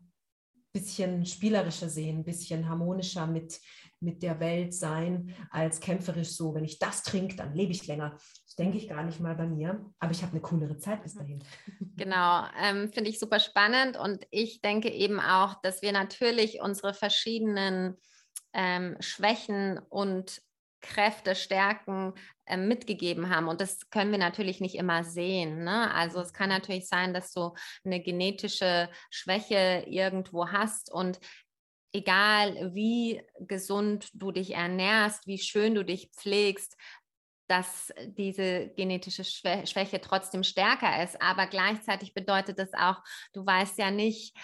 bisschen 0.72 1.24
spielerischer 1.26 1.88
sehen, 1.88 2.18
ein 2.18 2.24
bisschen 2.24 2.68
harmonischer 2.68 3.26
mit, 3.26 3.60
mit 4.00 4.22
der 4.22 4.38
Welt 4.40 4.74
sein, 4.74 5.34
als 5.50 5.80
kämpferisch 5.80 6.30
so, 6.30 6.54
wenn 6.54 6.64
ich 6.64 6.78
das 6.78 7.02
trinke, 7.02 7.36
dann 7.36 7.54
lebe 7.54 7.72
ich 7.72 7.86
länger. 7.86 8.16
denke 8.58 8.76
ich 8.76 8.88
gar 8.88 9.04
nicht 9.04 9.20
mal 9.20 9.34
bei 9.34 9.46
mir, 9.46 9.84
aber 9.98 10.10
ich 10.10 10.22
habe 10.22 10.32
eine 10.32 10.40
coolere 10.40 10.78
Zeit 10.78 11.02
bis 11.02 11.14
dahin. 11.14 11.42
Genau, 11.96 12.44
ähm, 12.62 12.92
finde 12.92 13.10
ich 13.10 13.18
super 13.18 13.40
spannend 13.40 13.96
und 13.96 14.24
ich 14.30 14.60
denke 14.60 14.88
eben 14.88 15.18
auch, 15.18 15.60
dass 15.62 15.82
wir 15.82 15.90
natürlich 15.90 16.60
unsere 16.60 16.94
verschiedenen 16.94 17.96
ähm, 18.52 18.96
Schwächen 19.00 19.80
und 19.88 20.40
Kräfte, 20.80 21.34
Stärken 21.34 22.12
äh, 22.46 22.56
mitgegeben 22.56 23.30
haben. 23.30 23.48
Und 23.48 23.60
das 23.60 23.90
können 23.90 24.10
wir 24.10 24.18
natürlich 24.18 24.60
nicht 24.60 24.76
immer 24.76 25.04
sehen. 25.04 25.64
Ne? 25.64 25.92
Also 25.92 26.20
es 26.20 26.32
kann 26.32 26.48
natürlich 26.48 26.88
sein, 26.88 27.12
dass 27.12 27.32
du 27.32 27.54
eine 27.84 28.00
genetische 28.00 28.88
Schwäche 29.10 29.84
irgendwo 29.86 30.48
hast 30.48 30.92
und 30.92 31.18
egal 31.92 32.74
wie 32.74 33.22
gesund 33.40 34.08
du 34.14 34.32
dich 34.32 34.54
ernährst, 34.54 35.26
wie 35.26 35.38
schön 35.38 35.74
du 35.74 35.84
dich 35.84 36.10
pflegst, 36.16 36.76
dass 37.48 37.92
diese 38.04 38.68
genetische 38.76 39.24
Schwäche 39.24 40.00
trotzdem 40.02 40.44
stärker 40.44 41.02
ist. 41.02 41.20
Aber 41.22 41.46
gleichzeitig 41.46 42.12
bedeutet 42.12 42.58
das 42.58 42.74
auch, 42.74 43.02
du 43.32 43.44
weißt 43.44 43.78
ja 43.78 43.90
nicht, 43.90 44.36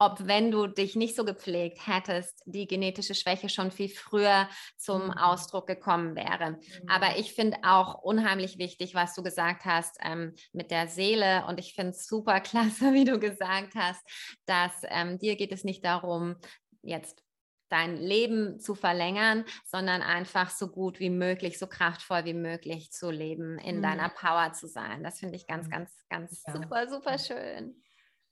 ob 0.00 0.26
wenn 0.26 0.50
du 0.50 0.66
dich 0.66 0.96
nicht 0.96 1.14
so 1.14 1.26
gepflegt 1.26 1.86
hättest, 1.86 2.42
die 2.46 2.66
genetische 2.66 3.14
Schwäche 3.14 3.50
schon 3.50 3.70
viel 3.70 3.90
früher 3.90 4.48
zum 4.78 5.04
mhm. 5.04 5.10
Ausdruck 5.10 5.66
gekommen 5.66 6.16
wäre. 6.16 6.52
Mhm. 6.52 6.88
Aber 6.88 7.18
ich 7.18 7.34
finde 7.34 7.58
auch 7.64 8.02
unheimlich 8.02 8.56
wichtig, 8.56 8.94
was 8.94 9.14
du 9.14 9.22
gesagt 9.22 9.66
hast 9.66 9.98
ähm, 10.02 10.34
mit 10.52 10.70
der 10.70 10.88
Seele. 10.88 11.44
Und 11.46 11.60
ich 11.60 11.74
finde 11.74 11.90
es 11.90 12.06
super 12.06 12.40
klasse, 12.40 12.92
wie 12.94 13.04
du 13.04 13.18
gesagt 13.20 13.74
hast, 13.74 14.02
dass 14.46 14.72
ähm, 14.88 15.18
dir 15.18 15.36
geht 15.36 15.52
es 15.52 15.64
nicht 15.64 15.84
darum, 15.84 16.36
jetzt 16.82 17.22
dein 17.68 17.98
Leben 17.98 18.58
zu 18.58 18.74
verlängern, 18.74 19.44
sondern 19.66 20.00
einfach 20.00 20.48
so 20.48 20.68
gut 20.68 20.98
wie 20.98 21.10
möglich, 21.10 21.58
so 21.58 21.66
kraftvoll 21.66 22.24
wie 22.24 22.34
möglich 22.34 22.90
zu 22.90 23.10
leben, 23.10 23.58
in 23.58 23.76
mhm. 23.76 23.82
deiner 23.82 24.08
Power 24.08 24.54
zu 24.54 24.66
sein. 24.66 25.04
Das 25.04 25.18
finde 25.18 25.36
ich 25.36 25.46
ganz, 25.46 25.66
mhm. 25.66 25.72
ganz, 25.72 26.04
ganz 26.08 26.42
ja. 26.46 26.54
super, 26.54 26.88
super 26.88 27.18
schön. 27.18 27.76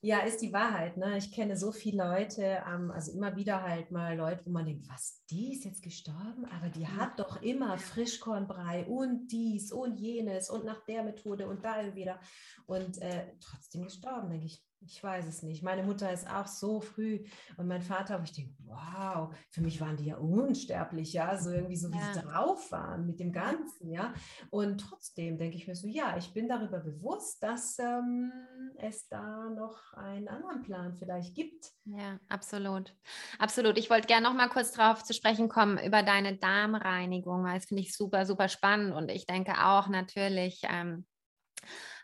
Ja, 0.01 0.21
ist 0.21 0.43
die 0.43 0.53
Wahrheit. 0.53 0.97
Ne? 0.97 1.19
Ich 1.19 1.33
kenne 1.33 1.57
so 1.57 1.73
viele 1.73 2.05
Leute, 2.05 2.63
ähm, 2.73 2.93
also 2.93 3.11
immer 3.11 3.35
wieder 3.35 3.63
halt 3.63 3.91
mal 3.91 4.17
Leute, 4.17 4.47
wo 4.47 4.51
man 4.51 4.65
denkt, 4.65 4.89
was, 4.89 5.25
die 5.29 5.53
ist 5.53 5.65
jetzt 5.65 5.83
gestorben, 5.83 6.45
aber 6.45 6.69
die 6.69 6.87
hat 6.87 7.19
doch 7.19 7.43
immer 7.43 7.77
Frischkornbrei 7.79 8.87
und 8.87 9.27
dies 9.27 9.73
und 9.73 9.97
jenes 9.97 10.51
und 10.51 10.65
nach 10.65 10.85
der 10.85 11.03
Methode 11.03 11.49
und 11.49 11.65
da 11.65 11.97
wieder 11.97 12.21
und 12.67 13.03
äh, 13.03 13.35
trotzdem 13.41 13.83
gestorben, 13.85 14.31
denke 14.31 14.47
ich. 14.47 14.68
Ich 14.81 15.03
weiß 15.03 15.27
es 15.27 15.43
nicht. 15.43 15.63
Meine 15.63 15.83
Mutter 15.83 16.13
ist 16.13 16.29
auch 16.31 16.47
so 16.47 16.81
früh 16.81 17.25
und 17.57 17.67
mein 17.67 17.83
Vater, 17.83 18.19
wo 18.19 18.25
ich 18.25 18.33
denke, 18.33 18.55
wow, 18.65 19.35
für 19.51 19.61
mich 19.61 19.81
waren 19.81 19.97
die 19.97 20.07
ja 20.07 20.17
unsterblich, 20.17 21.13
ja, 21.13 21.37
so 21.37 21.51
irgendwie 21.51 21.77
so, 21.77 21.93
wie 21.93 21.99
ja. 21.99 22.15
sie 22.15 22.21
drauf 22.21 22.71
waren 22.71 23.07
mit 23.07 23.19
dem 23.21 23.33
Ganzen, 23.33 23.91
ja. 23.91 24.15
Und 24.51 24.81
trotzdem 24.81 25.37
denke 25.37 25.57
ich 25.57 25.67
mir 25.67 25.75
so, 25.75 25.89
ja, 25.89 26.17
ich 26.17 26.33
bin 26.33 26.49
darüber 26.49 26.79
bewusst, 26.79 27.43
dass 27.43 27.79
ähm, 27.79 28.33
es 28.77 29.09
da 29.09 29.51
noch 29.51 29.93
einen 29.95 30.29
anderen 30.29 30.63
Plan 30.63 30.95
vielleicht 30.95 31.35
gibt. 31.35 31.73
Ja, 31.85 32.19
absolut. 32.29 32.95
Absolut. 33.39 33.79
Ich 33.79 33.91
wollte 33.91 34.07
gerne 34.07 34.29
noch 34.29 34.35
mal 34.35 34.49
kurz 34.49 34.73
darauf 34.73 35.03
zu 35.03 35.13
sprechen 35.13 35.49
kommen 35.49 35.79
über 35.79 36.03
deine 36.03 36.37
Darmreinigung, 36.37 37.45
weil 37.45 37.57
das 37.59 37.67
finde 37.67 37.83
ich 37.83 37.97
super, 37.97 38.27
super 38.27 38.49
spannend 38.49 38.95
und 38.95 39.11
ich 39.11 39.27
denke 39.27 39.53
auch 39.65 39.89
natürlich, 39.89 40.63
ähm, 40.65 41.07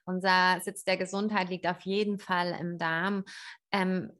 unser 0.04 0.60
Sitz 0.60 0.84
der 0.84 0.96
Gesundheit 0.96 1.48
liegt 1.48 1.66
auf 1.66 1.80
jeden 1.82 2.18
Fall 2.18 2.56
im 2.60 2.78
Darm. 2.78 3.24
Ähm, 3.72 4.12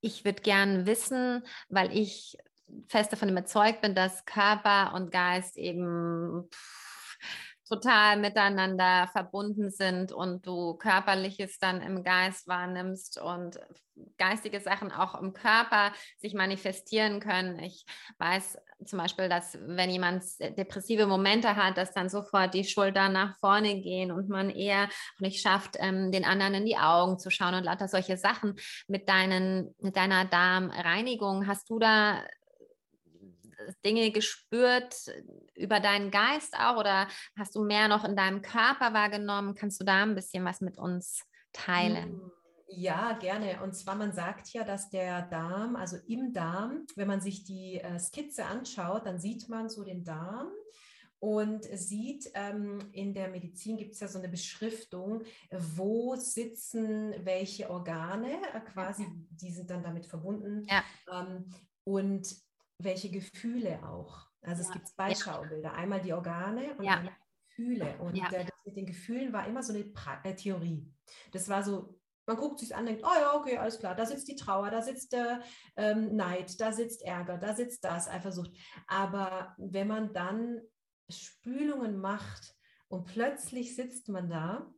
ich 0.00 0.24
würde 0.24 0.42
gern 0.42 0.86
wissen, 0.86 1.42
weil 1.68 1.96
ich 1.96 2.36
fest 2.88 3.12
davon 3.12 3.28
überzeugt 3.28 3.80
bin, 3.80 3.94
dass 3.94 4.24
Körper 4.24 4.94
und 4.94 5.10
Geist 5.10 5.56
eben 5.56 6.48
pff, 6.50 6.83
total 7.68 8.18
miteinander 8.18 9.08
verbunden 9.12 9.70
sind 9.70 10.12
und 10.12 10.46
du 10.46 10.74
körperliches 10.74 11.58
dann 11.58 11.80
im 11.80 12.04
Geist 12.04 12.46
wahrnimmst 12.46 13.20
und 13.20 13.58
geistige 14.18 14.60
Sachen 14.60 14.92
auch 14.92 15.20
im 15.20 15.32
Körper 15.32 15.92
sich 16.18 16.34
manifestieren 16.34 17.20
können. 17.20 17.58
Ich 17.60 17.84
weiß 18.18 18.58
zum 18.84 18.98
Beispiel, 18.98 19.28
dass 19.28 19.56
wenn 19.62 19.90
jemand 19.90 20.24
depressive 20.58 21.06
Momente 21.06 21.56
hat, 21.56 21.76
dass 21.76 21.92
dann 21.92 22.08
sofort 22.08 22.54
die 22.54 22.64
Schultern 22.64 23.12
nach 23.12 23.38
vorne 23.38 23.80
gehen 23.80 24.10
und 24.10 24.28
man 24.28 24.50
eher 24.50 24.88
nicht 25.18 25.40
schafft, 25.40 25.76
ähm, 25.78 26.10
den 26.12 26.24
anderen 26.24 26.54
in 26.54 26.66
die 26.66 26.76
Augen 26.76 27.18
zu 27.18 27.30
schauen 27.30 27.54
und 27.54 27.64
lauter 27.64 27.88
solche 27.88 28.16
Sachen 28.16 28.56
mit, 28.88 29.08
deinen, 29.08 29.74
mit 29.80 29.96
deiner 29.96 30.24
Darmreinigung. 30.24 31.46
Hast 31.46 31.70
du 31.70 31.78
da 31.78 32.22
Dinge 33.84 34.10
gespürt 34.10 34.94
über 35.54 35.80
deinen 35.80 36.10
Geist 36.10 36.54
auch 36.58 36.76
oder 36.76 37.08
hast 37.36 37.54
du 37.54 37.64
mehr 37.64 37.88
noch 37.88 38.04
in 38.04 38.16
deinem 38.16 38.42
Körper 38.42 38.92
wahrgenommen? 38.92 39.54
Kannst 39.54 39.80
du 39.80 39.84
da 39.84 40.02
ein 40.02 40.14
bisschen 40.14 40.44
was 40.44 40.60
mit 40.60 40.78
uns 40.78 41.22
teilen? 41.52 42.20
Hm, 42.20 42.32
ja, 42.68 43.12
gerne. 43.12 43.62
Und 43.62 43.74
zwar, 43.74 43.94
man 43.94 44.12
sagt 44.12 44.52
ja, 44.52 44.64
dass 44.64 44.90
der 44.90 45.22
Darm, 45.22 45.76
also 45.76 45.96
im 46.06 46.32
Darm, 46.32 46.86
wenn 46.96 47.08
man 47.08 47.20
sich 47.20 47.44
die 47.44 47.80
äh, 47.80 47.98
Skizze 47.98 48.44
anschaut, 48.46 49.06
dann 49.06 49.18
sieht 49.18 49.48
man 49.48 49.68
so 49.68 49.84
den 49.84 50.04
Darm 50.04 50.48
und 51.24 51.64
sieht, 51.64 52.30
ähm, 52.34 52.80
in 52.92 53.14
der 53.14 53.28
Medizin 53.28 53.78
gibt 53.78 53.94
es 53.94 54.00
ja 54.00 54.08
so 54.08 54.18
eine 54.18 54.28
Beschriftung, 54.28 55.22
wo 55.50 56.16
sitzen 56.16 57.14
welche 57.24 57.70
Organe, 57.70 58.32
äh, 58.52 58.60
quasi, 58.60 59.06
die 59.30 59.50
sind 59.50 59.70
dann 59.70 59.82
damit 59.82 60.04
verbunden. 60.04 60.66
Ja. 60.68 60.82
Ähm, 61.10 61.46
und 61.84 62.28
welche 62.78 63.10
Gefühle 63.10 63.82
auch. 63.86 64.26
Also 64.42 64.62
ja. 64.62 64.68
es 64.68 64.72
gibt 64.72 64.88
zwei 64.88 65.10
ja. 65.10 65.16
Schaubilder. 65.16 65.74
Einmal 65.74 66.00
die 66.00 66.12
Organe 66.12 66.76
und 66.76 66.84
ja. 66.84 66.98
einmal 66.98 67.12
die 67.12 67.48
Gefühle. 67.48 67.98
Und 67.98 68.16
ja. 68.16 68.28
das 68.30 68.46
mit 68.64 68.76
den 68.76 68.86
Gefühlen 68.86 69.32
war 69.32 69.46
immer 69.46 69.62
so 69.62 69.72
eine 69.72 69.84
pra 69.84 70.20
äh, 70.24 70.34
Theorie. 70.34 70.92
Das 71.32 71.48
war 71.48 71.62
so, 71.62 71.98
man 72.26 72.36
guckt 72.36 72.58
sich 72.58 72.74
an, 72.74 72.86
denkt, 72.86 73.02
oh 73.04 73.20
ja, 73.20 73.34
okay, 73.34 73.58
alles 73.58 73.78
klar, 73.78 73.94
da 73.94 74.06
sitzt 74.06 74.28
die 74.28 74.36
Trauer, 74.36 74.70
da 74.70 74.82
sitzt 74.82 75.12
der 75.12 75.42
ähm, 75.76 76.16
Neid, 76.16 76.58
da 76.60 76.72
sitzt 76.72 77.02
Ärger, 77.02 77.38
da 77.38 77.54
sitzt 77.54 77.84
das, 77.84 78.08
Eifersucht. 78.08 78.50
Aber 78.86 79.54
wenn 79.58 79.88
man 79.88 80.12
dann 80.12 80.60
Spülungen 81.10 81.98
macht 81.98 82.54
und 82.88 83.04
plötzlich 83.04 83.76
sitzt 83.76 84.08
man 84.08 84.30
da 84.30 84.72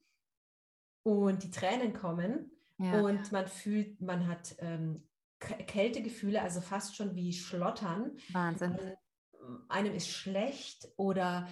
und 1.04 1.44
die 1.44 1.50
Tränen 1.50 1.92
kommen 1.92 2.50
ja. 2.78 3.00
und 3.00 3.30
man 3.30 3.46
fühlt, 3.46 4.00
man 4.00 4.26
hat 4.26 4.56
ähm, 4.58 5.05
Kältegefühle, 5.38 6.42
also 6.42 6.60
fast 6.60 6.96
schon 6.96 7.14
wie 7.14 7.32
Schlottern. 7.32 8.16
Wahnsinn. 8.32 8.78
Einem 9.68 9.94
ist 9.94 10.08
schlecht 10.08 10.88
oder 10.96 11.48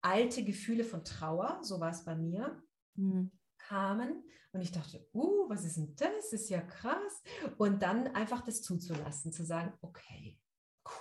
alte 0.00 0.44
Gefühle 0.44 0.84
von 0.84 1.04
Trauer, 1.04 1.60
so 1.62 1.80
war 1.80 1.90
es 1.90 2.04
bei 2.04 2.14
mir, 2.14 2.62
mhm. 2.94 3.30
kamen. 3.58 4.22
Und 4.52 4.60
ich 4.60 4.72
dachte, 4.72 5.08
uh, 5.14 5.48
was 5.48 5.64
ist 5.64 5.78
denn 5.78 5.94
das? 5.96 6.32
Ist 6.32 6.50
ja 6.50 6.60
krass. 6.60 7.22
Und 7.56 7.82
dann 7.82 8.08
einfach 8.08 8.42
das 8.42 8.60
zuzulassen, 8.62 9.32
zu 9.32 9.44
sagen, 9.44 9.72
okay, 9.80 10.38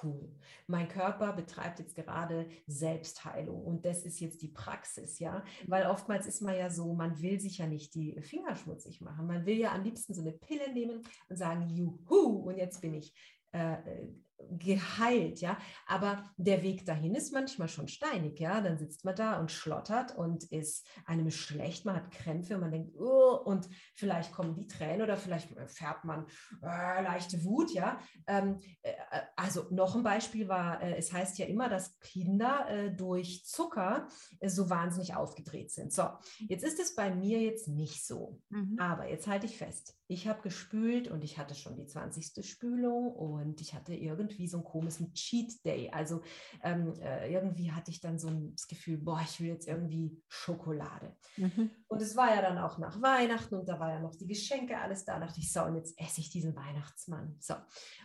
cool. 0.03 0.31
Mein 0.67 0.87
Körper 0.87 1.33
betreibt 1.33 1.79
jetzt 1.79 1.95
gerade 1.95 2.47
Selbstheilung 2.67 3.63
und 3.63 3.85
das 3.85 4.03
ist 4.03 4.19
jetzt 4.19 4.41
die 4.41 4.47
Praxis, 4.47 5.19
ja, 5.19 5.43
weil 5.67 5.85
oftmals 5.87 6.27
ist 6.27 6.41
man 6.41 6.55
ja 6.55 6.69
so, 6.69 6.93
man 6.93 7.21
will 7.21 7.39
sich 7.39 7.59
ja 7.59 7.67
nicht 7.67 7.95
die 7.95 8.21
Finger 8.21 8.55
schmutzig 8.55 9.01
machen. 9.01 9.27
Man 9.27 9.45
will 9.45 9.57
ja 9.57 9.73
am 9.73 9.83
liebsten 9.83 10.13
so 10.13 10.21
eine 10.21 10.33
Pille 10.33 10.71
nehmen 10.73 11.01
und 11.29 11.35
sagen, 11.35 11.69
juhu, 11.69 12.49
und 12.49 12.57
jetzt 12.57 12.81
bin 12.81 12.93
ich 12.93 13.13
äh, 13.53 13.73
äh 13.73 14.07
geheilt, 14.49 15.41
ja. 15.41 15.57
Aber 15.87 16.23
der 16.37 16.63
Weg 16.63 16.85
dahin 16.85 17.15
ist 17.15 17.33
manchmal 17.33 17.67
schon 17.67 17.87
steinig, 17.87 18.39
ja. 18.39 18.61
Dann 18.61 18.77
sitzt 18.77 19.05
man 19.05 19.15
da 19.15 19.39
und 19.39 19.51
schlottert 19.51 20.15
und 20.15 20.43
ist 20.51 20.87
einem 21.05 21.31
schlecht, 21.31 21.85
man 21.85 21.95
hat 21.95 22.11
Krämpfe 22.11 22.55
und 22.55 22.61
man 22.61 22.71
denkt, 22.71 22.95
oh, 22.97 23.39
und 23.43 23.67
vielleicht 23.95 24.31
kommen 24.31 24.55
die 24.55 24.67
Tränen 24.67 25.01
oder 25.01 25.17
vielleicht 25.17 25.49
färbt 25.67 26.05
man 26.05 26.25
äh, 26.61 27.03
leichte 27.03 27.43
Wut, 27.43 27.71
ja. 27.73 27.99
Ähm, 28.27 28.59
äh, 28.81 28.93
also 29.35 29.65
noch 29.71 29.95
ein 29.95 30.03
Beispiel 30.03 30.47
war, 30.47 30.81
äh, 30.81 30.95
es 30.97 31.13
heißt 31.13 31.37
ja 31.37 31.45
immer, 31.45 31.69
dass 31.69 31.99
Kinder 31.99 32.67
äh, 32.69 32.95
durch 32.95 33.45
Zucker 33.45 34.07
äh, 34.39 34.49
so 34.49 34.69
wahnsinnig 34.69 35.15
aufgedreht 35.15 35.71
sind. 35.71 35.93
So, 35.93 36.03
jetzt 36.39 36.63
ist 36.63 36.79
es 36.79 36.95
bei 36.95 37.13
mir 37.13 37.41
jetzt 37.41 37.67
nicht 37.67 38.05
so. 38.05 38.41
Mhm. 38.49 38.77
Aber 38.79 39.09
jetzt 39.09 39.27
halte 39.27 39.45
ich 39.45 39.57
fest, 39.57 39.95
ich 40.07 40.27
habe 40.27 40.41
gespült 40.41 41.07
und 41.07 41.23
ich 41.23 41.37
hatte 41.37 41.55
schon 41.55 41.75
die 41.75 41.85
20. 41.85 42.45
Spülung 42.45 43.11
und 43.13 43.61
ich 43.61 43.73
hatte 43.73 43.93
irgendwie 43.93 44.30
so 44.47 44.57
einen 44.57 44.63
komischen 44.63 45.13
Cheat 45.13 45.63
Day. 45.65 45.89
Also 45.91 46.21
ähm, 46.63 46.93
äh, 47.01 47.31
irgendwie 47.31 47.71
hatte 47.71 47.91
ich 47.91 48.01
dann 48.01 48.19
so 48.19 48.29
das 48.29 48.67
Gefühl, 48.67 48.97
boah, 48.97 49.21
ich 49.23 49.39
will 49.39 49.49
jetzt 49.49 49.67
irgendwie 49.67 50.21
Schokolade. 50.27 51.15
Mhm. 51.37 51.71
Und 51.87 52.01
es 52.01 52.15
war 52.15 52.33
ja 52.33 52.41
dann 52.41 52.57
auch 52.57 52.77
nach 52.77 53.01
Weihnachten 53.01 53.55
und 53.55 53.67
da 53.67 53.79
war 53.79 53.91
ja 53.91 53.99
noch 53.99 54.15
die 54.15 54.27
Geschenke, 54.27 54.77
alles 54.77 55.05
da. 55.05 55.19
Da 55.19 55.27
dachte 55.27 55.39
ich, 55.39 55.51
so, 55.51 55.63
und 55.63 55.75
jetzt 55.75 55.99
esse 55.99 56.21
ich 56.21 56.29
diesen 56.29 56.55
Weihnachtsmann. 56.55 57.35
So. 57.39 57.53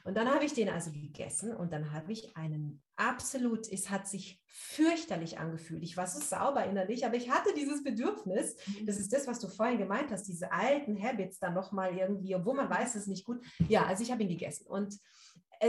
Und 0.05 0.17
dann 0.17 0.29
habe 0.29 0.45
ich 0.45 0.55
den 0.55 0.69
also 0.69 0.91
gegessen 0.91 1.55
und 1.55 1.73
dann 1.73 1.93
habe 1.93 2.13
ich 2.13 2.37
einen 2.37 2.83
absolut, 2.97 3.71
es 3.71 3.91
hat 3.91 4.09
sich 4.09 4.43
fürchterlich 4.47 5.39
angefühlt. 5.39 5.83
Ich 5.83 5.97
war 5.97 6.07
so 6.07 6.21
sauber 6.21 6.65
innerlich, 6.65 7.05
aber 7.05 7.17
ich 7.17 7.31
hatte 7.31 7.51
dieses 7.55 7.85
Bedürfnis. 7.85 8.57
Mhm. 8.67 8.87
Das 8.87 8.99
ist 8.99 9.13
das, 9.13 9.27
was 9.27 9.39
du 9.39 9.49
vorhin 9.49 9.79
gemeint 9.79 10.11
hast, 10.11 10.25
diese 10.25 10.51
alten 10.51 11.01
Habits 11.01 11.39
dann 11.39 11.55
nochmal 11.55 11.97
irgendwie, 11.97 12.35
obwohl 12.35 12.55
man 12.55 12.71
weiß, 12.71 12.91
es 12.91 13.03
ist 13.03 13.09
nicht 13.09 13.25
gut. 13.25 13.45
Ja, 13.69 13.87
also 13.87 14.03
ich 14.03 14.11
habe 14.11 14.23
ihn 14.23 14.29
gegessen 14.29 14.67
und 14.67 14.99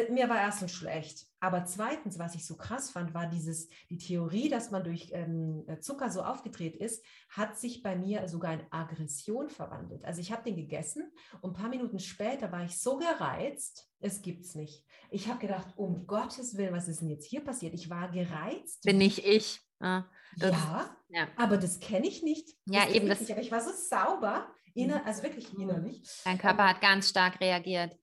mir 0.10 0.30
war 0.30 0.40
erstens 0.40 0.72
schlecht. 0.72 1.26
Aber 1.40 1.66
zweitens, 1.66 2.18
was 2.18 2.36
ich 2.36 2.46
so 2.46 2.56
krass 2.56 2.90
fand, 2.90 3.14
war 3.14 3.28
dieses, 3.28 3.70
die 3.90 3.98
Theorie, 3.98 4.50
dass 4.50 4.72
man 4.72 4.84
durch 4.84 5.12
ähm, 5.14 5.66
Zucker 5.82 6.10
so 6.10 6.24
aufgedreht 6.24 6.76
ist, 6.76 7.04
hat 7.30 7.58
sich 7.58 7.84
bei 7.84 7.96
mir 7.96 8.28
sogar 8.28 8.54
in 8.54 8.66
Aggression 8.72 9.50
verwandelt. 9.50 10.04
Also 10.04 10.20
ich 10.20 10.32
habe 10.32 10.44
den 10.44 10.56
gegessen 10.56 11.12
und 11.42 11.52
ein 11.52 11.62
paar 11.62 11.70
Minuten 11.70 12.00
später 12.00 12.52
war 12.52 12.64
ich 12.64 12.80
so 12.80 12.98
gereizt, 12.98 13.88
es 14.00 14.22
gibt's 14.22 14.56
nicht. 14.56 14.84
Ich 15.12 15.28
habe 15.28 15.40
gedacht, 15.40 15.68
um 15.76 16.08
Gottes 16.08 16.58
Willen, 16.58 16.74
was 16.74 16.88
ist 16.88 17.02
denn 17.02 17.10
jetzt 17.10 17.26
hier 17.26 17.44
passiert? 17.44 17.74
Ich 17.74 17.90
war 17.90 18.10
gereizt. 18.10 18.84
Bin 18.84 18.98
nicht 18.98 19.26
ich. 19.26 19.62
Ja, 19.80 20.10
ja, 20.38 20.90
ja. 21.10 21.28
aber 21.36 21.58
das 21.58 21.80
kenne 21.80 22.08
ich 22.08 22.24
nicht. 22.24 22.50
Das 22.66 22.76
ja, 22.76 22.90
eben. 22.90 23.08
Das 23.08 23.20
nicht. 23.20 23.32
Aber 23.32 23.42
ich 23.42 23.52
war 23.52 23.62
so 23.62 23.72
sauber, 23.72 24.48
inner, 24.74 25.06
also 25.06 25.24
wirklich 25.24 25.54
innerlich. 25.58 26.02
Dein 26.24 26.38
Körper 26.38 26.68
hat 26.68 26.82
ganz 26.82 27.10
stark 27.10 27.40
reagiert. 27.40 27.96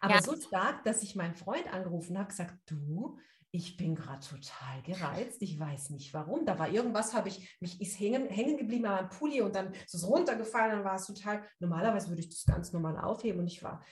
Aber 0.00 0.14
ja. 0.14 0.22
so 0.22 0.36
stark, 0.36 0.84
dass 0.84 1.02
ich 1.02 1.16
meinen 1.16 1.34
Freund 1.34 1.72
angerufen 1.72 2.18
habe, 2.18 2.28
gesagt, 2.28 2.54
du, 2.66 3.18
ich 3.50 3.76
bin 3.76 3.94
gerade 3.94 4.24
total 4.24 4.82
gereizt, 4.82 5.40
ich 5.40 5.58
weiß 5.58 5.90
nicht 5.90 6.12
warum. 6.12 6.44
Da 6.44 6.58
war 6.58 6.68
irgendwas, 6.68 7.14
habe 7.14 7.28
ich, 7.28 7.56
mich 7.60 7.80
ist 7.80 7.98
hängen, 7.98 8.28
hängen 8.28 8.58
geblieben 8.58 8.86
an 8.86 8.96
meinem 8.96 9.10
Pulli 9.10 9.40
und 9.40 9.54
dann 9.54 9.72
ist 9.72 9.94
es 9.94 10.06
runtergefallen, 10.06 10.76
dann 10.76 10.84
war 10.84 10.96
es 10.96 11.06
total, 11.06 11.42
normalerweise 11.58 12.08
würde 12.08 12.20
ich 12.20 12.28
das 12.28 12.44
ganz 12.44 12.72
normal 12.72 12.98
aufheben 12.98 13.40
und 13.40 13.46
ich 13.46 13.62
war 13.62 13.84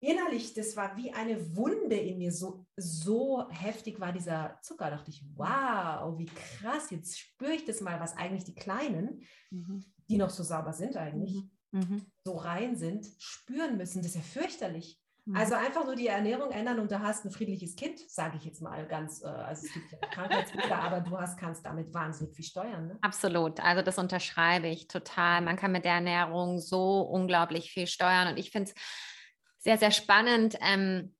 innerlich, 0.00 0.54
das 0.54 0.76
war 0.76 0.96
wie 0.96 1.12
eine 1.12 1.56
Wunde 1.56 1.96
in 1.96 2.18
mir, 2.18 2.32
so, 2.32 2.66
so 2.76 3.48
heftig 3.50 3.98
war 3.98 4.12
dieser 4.12 4.58
Zucker, 4.62 4.90
da 4.90 4.96
dachte 4.96 5.10
ich, 5.10 5.24
wow, 5.34 6.16
wie 6.18 6.26
krass, 6.26 6.90
jetzt 6.90 7.18
spüre 7.18 7.52
ich 7.52 7.64
das 7.64 7.80
mal, 7.80 7.98
was 7.98 8.16
eigentlich 8.16 8.44
die 8.44 8.54
Kleinen, 8.54 9.22
mhm. 9.50 9.84
die 10.08 10.16
noch 10.16 10.30
so 10.30 10.44
sauber 10.44 10.72
sind 10.72 10.96
eigentlich, 10.96 11.34
mhm 11.34 11.50
mhm. 11.72 12.06
so 12.24 12.36
rein 12.36 12.76
sind, 12.76 13.06
spüren 13.18 13.76
müssen. 13.76 14.02
Das 14.02 14.14
ist 14.14 14.16
ja 14.16 14.22
fürchterlich. 14.22 14.98
Mhm. 15.28 15.36
Also 15.36 15.54
einfach 15.54 15.84
nur 15.84 15.94
die 15.94 16.06
Ernährung 16.06 16.50
ändern 16.50 16.78
und 16.78 16.90
du 16.90 17.00
hast 17.00 17.26
ein 17.26 17.30
friedliches 17.30 17.76
Kind, 17.76 18.00
sage 18.08 18.38
ich 18.38 18.44
jetzt 18.44 18.62
mal 18.62 18.86
ganz, 18.86 19.22
äh, 19.22 19.26
also 19.26 19.66
es 19.66 19.72
gibt 19.74 19.92
ja 19.92 19.98
Krankheitsbilder, 20.10 20.78
aber 20.78 21.00
du 21.00 21.18
hast, 21.18 21.38
kannst 21.38 21.66
damit 21.66 21.92
wahnsinnig 21.92 22.34
viel 22.34 22.44
steuern. 22.46 22.88
Ne? 22.88 22.98
Absolut, 23.02 23.60
also 23.60 23.82
das 23.82 23.98
unterschreibe 23.98 24.68
ich 24.68 24.88
total. 24.88 25.42
Man 25.42 25.56
kann 25.56 25.72
mit 25.72 25.84
der 25.84 25.94
Ernährung 25.94 26.60
so 26.60 27.02
unglaublich 27.02 27.70
viel 27.70 27.86
steuern 27.86 28.28
und 28.28 28.38
ich 28.38 28.50
finde 28.50 28.70
es 28.70 28.74
sehr, 29.58 29.76
sehr 29.76 29.90
spannend. 29.90 30.56
Ähm, 30.62 31.14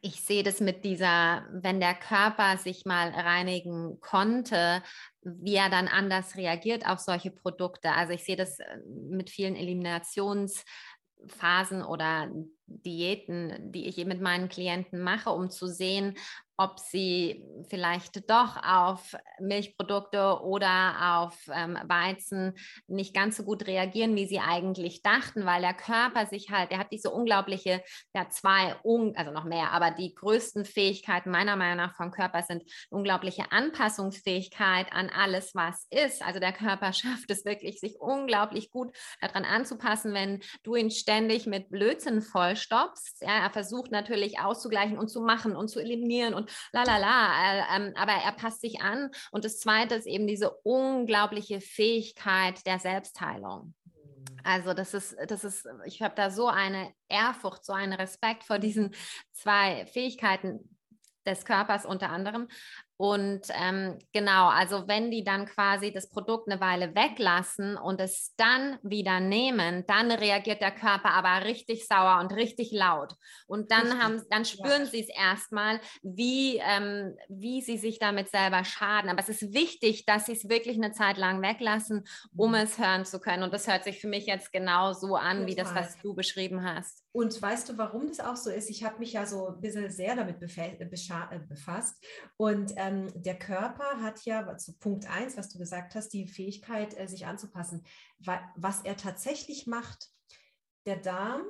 ich 0.00 0.22
sehe 0.22 0.42
das 0.42 0.60
mit 0.60 0.86
dieser, 0.86 1.46
wenn 1.52 1.78
der 1.78 1.94
Körper 1.94 2.56
sich 2.56 2.86
mal 2.86 3.10
reinigen 3.10 4.00
konnte, 4.00 4.82
wie 5.22 5.54
er 5.54 5.70
dann 5.70 5.88
anders 5.88 6.36
reagiert 6.36 6.86
auf 6.86 6.98
solche 6.98 7.30
Produkte. 7.30 7.92
Also 7.92 8.12
ich 8.12 8.24
sehe 8.24 8.36
das 8.36 8.58
äh, 8.58 8.78
mit 8.86 9.30
vielen 9.30 9.56
Eliminationsphasen 9.56 11.82
oder 11.82 12.30
Diäten, 12.66 13.72
die 13.72 13.86
ich 13.86 14.04
mit 14.04 14.20
meinen 14.20 14.48
Klienten 14.48 15.00
mache, 15.00 15.30
um 15.30 15.50
zu 15.50 15.66
sehen, 15.66 16.16
ob 16.56 16.78
sie 16.78 17.44
vielleicht 17.70 18.28
doch 18.30 18.56
auf 18.62 19.16
Milchprodukte 19.40 20.40
oder 20.42 21.20
auf 21.20 21.36
ähm, 21.52 21.78
Weizen 21.86 22.54
nicht 22.86 23.14
ganz 23.14 23.36
so 23.36 23.44
gut 23.44 23.66
reagieren, 23.66 24.14
wie 24.16 24.26
sie 24.26 24.38
eigentlich 24.38 25.02
dachten, 25.02 25.46
weil 25.46 25.62
der 25.62 25.74
Körper 25.74 26.26
sich 26.26 26.50
halt, 26.50 26.70
der 26.70 26.78
hat 26.78 26.92
diese 26.92 27.10
unglaubliche, 27.10 27.82
der 28.14 28.22
hat 28.22 28.32
zwei, 28.32 28.76
also 29.14 29.32
noch 29.32 29.44
mehr, 29.44 29.72
aber 29.72 29.90
die 29.90 30.14
größten 30.14 30.64
Fähigkeiten 30.64 31.30
meiner 31.30 31.56
Meinung 31.56 31.78
nach 31.78 31.96
vom 31.96 32.10
Körper 32.10 32.42
sind 32.42 32.62
unglaubliche 32.90 33.50
Anpassungsfähigkeit 33.50 34.92
an 34.92 35.10
alles, 35.10 35.54
was 35.54 35.86
ist. 35.90 36.22
Also 36.22 36.38
der 36.38 36.52
Körper 36.52 36.92
schafft 36.92 37.30
es 37.30 37.44
wirklich, 37.44 37.80
sich 37.80 38.00
unglaublich 38.00 38.70
gut 38.70 38.94
daran 39.20 39.44
anzupassen, 39.44 40.14
wenn 40.14 40.40
du 40.62 40.76
ihn 40.76 40.90
ständig 40.90 41.46
mit 41.46 41.70
Blödsinn 41.70 42.20
vollstoppst. 42.20 43.22
Ja, 43.22 43.42
er 43.42 43.50
versucht 43.50 43.90
natürlich 43.90 44.38
auszugleichen 44.38 44.98
und 44.98 45.08
zu 45.08 45.22
machen 45.22 45.56
und 45.56 45.68
zu 45.68 45.80
eliminieren 45.80 46.34
und 46.34 46.41
la 46.72 46.84
la 46.84 46.98
la, 46.98 47.76
äh, 47.76 47.92
aber 47.94 48.12
er 48.12 48.32
passt 48.32 48.60
sich 48.60 48.80
an. 48.80 49.10
Und 49.30 49.44
das 49.44 49.58
Zweite 49.58 49.94
ist 49.94 50.06
eben 50.06 50.26
diese 50.26 50.50
unglaubliche 50.62 51.60
Fähigkeit 51.60 52.66
der 52.66 52.78
Selbstheilung. 52.78 53.74
Also 54.44 54.74
das 54.74 54.94
ist, 54.94 55.16
das 55.28 55.44
ist, 55.44 55.66
ich 55.84 56.02
habe 56.02 56.14
da 56.16 56.30
so 56.30 56.48
eine 56.48 56.92
Ehrfurcht, 57.08 57.64
so 57.64 57.72
einen 57.72 57.92
Respekt 57.92 58.44
vor 58.44 58.58
diesen 58.58 58.94
zwei 59.32 59.86
Fähigkeiten 59.86 60.76
des 61.26 61.44
Körpers 61.44 61.86
unter 61.86 62.10
anderem. 62.10 62.48
Und 62.96 63.42
ähm, 63.60 63.98
genau, 64.12 64.48
also 64.48 64.86
wenn 64.86 65.10
die 65.10 65.24
dann 65.24 65.46
quasi 65.46 65.92
das 65.92 66.08
Produkt 66.08 66.48
eine 66.48 66.60
Weile 66.60 66.94
weglassen 66.94 67.76
und 67.76 68.00
es 68.00 68.34
dann 68.36 68.78
wieder 68.82 69.18
nehmen, 69.18 69.84
dann 69.86 70.10
reagiert 70.12 70.60
der 70.60 70.70
Körper 70.70 71.10
aber 71.10 71.44
richtig 71.44 71.86
sauer 71.88 72.20
und 72.20 72.32
richtig 72.32 72.70
laut. 72.70 73.14
Und 73.46 73.72
dann 73.72 74.00
haben, 74.00 74.22
dann 74.30 74.44
spüren 74.44 74.82
ja. 74.82 74.86
sie 74.86 75.00
es 75.00 75.08
erstmal, 75.08 75.80
wie, 76.02 76.58
ähm, 76.58 77.16
wie 77.28 77.60
sie 77.62 77.78
sich 77.78 77.98
damit 77.98 78.30
selber 78.30 78.64
schaden. 78.64 79.10
Aber 79.10 79.20
es 79.20 79.28
ist 79.28 79.52
wichtig, 79.52 80.04
dass 80.06 80.26
sie 80.26 80.32
es 80.32 80.48
wirklich 80.48 80.76
eine 80.76 80.92
Zeit 80.92 81.16
lang 81.16 81.42
weglassen, 81.42 82.04
um 82.36 82.50
mhm. 82.50 82.56
es 82.56 82.78
hören 82.78 83.04
zu 83.04 83.20
können. 83.20 83.42
Und 83.42 83.52
das 83.52 83.66
hört 83.66 83.84
sich 83.84 84.00
für 84.00 84.08
mich 84.08 84.26
jetzt 84.26 84.52
genau 84.52 84.92
so 84.92 85.16
an, 85.16 85.38
Total. 85.38 85.46
wie 85.46 85.54
das, 85.56 85.74
was 85.74 85.98
du 86.02 86.14
beschrieben 86.14 86.62
hast. 86.62 87.01
Und 87.14 87.40
weißt 87.40 87.68
du, 87.68 87.76
warum 87.76 88.08
das 88.08 88.20
auch 88.20 88.36
so 88.36 88.50
ist? 88.50 88.70
Ich 88.70 88.84
habe 88.84 88.98
mich 88.98 89.12
ja 89.12 89.26
so 89.26 89.48
ein 89.48 89.60
bisschen 89.60 89.90
sehr 89.90 90.16
damit 90.16 90.40
äh, 90.40 91.38
befasst. 91.46 92.02
Und 92.38 92.72
ähm, 92.76 93.12
der 93.14 93.38
Körper 93.38 94.00
hat 94.00 94.24
ja, 94.24 94.56
zu 94.56 94.78
Punkt 94.78 95.08
1, 95.08 95.36
was 95.36 95.50
du 95.50 95.58
gesagt 95.58 95.94
hast, 95.94 96.08
die 96.14 96.26
Fähigkeit, 96.26 96.98
äh, 96.98 97.06
sich 97.06 97.26
anzupassen. 97.26 97.84
Was 98.56 98.80
er 98.82 98.96
tatsächlich 98.96 99.66
macht, 99.66 100.08
der 100.86 100.96
Darm, 100.96 101.42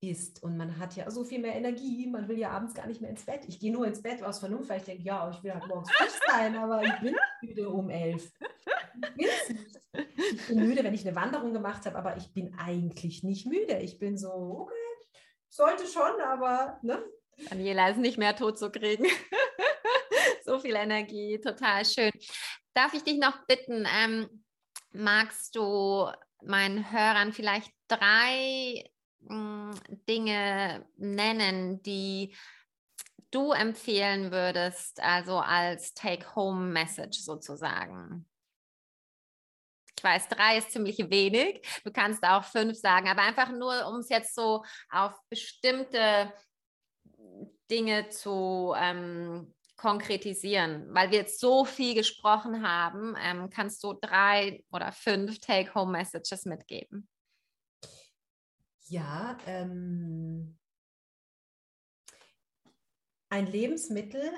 ist. 0.00 0.40
Und 0.44 0.56
man 0.56 0.78
hat 0.78 0.94
ja 0.94 1.10
so 1.10 1.24
viel 1.24 1.40
mehr 1.40 1.56
Energie, 1.56 2.06
man 2.06 2.28
will 2.28 2.38
ja 2.38 2.50
abends 2.50 2.74
gar 2.74 2.86
nicht 2.86 3.00
mehr 3.00 3.10
ins 3.10 3.26
Bett. 3.26 3.40
Ich 3.48 3.58
gehe 3.58 3.72
nur 3.72 3.88
ins 3.88 4.02
Bett 4.02 4.22
aus 4.22 4.38
Vernunft, 4.38 4.70
weil 4.70 4.78
ich 4.78 4.84
denke, 4.84 5.02
ja, 5.02 5.28
ich 5.30 5.42
will 5.42 5.52
halt 5.52 5.66
morgens 5.66 5.90
frisch 5.90 6.20
sein, 6.28 6.56
aber 6.56 6.84
ich 6.84 7.00
bin 7.00 7.16
müde 7.42 7.68
um 7.68 7.90
elf. 7.90 8.30
Ich, 9.16 9.26
ich 9.92 10.46
bin 10.46 10.60
müde, 10.60 10.84
wenn 10.84 10.94
ich 10.94 11.04
eine 11.04 11.16
Wanderung 11.16 11.52
gemacht 11.52 11.86
habe, 11.86 11.98
aber 11.98 12.16
ich 12.16 12.32
bin 12.32 12.54
eigentlich 12.56 13.24
nicht 13.24 13.46
müde. 13.46 13.80
Ich 13.80 13.98
bin 13.98 14.16
so, 14.16 14.30
okay, 14.30 14.74
sollte 15.48 15.88
schon, 15.88 16.20
aber 16.24 16.78
ne? 16.82 17.02
Daniela 17.50 17.88
ist 17.90 17.98
nicht 17.98 18.18
mehr 18.18 18.36
tot 18.36 18.58
zu 18.58 18.70
kriegen. 18.70 19.06
so 20.44 20.58
viel 20.58 20.76
Energie, 20.76 21.40
total 21.40 21.84
schön. 21.84 22.12
Darf 22.78 22.94
ich 22.94 23.02
dich 23.02 23.18
noch 23.18 23.44
bitten, 23.46 23.88
ähm, 23.92 24.44
magst 24.92 25.56
du 25.56 26.08
meinen 26.44 26.92
Hörern 26.92 27.32
vielleicht 27.32 27.72
drei 27.88 28.88
mh, 29.18 29.74
hm, 29.74 30.04
Dinge 30.08 30.86
nennen, 30.96 31.82
die 31.82 32.36
du 33.32 33.50
empfehlen 33.50 34.30
würdest, 34.30 35.00
also 35.00 35.40
als 35.40 35.92
Take-Home-Message 35.94 37.18
sozusagen? 37.18 38.30
Ich 39.96 40.04
weiß, 40.04 40.28
drei 40.28 40.58
ist 40.58 40.70
ziemlich 40.70 40.98
wenig. 41.10 41.60
Du 41.82 41.90
kannst 41.90 42.22
auch 42.22 42.44
fünf 42.44 42.78
sagen, 42.78 43.08
aber 43.08 43.22
einfach 43.22 43.50
nur, 43.50 43.88
um 43.88 43.96
es 43.96 44.08
jetzt 44.08 44.36
so 44.36 44.64
auf 44.88 45.14
bestimmte 45.28 46.32
Dinge 47.68 48.08
zu 48.10 48.72
ähm, 48.78 49.52
konkretisieren, 49.78 50.92
weil 50.92 51.10
wir 51.10 51.18
jetzt 51.18 51.40
so 51.40 51.64
viel 51.64 51.94
gesprochen 51.94 52.66
haben, 52.66 53.14
ähm, 53.18 53.48
kannst 53.48 53.82
du 53.82 53.94
drei 53.94 54.62
oder 54.70 54.92
fünf 54.92 55.38
Take-Home-Messages 55.38 56.44
mitgeben? 56.44 57.08
Ja, 58.88 59.38
ähm, 59.46 60.58
ein 63.30 63.46
Lebensmittel, 63.46 64.30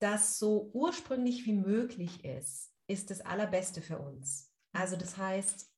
das 0.00 0.38
so 0.38 0.70
ursprünglich 0.74 1.46
wie 1.46 1.54
möglich 1.54 2.24
ist, 2.24 2.72
ist 2.88 3.10
das 3.10 3.20
Allerbeste 3.20 3.80
für 3.80 3.98
uns. 3.98 4.52
Also 4.72 4.96
das 4.96 5.16
heißt, 5.16 5.72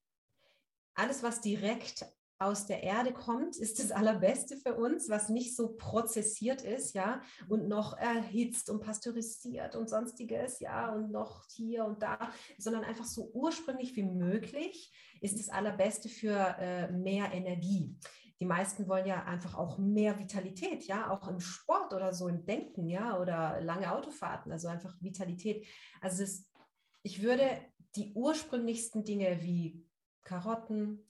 alles, 0.94 1.22
was 1.22 1.40
direkt 1.40 2.04
aus 2.40 2.66
der 2.66 2.82
Erde 2.82 3.12
kommt, 3.12 3.56
ist 3.56 3.78
das 3.78 3.92
Allerbeste 3.92 4.56
für 4.56 4.74
uns, 4.74 5.10
was 5.10 5.28
nicht 5.28 5.54
so 5.54 5.74
prozessiert 5.76 6.62
ist, 6.62 6.94
ja, 6.94 7.20
und 7.48 7.68
noch 7.68 7.96
erhitzt 7.98 8.70
und 8.70 8.80
pasteurisiert 8.80 9.76
und 9.76 9.90
sonstiges, 9.90 10.58
ja, 10.58 10.90
und 10.92 11.10
noch 11.10 11.44
hier 11.54 11.84
und 11.84 12.02
da, 12.02 12.32
sondern 12.56 12.84
einfach 12.84 13.04
so 13.04 13.30
ursprünglich 13.34 13.94
wie 13.94 14.04
möglich 14.04 14.90
ist 15.20 15.38
das 15.38 15.50
Allerbeste 15.50 16.08
für 16.08 16.56
äh, 16.58 16.90
mehr 16.90 17.30
Energie. 17.32 17.94
Die 18.40 18.46
meisten 18.46 18.88
wollen 18.88 19.04
ja 19.04 19.24
einfach 19.24 19.54
auch 19.58 19.76
mehr 19.76 20.18
Vitalität, 20.18 20.84
ja, 20.84 21.10
auch 21.10 21.28
im 21.28 21.40
Sport 21.40 21.92
oder 21.92 22.14
so, 22.14 22.26
im 22.26 22.46
Denken, 22.46 22.88
ja, 22.88 23.20
oder 23.20 23.60
lange 23.60 23.92
Autofahrten, 23.92 24.50
also 24.50 24.68
einfach 24.68 24.96
Vitalität. 25.02 25.66
Also 26.00 26.22
das, 26.22 26.46
ich 27.02 27.22
würde 27.22 27.44
die 27.96 28.14
ursprünglichsten 28.14 29.04
Dinge 29.04 29.42
wie 29.42 29.84
Karotten, 30.24 31.06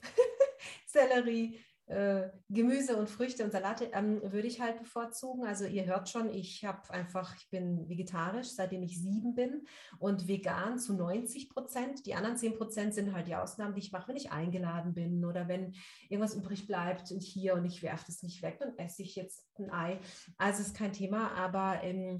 Sellerie, 0.93 1.61
äh, 1.91 2.31
Gemüse 2.49 2.97
und 2.97 3.11
Früchte 3.11 3.43
und 3.43 3.51
Salate 3.51 3.91
ähm, 3.93 4.21
würde 4.23 4.47
ich 4.47 4.61
halt 4.61 4.79
bevorzugen. 4.79 5.45
Also 5.45 5.65
ihr 5.65 5.87
hört 5.87 6.09
schon, 6.09 6.33
ich 6.33 6.65
habe 6.65 6.89
einfach, 6.91 7.37
ich 7.37 7.51
bin 7.51 7.89
vegetarisch, 7.89 8.47
seitdem 8.51 8.85
ich 8.85 9.03
sieben 9.03 9.35
bin 9.35 9.67
und 9.99 10.29
vegan 10.29 10.79
zu 10.79 10.95
90 10.95 11.51
Prozent. 11.51 12.07
Die 12.07 12.15
anderen 12.15 12.37
10 12.37 12.57
Prozent 12.57 12.95
sind 12.95 13.13
halt 13.13 13.27
die 13.27 13.35
Ausnahmen, 13.35 13.75
die 13.75 13.81
ich 13.81 13.91
mache, 13.91 14.07
wenn 14.07 14.17
ich 14.17 14.31
eingeladen 14.31 14.95
bin 14.95 15.25
oder 15.25 15.49
wenn 15.49 15.75
irgendwas 16.09 16.37
übrig 16.37 16.69
bleibt 16.69 17.11
und 17.11 17.25
hier 17.25 17.55
und 17.55 17.65
ich 17.65 17.83
werfe 17.83 18.05
das 18.07 18.23
nicht 18.23 18.41
weg, 18.43 18.59
dann 18.61 18.79
esse 18.79 19.03
ich 19.03 19.17
jetzt 19.17 19.45
ein 19.59 19.73
Ei. 19.73 19.99
Also 20.39 20.63
ist 20.63 20.77
kein 20.77 20.93
Thema, 20.93 21.33
aber 21.33 21.83
ähm, 21.83 22.19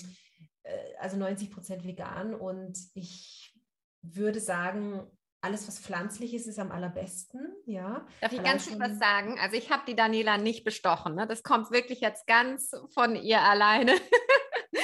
äh, 0.65 0.77
also 0.99 1.17
90 1.17 1.49
Prozent 1.49 1.85
vegan 1.85 2.35
und 2.35 2.77
ich 2.95 3.57
würde 4.03 4.41
sagen, 4.41 5.07
alles, 5.43 5.67
was 5.67 5.79
pflanzlich 5.79 6.35
ist, 6.35 6.47
ist 6.47 6.59
am 6.59 6.71
allerbesten. 6.71 7.55
Ja. 7.67 8.07
Darf 8.21 8.33
ich 8.33 8.43
ganz 8.43 8.67
kurz 8.67 8.79
was 8.79 8.99
sagen? 8.99 9.39
Also 9.41 9.57
ich 9.57 9.71
habe 9.71 9.83
die 9.87 9.97
Daniela 9.97 10.37
nicht 10.39 10.65
bestochen. 10.65 11.15
Ne? 11.15 11.27
Das 11.27 11.43
kommt 11.43 11.71
wirklich 11.71 12.01
jetzt 12.01 12.27
ganz 12.27 12.73
von 12.95 13.17
ihr 13.17 13.41
alleine. 13.41 13.95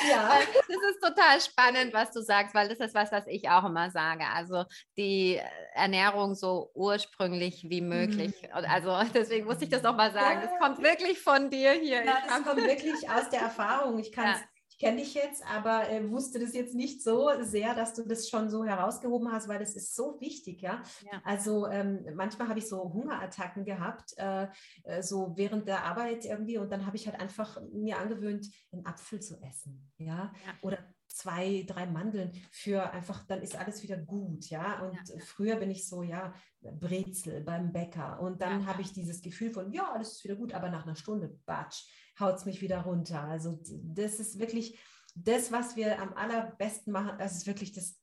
Ja. 0.09 0.39
das 0.55 0.77
ist 0.91 1.01
total 1.01 1.41
spannend, 1.41 1.95
was 1.95 2.11
du 2.11 2.21
sagst, 2.21 2.55
weil 2.55 2.69
das 2.69 2.79
ist 2.79 2.95
was, 2.95 3.13
was 3.13 3.25
ich 3.29 3.49
auch 3.49 3.65
immer 3.65 3.91
sage. 3.91 4.25
Also 4.35 4.65
die 4.97 5.41
Ernährung 5.75 6.35
so 6.35 6.71
ursprünglich 6.75 7.67
wie 7.69 7.81
möglich. 7.81 8.35
Mhm. 8.43 8.67
Also 8.69 8.99
deswegen 9.15 9.47
muss 9.47 9.63
ich 9.63 9.69
das 9.69 9.83
nochmal 9.83 10.13
sagen. 10.13 10.41
Das 10.43 10.59
kommt 10.59 10.83
wirklich 10.83 11.21
von 11.21 11.51
dir 11.51 11.73
hier. 11.73 12.05
Ja, 12.05 12.19
das 12.27 12.45
kommt 12.45 12.57
wirklich 12.57 13.09
aus 13.09 13.31
der 13.31 13.43
Erfahrung. 13.43 13.99
Ich 14.01 14.11
kann 14.11 14.33
es 14.33 14.41
ja 14.41 14.56
ich 14.77 14.85
kenne 14.85 14.99
dich 14.99 15.15
jetzt, 15.15 15.43
aber 15.47 15.91
äh, 15.91 16.11
wusste 16.11 16.39
das 16.39 16.53
jetzt 16.53 16.75
nicht 16.75 17.03
so 17.03 17.31
sehr, 17.41 17.75
dass 17.75 17.95
du 17.95 18.05
das 18.05 18.29
schon 18.29 18.51
so 18.51 18.63
herausgehoben 18.63 19.33
hast, 19.33 19.49
weil 19.49 19.59
das 19.59 19.75
ist 19.75 19.95
so 19.95 20.21
wichtig, 20.21 20.61
ja. 20.61 20.83
ja. 21.11 21.23
Also 21.25 21.67
ähm, 21.67 22.05
manchmal 22.15 22.49
habe 22.49 22.59
ich 22.59 22.69
so 22.69 22.93
Hungerattacken 22.93 23.65
gehabt, 23.65 24.13
äh, 24.19 24.49
äh, 24.85 25.03
so 25.03 25.33
während 25.35 25.67
der 25.67 25.85
Arbeit 25.85 26.27
irgendwie, 26.27 26.59
und 26.59 26.71
dann 26.71 26.85
habe 26.85 26.97
ich 26.97 27.07
halt 27.07 27.19
einfach 27.19 27.59
mir 27.73 27.99
angewöhnt, 27.99 28.51
einen 28.71 28.85
Apfel 28.85 29.21
zu 29.21 29.41
essen, 29.41 29.91
ja, 29.97 30.31
ja. 30.45 30.53
oder 30.61 30.79
zwei, 31.09 31.65
drei 31.67 31.87
Mandeln 31.87 32.33
für 32.51 32.93
einfach, 32.93 33.25
dann 33.27 33.41
ist 33.41 33.57
alles 33.57 33.83
wieder 33.83 33.97
gut, 33.97 34.51
ja. 34.51 34.83
Und 34.83 34.93
ja. 35.09 35.19
früher 35.21 35.57
bin 35.57 35.71
ich 35.71 35.89
so, 35.89 36.03
ja, 36.03 36.35
Brezel 36.61 37.43
beim 37.43 37.73
Bäcker. 37.73 38.21
Und 38.21 38.43
dann 38.43 38.61
ja. 38.61 38.67
habe 38.67 38.83
ich 38.83 38.93
dieses 38.93 39.23
Gefühl 39.23 39.51
von, 39.51 39.73
ja, 39.73 39.91
alles 39.93 40.13
ist 40.13 40.25
wieder 40.25 40.37
gut, 40.37 40.53
aber 40.53 40.69
nach 40.69 40.85
einer 40.85 40.97
Stunde, 40.97 41.29
batsch, 41.47 41.87
haut 42.21 42.37
es 42.37 42.45
mich 42.47 42.61
wieder 42.63 42.83
runter. 42.83 43.23
Also 43.23 43.59
das 43.83 44.21
ist 44.21 44.39
wirklich 44.39 44.79
das, 45.15 45.51
was 45.53 45.77
wir 45.77 46.01
am 46.01 46.15
allerbesten 46.15 46.93
machen. 46.93 47.17
Das 47.19 47.37
ist 47.37 47.47
wirklich 47.47 47.73
das, 47.73 47.99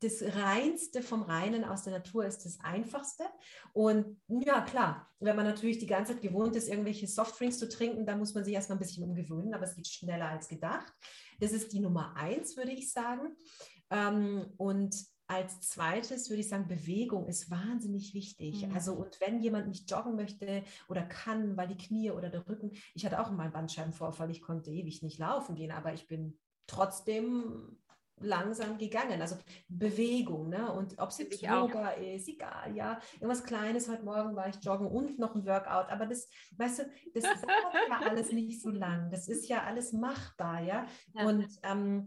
das 0.00 0.22
Reinste 0.22 1.02
vom 1.02 1.22
Reinen 1.22 1.64
aus 1.64 1.84
der 1.84 1.94
Natur 1.94 2.24
ist 2.24 2.44
das 2.44 2.58
Einfachste. 2.60 3.24
Und 3.72 4.20
ja, 4.28 4.62
klar, 4.62 5.10
wenn 5.20 5.36
man 5.36 5.46
natürlich 5.46 5.78
die 5.78 5.86
ganze 5.86 6.12
Zeit 6.12 6.22
gewohnt 6.22 6.56
ist, 6.56 6.68
irgendwelche 6.68 7.06
Softdrinks 7.06 7.58
zu 7.58 7.68
trinken, 7.68 8.06
dann 8.06 8.18
muss 8.18 8.34
man 8.34 8.44
sich 8.44 8.54
erstmal 8.54 8.76
ein 8.76 8.80
bisschen 8.80 9.04
umgewöhnen, 9.04 9.54
aber 9.54 9.64
es 9.64 9.74
geht 9.74 9.88
schneller 9.88 10.28
als 10.28 10.48
gedacht. 10.48 10.92
Das 11.40 11.52
ist 11.52 11.72
die 11.72 11.80
Nummer 11.80 12.14
eins, 12.16 12.56
würde 12.56 12.72
ich 12.72 12.92
sagen. 12.92 13.36
Ähm, 13.90 14.52
und 14.56 14.96
als 15.28 15.60
zweites 15.60 16.30
würde 16.30 16.40
ich 16.40 16.48
sagen, 16.48 16.68
Bewegung 16.68 17.26
ist 17.26 17.50
wahnsinnig 17.50 18.14
wichtig. 18.14 18.66
Mhm. 18.66 18.74
Also, 18.74 18.94
und 18.94 19.20
wenn 19.20 19.40
jemand 19.40 19.68
nicht 19.68 19.90
joggen 19.90 20.14
möchte 20.14 20.62
oder 20.88 21.02
kann, 21.02 21.56
weil 21.56 21.68
die 21.68 21.76
Knie 21.76 22.10
oder 22.10 22.30
der 22.30 22.46
Rücken, 22.48 22.72
ich 22.94 23.04
hatte 23.04 23.20
auch 23.20 23.30
mal 23.30 23.44
einen 23.44 23.52
Bandscheibenvorfall, 23.52 24.30
ich 24.30 24.42
konnte 24.42 24.70
ewig 24.70 25.02
nicht 25.02 25.18
laufen 25.18 25.56
gehen, 25.56 25.72
aber 25.72 25.92
ich 25.92 26.06
bin 26.06 26.38
trotzdem 26.66 27.76
langsam 28.20 28.78
gegangen. 28.78 29.20
Also 29.20 29.36
Bewegung, 29.68 30.48
ne? 30.48 30.72
Und 30.72 30.98
ob 30.98 31.10
es 31.10 31.18
jetzt 31.18 31.42
Yoga 31.42 31.90
auch. 31.90 32.00
ist, 32.00 32.28
egal, 32.28 32.74
ja. 32.74 32.98
Irgendwas 33.14 33.44
Kleines, 33.44 33.88
heute 33.88 34.04
Morgen 34.04 34.34
war 34.36 34.48
ich 34.48 34.56
joggen 34.62 34.86
und 34.86 35.18
noch 35.18 35.34
ein 35.34 35.44
Workout. 35.44 35.90
Aber 35.90 36.06
das, 36.06 36.28
weißt 36.56 36.80
du, 36.80 36.90
das 37.14 37.24
dauert 37.24 37.74
ja 37.88 38.00
alles 38.10 38.32
nicht 38.32 38.62
so 38.62 38.70
lang. 38.70 39.10
Das 39.10 39.28
ist 39.28 39.48
ja 39.48 39.64
alles 39.64 39.92
machbar, 39.92 40.62
ja. 40.62 40.86
ja. 41.14 41.26
Und 41.26 41.46
ähm, 41.62 42.06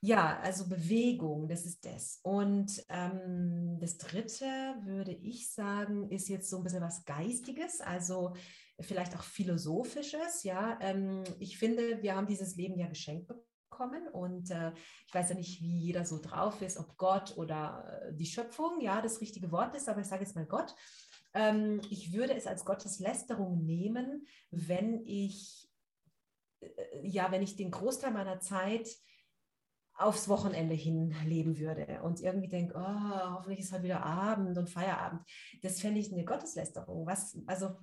ja, 0.00 0.38
also 0.40 0.68
Bewegung, 0.68 1.48
das 1.48 1.66
ist 1.66 1.84
das. 1.84 2.20
Und 2.22 2.84
ähm, 2.88 3.78
das 3.80 3.98
Dritte, 3.98 4.44
würde 4.84 5.12
ich 5.12 5.52
sagen, 5.52 6.08
ist 6.10 6.28
jetzt 6.28 6.48
so 6.48 6.58
ein 6.58 6.62
bisschen 6.62 6.82
was 6.82 7.04
Geistiges, 7.04 7.80
also 7.80 8.34
vielleicht 8.78 9.16
auch 9.16 9.24
Philosophisches. 9.24 10.44
Ja, 10.44 10.78
ähm, 10.80 11.24
ich 11.40 11.58
finde, 11.58 12.00
wir 12.00 12.14
haben 12.14 12.28
dieses 12.28 12.54
Leben 12.54 12.78
ja 12.78 12.86
geschenkt 12.86 13.26
bekommen 13.26 14.06
und 14.12 14.52
äh, 14.52 14.72
ich 15.06 15.14
weiß 15.14 15.30
ja 15.30 15.34
nicht, 15.34 15.62
wie 15.62 15.78
jeder 15.80 16.04
so 16.04 16.20
drauf 16.20 16.62
ist, 16.62 16.78
ob 16.78 16.96
Gott 16.96 17.36
oder 17.36 18.02
äh, 18.08 18.14
die 18.14 18.26
Schöpfung, 18.26 18.80
ja, 18.80 19.02
das 19.02 19.20
richtige 19.20 19.50
Wort 19.50 19.74
ist, 19.74 19.88
aber 19.88 20.00
ich 20.00 20.06
sage 20.06 20.22
jetzt 20.22 20.36
mal 20.36 20.46
Gott. 20.46 20.76
Ähm, 21.34 21.80
ich 21.90 22.12
würde 22.12 22.34
es 22.34 22.46
als 22.46 22.64
Gotteslästerung 22.64 23.64
nehmen, 23.64 24.28
wenn 24.52 25.04
ich, 25.04 25.68
äh, 26.60 26.68
ja, 27.02 27.32
wenn 27.32 27.42
ich 27.42 27.56
den 27.56 27.72
Großteil 27.72 28.12
meiner 28.12 28.38
Zeit 28.38 28.88
aufs 29.98 30.28
Wochenende 30.28 30.74
hin 30.74 31.14
leben 31.26 31.58
würde 31.58 32.00
und 32.02 32.20
irgendwie 32.20 32.48
denke, 32.48 32.74
oh, 32.76 33.34
hoffentlich 33.34 33.60
ist 33.60 33.72
halt 33.72 33.82
wieder 33.82 34.04
Abend 34.04 34.56
und 34.56 34.70
Feierabend. 34.70 35.22
Das 35.62 35.80
fände 35.80 35.98
ich 35.98 36.12
eine 36.12 36.24
Gotteslästerung. 36.24 37.04
Was, 37.04 37.36
also 37.46 37.76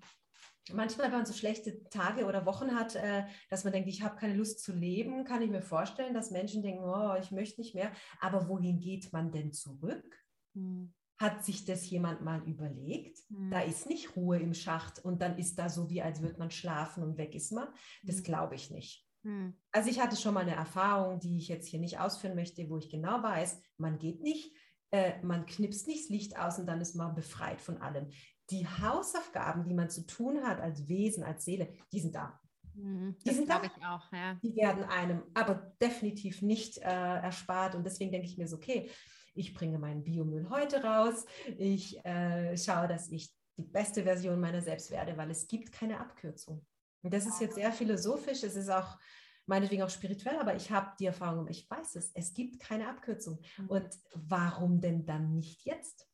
manchmal, 0.72 1.08
wenn 1.08 1.18
man 1.18 1.26
so 1.26 1.34
schlechte 1.34 1.84
Tage 1.90 2.26
oder 2.26 2.46
Wochen 2.46 2.74
hat, 2.74 2.96
äh, 2.96 3.26
dass 3.50 3.66
man 3.66 3.74
denkt, 3.74 3.90
ich 3.90 4.02
habe 4.02 4.16
keine 4.16 4.34
Lust 4.34 4.62
zu 4.62 4.72
leben, 4.72 5.26
kann 5.26 5.42
ich 5.42 5.50
mir 5.50 5.62
vorstellen, 5.62 6.14
dass 6.14 6.32
Menschen 6.32 6.64
denken, 6.64 6.84
oh, 6.84 7.16
ich 7.20 7.32
möchte 7.32 7.60
nicht 7.60 7.76
mehr. 7.76 7.92
Aber 8.22 8.48
wohin 8.48 8.80
geht 8.80 9.12
man 9.12 9.32
denn 9.32 9.52
zurück? 9.52 10.18
Hm. 10.56 10.94
Hat 11.18 11.46
sich 11.46 11.66
das 11.66 11.90
jemand 11.90 12.22
mal 12.22 12.42
überlegt? 12.48 13.20
Hm. 13.30 13.52
Da 13.52 13.62
ist 13.62 13.88
nicht 13.88 14.16
Ruhe 14.16 14.40
im 14.40 14.54
Schacht 14.54 15.04
und 15.04 15.22
dann 15.22 15.38
ist 15.38 15.60
da 15.60 15.70
so, 15.70 15.90
wie 15.90 16.02
als 16.02 16.22
würde 16.22 16.40
man 16.40 16.52
schlafen 16.52 17.04
und 17.04 17.18
weg 17.18 17.36
ist 17.36 17.52
man. 17.52 17.68
Das 18.04 18.18
hm. 18.18 18.24
glaube 18.24 18.56
ich 18.56 18.72
nicht. 18.72 19.05
Hm. 19.26 19.56
Also 19.72 19.90
ich 19.90 20.00
hatte 20.00 20.16
schon 20.16 20.36
mal 20.36 20.42
eine 20.42 20.56
Erfahrung, 20.56 21.20
die 21.20 21.38
ich 21.38 21.48
jetzt 21.48 21.68
hier 21.68 21.80
nicht 21.80 22.00
ausführen 22.00 22.36
möchte, 22.36 22.70
wo 22.70 22.78
ich 22.78 22.90
genau 22.90 23.24
weiß, 23.24 23.60
man 23.78 23.98
geht 23.98 24.22
nicht, 24.22 24.56
äh, 24.92 25.20
man 25.24 25.48
knipst 25.48 25.88
nicht 25.88 26.04
das 26.04 26.10
Licht 26.10 26.40
aus 26.40 26.60
und 26.60 26.68
dann 26.68 26.80
ist 26.80 26.96
man 26.96 27.16
befreit 27.16 27.60
von 27.60 27.82
allem. 27.82 28.08
Die 28.52 28.68
Hausaufgaben, 28.68 29.66
die 29.66 29.74
man 29.74 29.90
zu 29.90 30.06
tun 30.06 30.44
hat 30.44 30.62
als 30.62 30.88
Wesen, 30.88 31.24
als 31.24 31.44
Seele, 31.44 31.74
die 31.92 32.00
sind 32.00 32.14
da. 32.14 32.40
Mhm, 32.76 33.18
die 33.26 33.34
sind 33.34 33.50
da. 33.50 33.64
Ich 33.64 33.84
auch, 33.84 34.12
ja. 34.14 34.36
Die 34.44 34.56
werden 34.56 34.84
einem 34.84 35.24
aber 35.34 35.74
definitiv 35.82 36.44
nicht 36.44 36.78
äh, 36.78 36.84
erspart 36.84 37.74
und 37.74 37.84
deswegen 37.84 38.12
denke 38.12 38.28
ich 38.28 38.38
mir 38.38 38.48
so, 38.48 38.58
okay, 38.58 38.92
ich 39.34 39.56
bringe 39.56 39.80
meinen 39.80 40.04
Biomüll 40.04 40.50
heute 40.52 40.84
raus, 40.84 41.26
ich 41.58 41.98
äh, 42.06 42.56
schaue, 42.58 42.88
dass 42.88 43.10
ich 43.10 43.34
die 43.58 43.64
beste 43.64 44.04
Version 44.04 44.40
meiner 44.40 44.62
selbst 44.62 44.92
werde, 44.92 45.18
weil 45.18 45.32
es 45.32 45.48
gibt 45.48 45.72
keine 45.72 46.00
Abkürzung. 46.00 46.64
Und 47.06 47.14
das 47.14 47.28
ist 47.28 47.40
jetzt 47.40 47.54
sehr 47.54 47.72
philosophisch, 47.72 48.42
es 48.42 48.56
ist 48.56 48.70
auch 48.70 48.98
meinetwegen 49.46 49.84
auch 49.84 49.92
spirituell, 49.92 50.40
aber 50.40 50.56
ich 50.56 50.72
habe 50.72 50.92
die 51.00 51.06
Erfahrung, 51.06 51.48
ich 51.48 51.70
weiß 51.70 51.98
es, 51.98 52.10
es 52.16 52.34
gibt 52.34 52.60
keine 52.60 52.90
Abkürzung. 52.90 53.40
Mhm. 53.58 53.68
Und 53.68 53.90
warum 54.16 54.82
denn 54.82 55.06
dann 55.06 55.36
nicht 55.36 55.64
jetzt? 55.66 56.08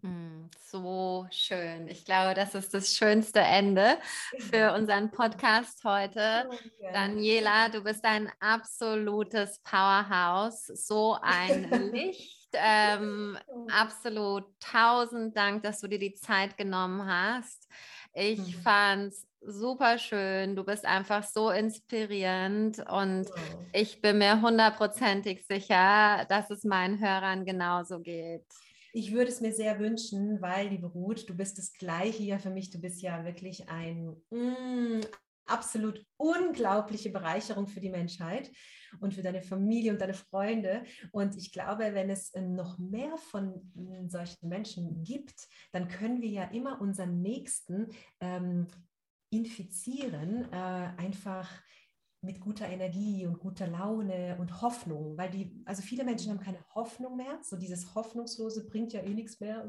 Hm, 0.00 0.48
so 0.58 1.26
schön. 1.30 1.88
Ich 1.88 2.06
glaube, 2.06 2.32
das 2.32 2.54
ist 2.54 2.72
das 2.72 2.96
schönste 2.96 3.40
Ende 3.40 3.98
für 4.38 4.72
unseren 4.72 5.10
Podcast 5.10 5.84
heute. 5.84 6.48
Daniela, 6.90 7.68
du 7.68 7.82
bist 7.82 8.02
ein 8.06 8.32
absolutes 8.40 9.58
Powerhouse, 9.58 10.64
so 10.68 11.18
ein 11.20 11.70
Licht. 11.92 12.48
Ähm, 12.54 13.38
absolut 13.70 14.46
tausend 14.58 15.36
Dank, 15.36 15.64
dass 15.64 15.80
du 15.80 15.86
dir 15.86 15.98
die 15.98 16.14
Zeit 16.14 16.56
genommen 16.56 17.06
hast. 17.06 17.68
Ich 18.14 18.38
mhm. 18.38 18.62
fand's 18.62 19.29
super 19.40 19.98
schön. 19.98 20.56
Du 20.56 20.64
bist 20.64 20.84
einfach 20.84 21.24
so 21.24 21.50
inspirierend 21.50 22.78
und 22.90 23.26
oh. 23.28 23.58
ich 23.72 24.00
bin 24.00 24.18
mir 24.18 24.40
hundertprozentig 24.40 25.46
sicher, 25.46 26.26
dass 26.28 26.50
es 26.50 26.64
meinen 26.64 27.00
Hörern 27.00 27.44
genauso 27.44 28.00
geht. 28.00 28.44
Ich 28.92 29.12
würde 29.12 29.30
es 29.30 29.40
mir 29.40 29.52
sehr 29.52 29.78
wünschen, 29.78 30.40
weil, 30.42 30.68
liebe 30.68 30.88
Ruth, 30.88 31.28
du 31.28 31.36
bist 31.36 31.58
das 31.58 31.72
Gleiche 31.74 32.24
ja 32.24 32.38
für 32.38 32.50
mich. 32.50 32.70
Du 32.70 32.80
bist 32.80 33.02
ja 33.02 33.24
wirklich 33.24 33.68
ein 33.68 34.16
mm, 34.30 35.00
absolut 35.46 36.04
unglaubliche 36.16 37.10
Bereicherung 37.10 37.68
für 37.68 37.80
die 37.80 37.90
Menschheit 37.90 38.50
und 38.98 39.14
für 39.14 39.22
deine 39.22 39.42
Familie 39.42 39.92
und 39.92 40.00
deine 40.00 40.14
Freunde. 40.14 40.82
Und 41.12 41.36
ich 41.36 41.52
glaube, 41.52 41.94
wenn 41.94 42.10
es 42.10 42.30
äh, 42.34 42.42
noch 42.42 42.78
mehr 42.78 43.16
von 43.16 43.70
mm, 43.74 44.08
solchen 44.08 44.48
Menschen 44.48 45.04
gibt, 45.04 45.46
dann 45.70 45.86
können 45.86 46.20
wir 46.20 46.30
ja 46.30 46.44
immer 46.44 46.80
unseren 46.80 47.22
Nächsten 47.22 47.88
ähm, 48.20 48.66
infizieren, 49.30 50.52
äh, 50.52 50.92
einfach 50.96 51.48
mit 52.22 52.40
guter 52.40 52.68
Energie 52.68 53.26
und 53.26 53.38
guter 53.38 53.66
Laune 53.66 54.36
und 54.38 54.60
Hoffnung, 54.60 55.16
weil 55.16 55.30
die, 55.30 55.62
also 55.64 55.80
viele 55.80 56.04
Menschen 56.04 56.30
haben 56.30 56.40
keine 56.40 56.62
Hoffnung 56.74 57.16
mehr, 57.16 57.38
so 57.42 57.56
dieses 57.56 57.94
Hoffnungslose 57.94 58.66
bringt 58.66 58.92
ja 58.92 59.00
eh 59.00 59.14
nichts 59.14 59.40
mehr, 59.40 59.66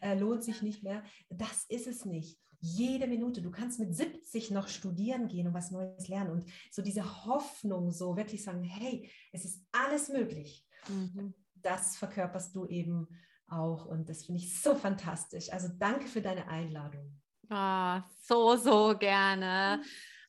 äh, 0.00 0.18
lohnt 0.18 0.42
sich 0.42 0.62
nicht 0.62 0.82
mehr. 0.82 1.02
Das 1.28 1.66
ist 1.68 1.86
es 1.86 2.06
nicht. 2.06 2.40
Jede 2.62 3.06
Minute, 3.06 3.42
du 3.42 3.50
kannst 3.50 3.78
mit 3.78 3.94
70 3.94 4.50
noch 4.50 4.68
studieren 4.68 5.28
gehen 5.28 5.46
und 5.46 5.54
was 5.54 5.70
Neues 5.70 6.08
lernen 6.08 6.30
und 6.30 6.50
so 6.70 6.82
diese 6.82 7.24
Hoffnung, 7.26 7.90
so 7.90 8.16
wirklich 8.16 8.42
sagen, 8.42 8.62
hey, 8.62 9.10
es 9.32 9.44
ist 9.44 9.62
alles 9.72 10.08
möglich. 10.08 10.66
Mhm. 10.88 11.34
Das 11.54 11.96
verkörperst 11.96 12.54
du 12.56 12.66
eben 12.66 13.06
auch 13.46 13.84
und 13.84 14.08
das 14.08 14.24
finde 14.24 14.40
ich 14.40 14.62
so 14.62 14.74
fantastisch. 14.74 15.52
Also 15.52 15.68
danke 15.78 16.06
für 16.06 16.22
deine 16.22 16.48
Einladung. 16.48 17.19
Oh, 17.50 18.00
so, 18.22 18.56
so 18.56 18.96
gerne. 18.96 19.82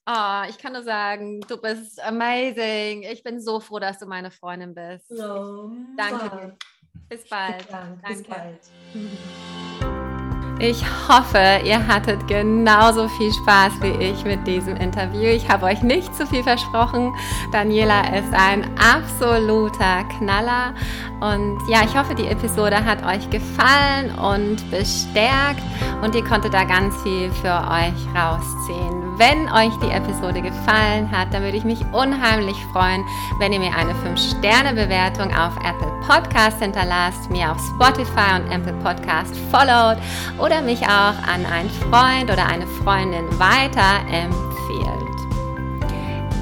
Oh, 0.07 0.41
ich 0.49 0.57
kann 0.57 0.73
nur 0.73 0.83
sagen, 0.83 1.39
du 1.41 1.57
bist 1.61 2.01
amazing. 2.03 3.03
Ich 3.03 3.23
bin 3.23 3.39
so 3.39 3.59
froh, 3.59 3.79
dass 3.79 3.99
du 3.99 4.07
meine 4.07 4.31
Freundin 4.31 4.73
bist. 4.73 5.11
Oh, 5.11 5.69
danke. 5.95 6.57
Bis 7.07 7.29
bald. 7.29 7.71
Dank, 7.71 8.01
Danke. 8.01 8.13
Bis 8.13 8.23
bald. 8.23 8.59
Ich 10.63 10.85
hoffe, 11.09 11.61
ihr 11.65 11.87
hattet 11.87 12.27
genauso 12.27 13.07
viel 13.07 13.33
Spaß 13.33 13.81
wie 13.81 14.03
ich 14.03 14.23
mit 14.25 14.45
diesem 14.45 14.75
Interview. 14.75 15.23
Ich 15.23 15.49
habe 15.49 15.65
euch 15.65 15.81
nicht 15.81 16.15
zu 16.15 16.27
viel 16.27 16.43
versprochen. 16.43 17.15
Daniela 17.51 18.15
ist 18.15 18.31
ein 18.31 18.69
absoluter 18.77 20.03
Knaller. 20.19 20.75
Und 21.19 21.57
ja, 21.67 21.79
ich 21.83 21.97
hoffe, 21.97 22.13
die 22.13 22.27
Episode 22.27 22.85
hat 22.85 23.03
euch 23.03 23.27
gefallen 23.31 24.13
und 24.19 24.69
bestärkt 24.69 25.63
und 26.03 26.13
ihr 26.13 26.23
konntet 26.23 26.53
da 26.53 26.63
ganz 26.63 26.95
viel 27.01 27.31
für 27.31 27.47
euch 27.47 28.15
rausziehen. 28.15 29.10
Wenn 29.21 29.47
euch 29.49 29.77
die 29.77 29.91
Episode 29.91 30.41
gefallen 30.41 31.11
hat, 31.11 31.31
dann 31.31 31.43
würde 31.43 31.55
ich 31.55 31.63
mich 31.63 31.85
unheimlich 31.93 32.57
freuen, 32.73 33.05
wenn 33.37 33.53
ihr 33.53 33.59
mir 33.59 33.71
eine 33.71 33.93
5-Sterne-Bewertung 33.93 35.31
auf 35.31 35.55
Apple 35.57 35.93
Podcast 36.07 36.57
hinterlasst, 36.57 37.29
mir 37.29 37.51
auf 37.51 37.59
Spotify 37.75 38.41
und 38.41 38.51
Apple 38.51 38.73
Podcast 38.81 39.37
followt 39.51 39.99
oder 40.39 40.63
mich 40.63 40.81
auch 40.81 41.13
an 41.27 41.45
einen 41.45 41.69
Freund 41.69 42.31
oder 42.31 42.47
eine 42.47 42.65
Freundin 42.65 43.27
weiterempfehlt. 43.37 44.41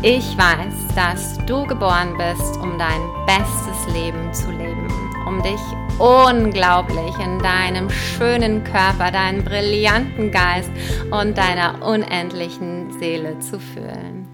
Ich 0.02 0.38
weiß, 0.38 0.96
dass 0.96 1.38
du 1.48 1.66
geboren 1.66 2.18
bist, 2.18 2.62
um 2.62 2.78
dein 2.78 3.02
bestes 3.26 3.94
Leben 3.94 4.34
zu 4.34 4.52
leben, 4.52 4.88
um 5.30 5.44
dich 5.44 5.62
unglaublich 6.00 7.16
in 7.24 7.38
deinem 7.38 7.88
schönen 7.92 8.64
Körper, 8.64 9.12
deinen 9.12 9.44
brillanten 9.46 10.32
Geist 10.32 10.72
und 11.12 11.38
deiner 11.38 11.86
unendlichen 11.86 13.00
Seele 13.00 13.38
zu 13.38 13.60
fühlen. 13.60 14.28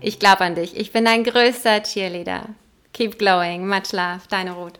Ich 0.00 0.18
glaube 0.18 0.42
an 0.42 0.54
dich. 0.54 0.76
Ich 0.76 0.92
bin 0.92 1.06
dein 1.06 1.24
größter 1.24 1.82
Cheerleader. 1.82 2.50
Keep 2.92 3.18
glowing. 3.18 3.66
Much 3.66 3.92
love. 3.92 4.20
Deine 4.28 4.52
Ruth. 4.52 4.78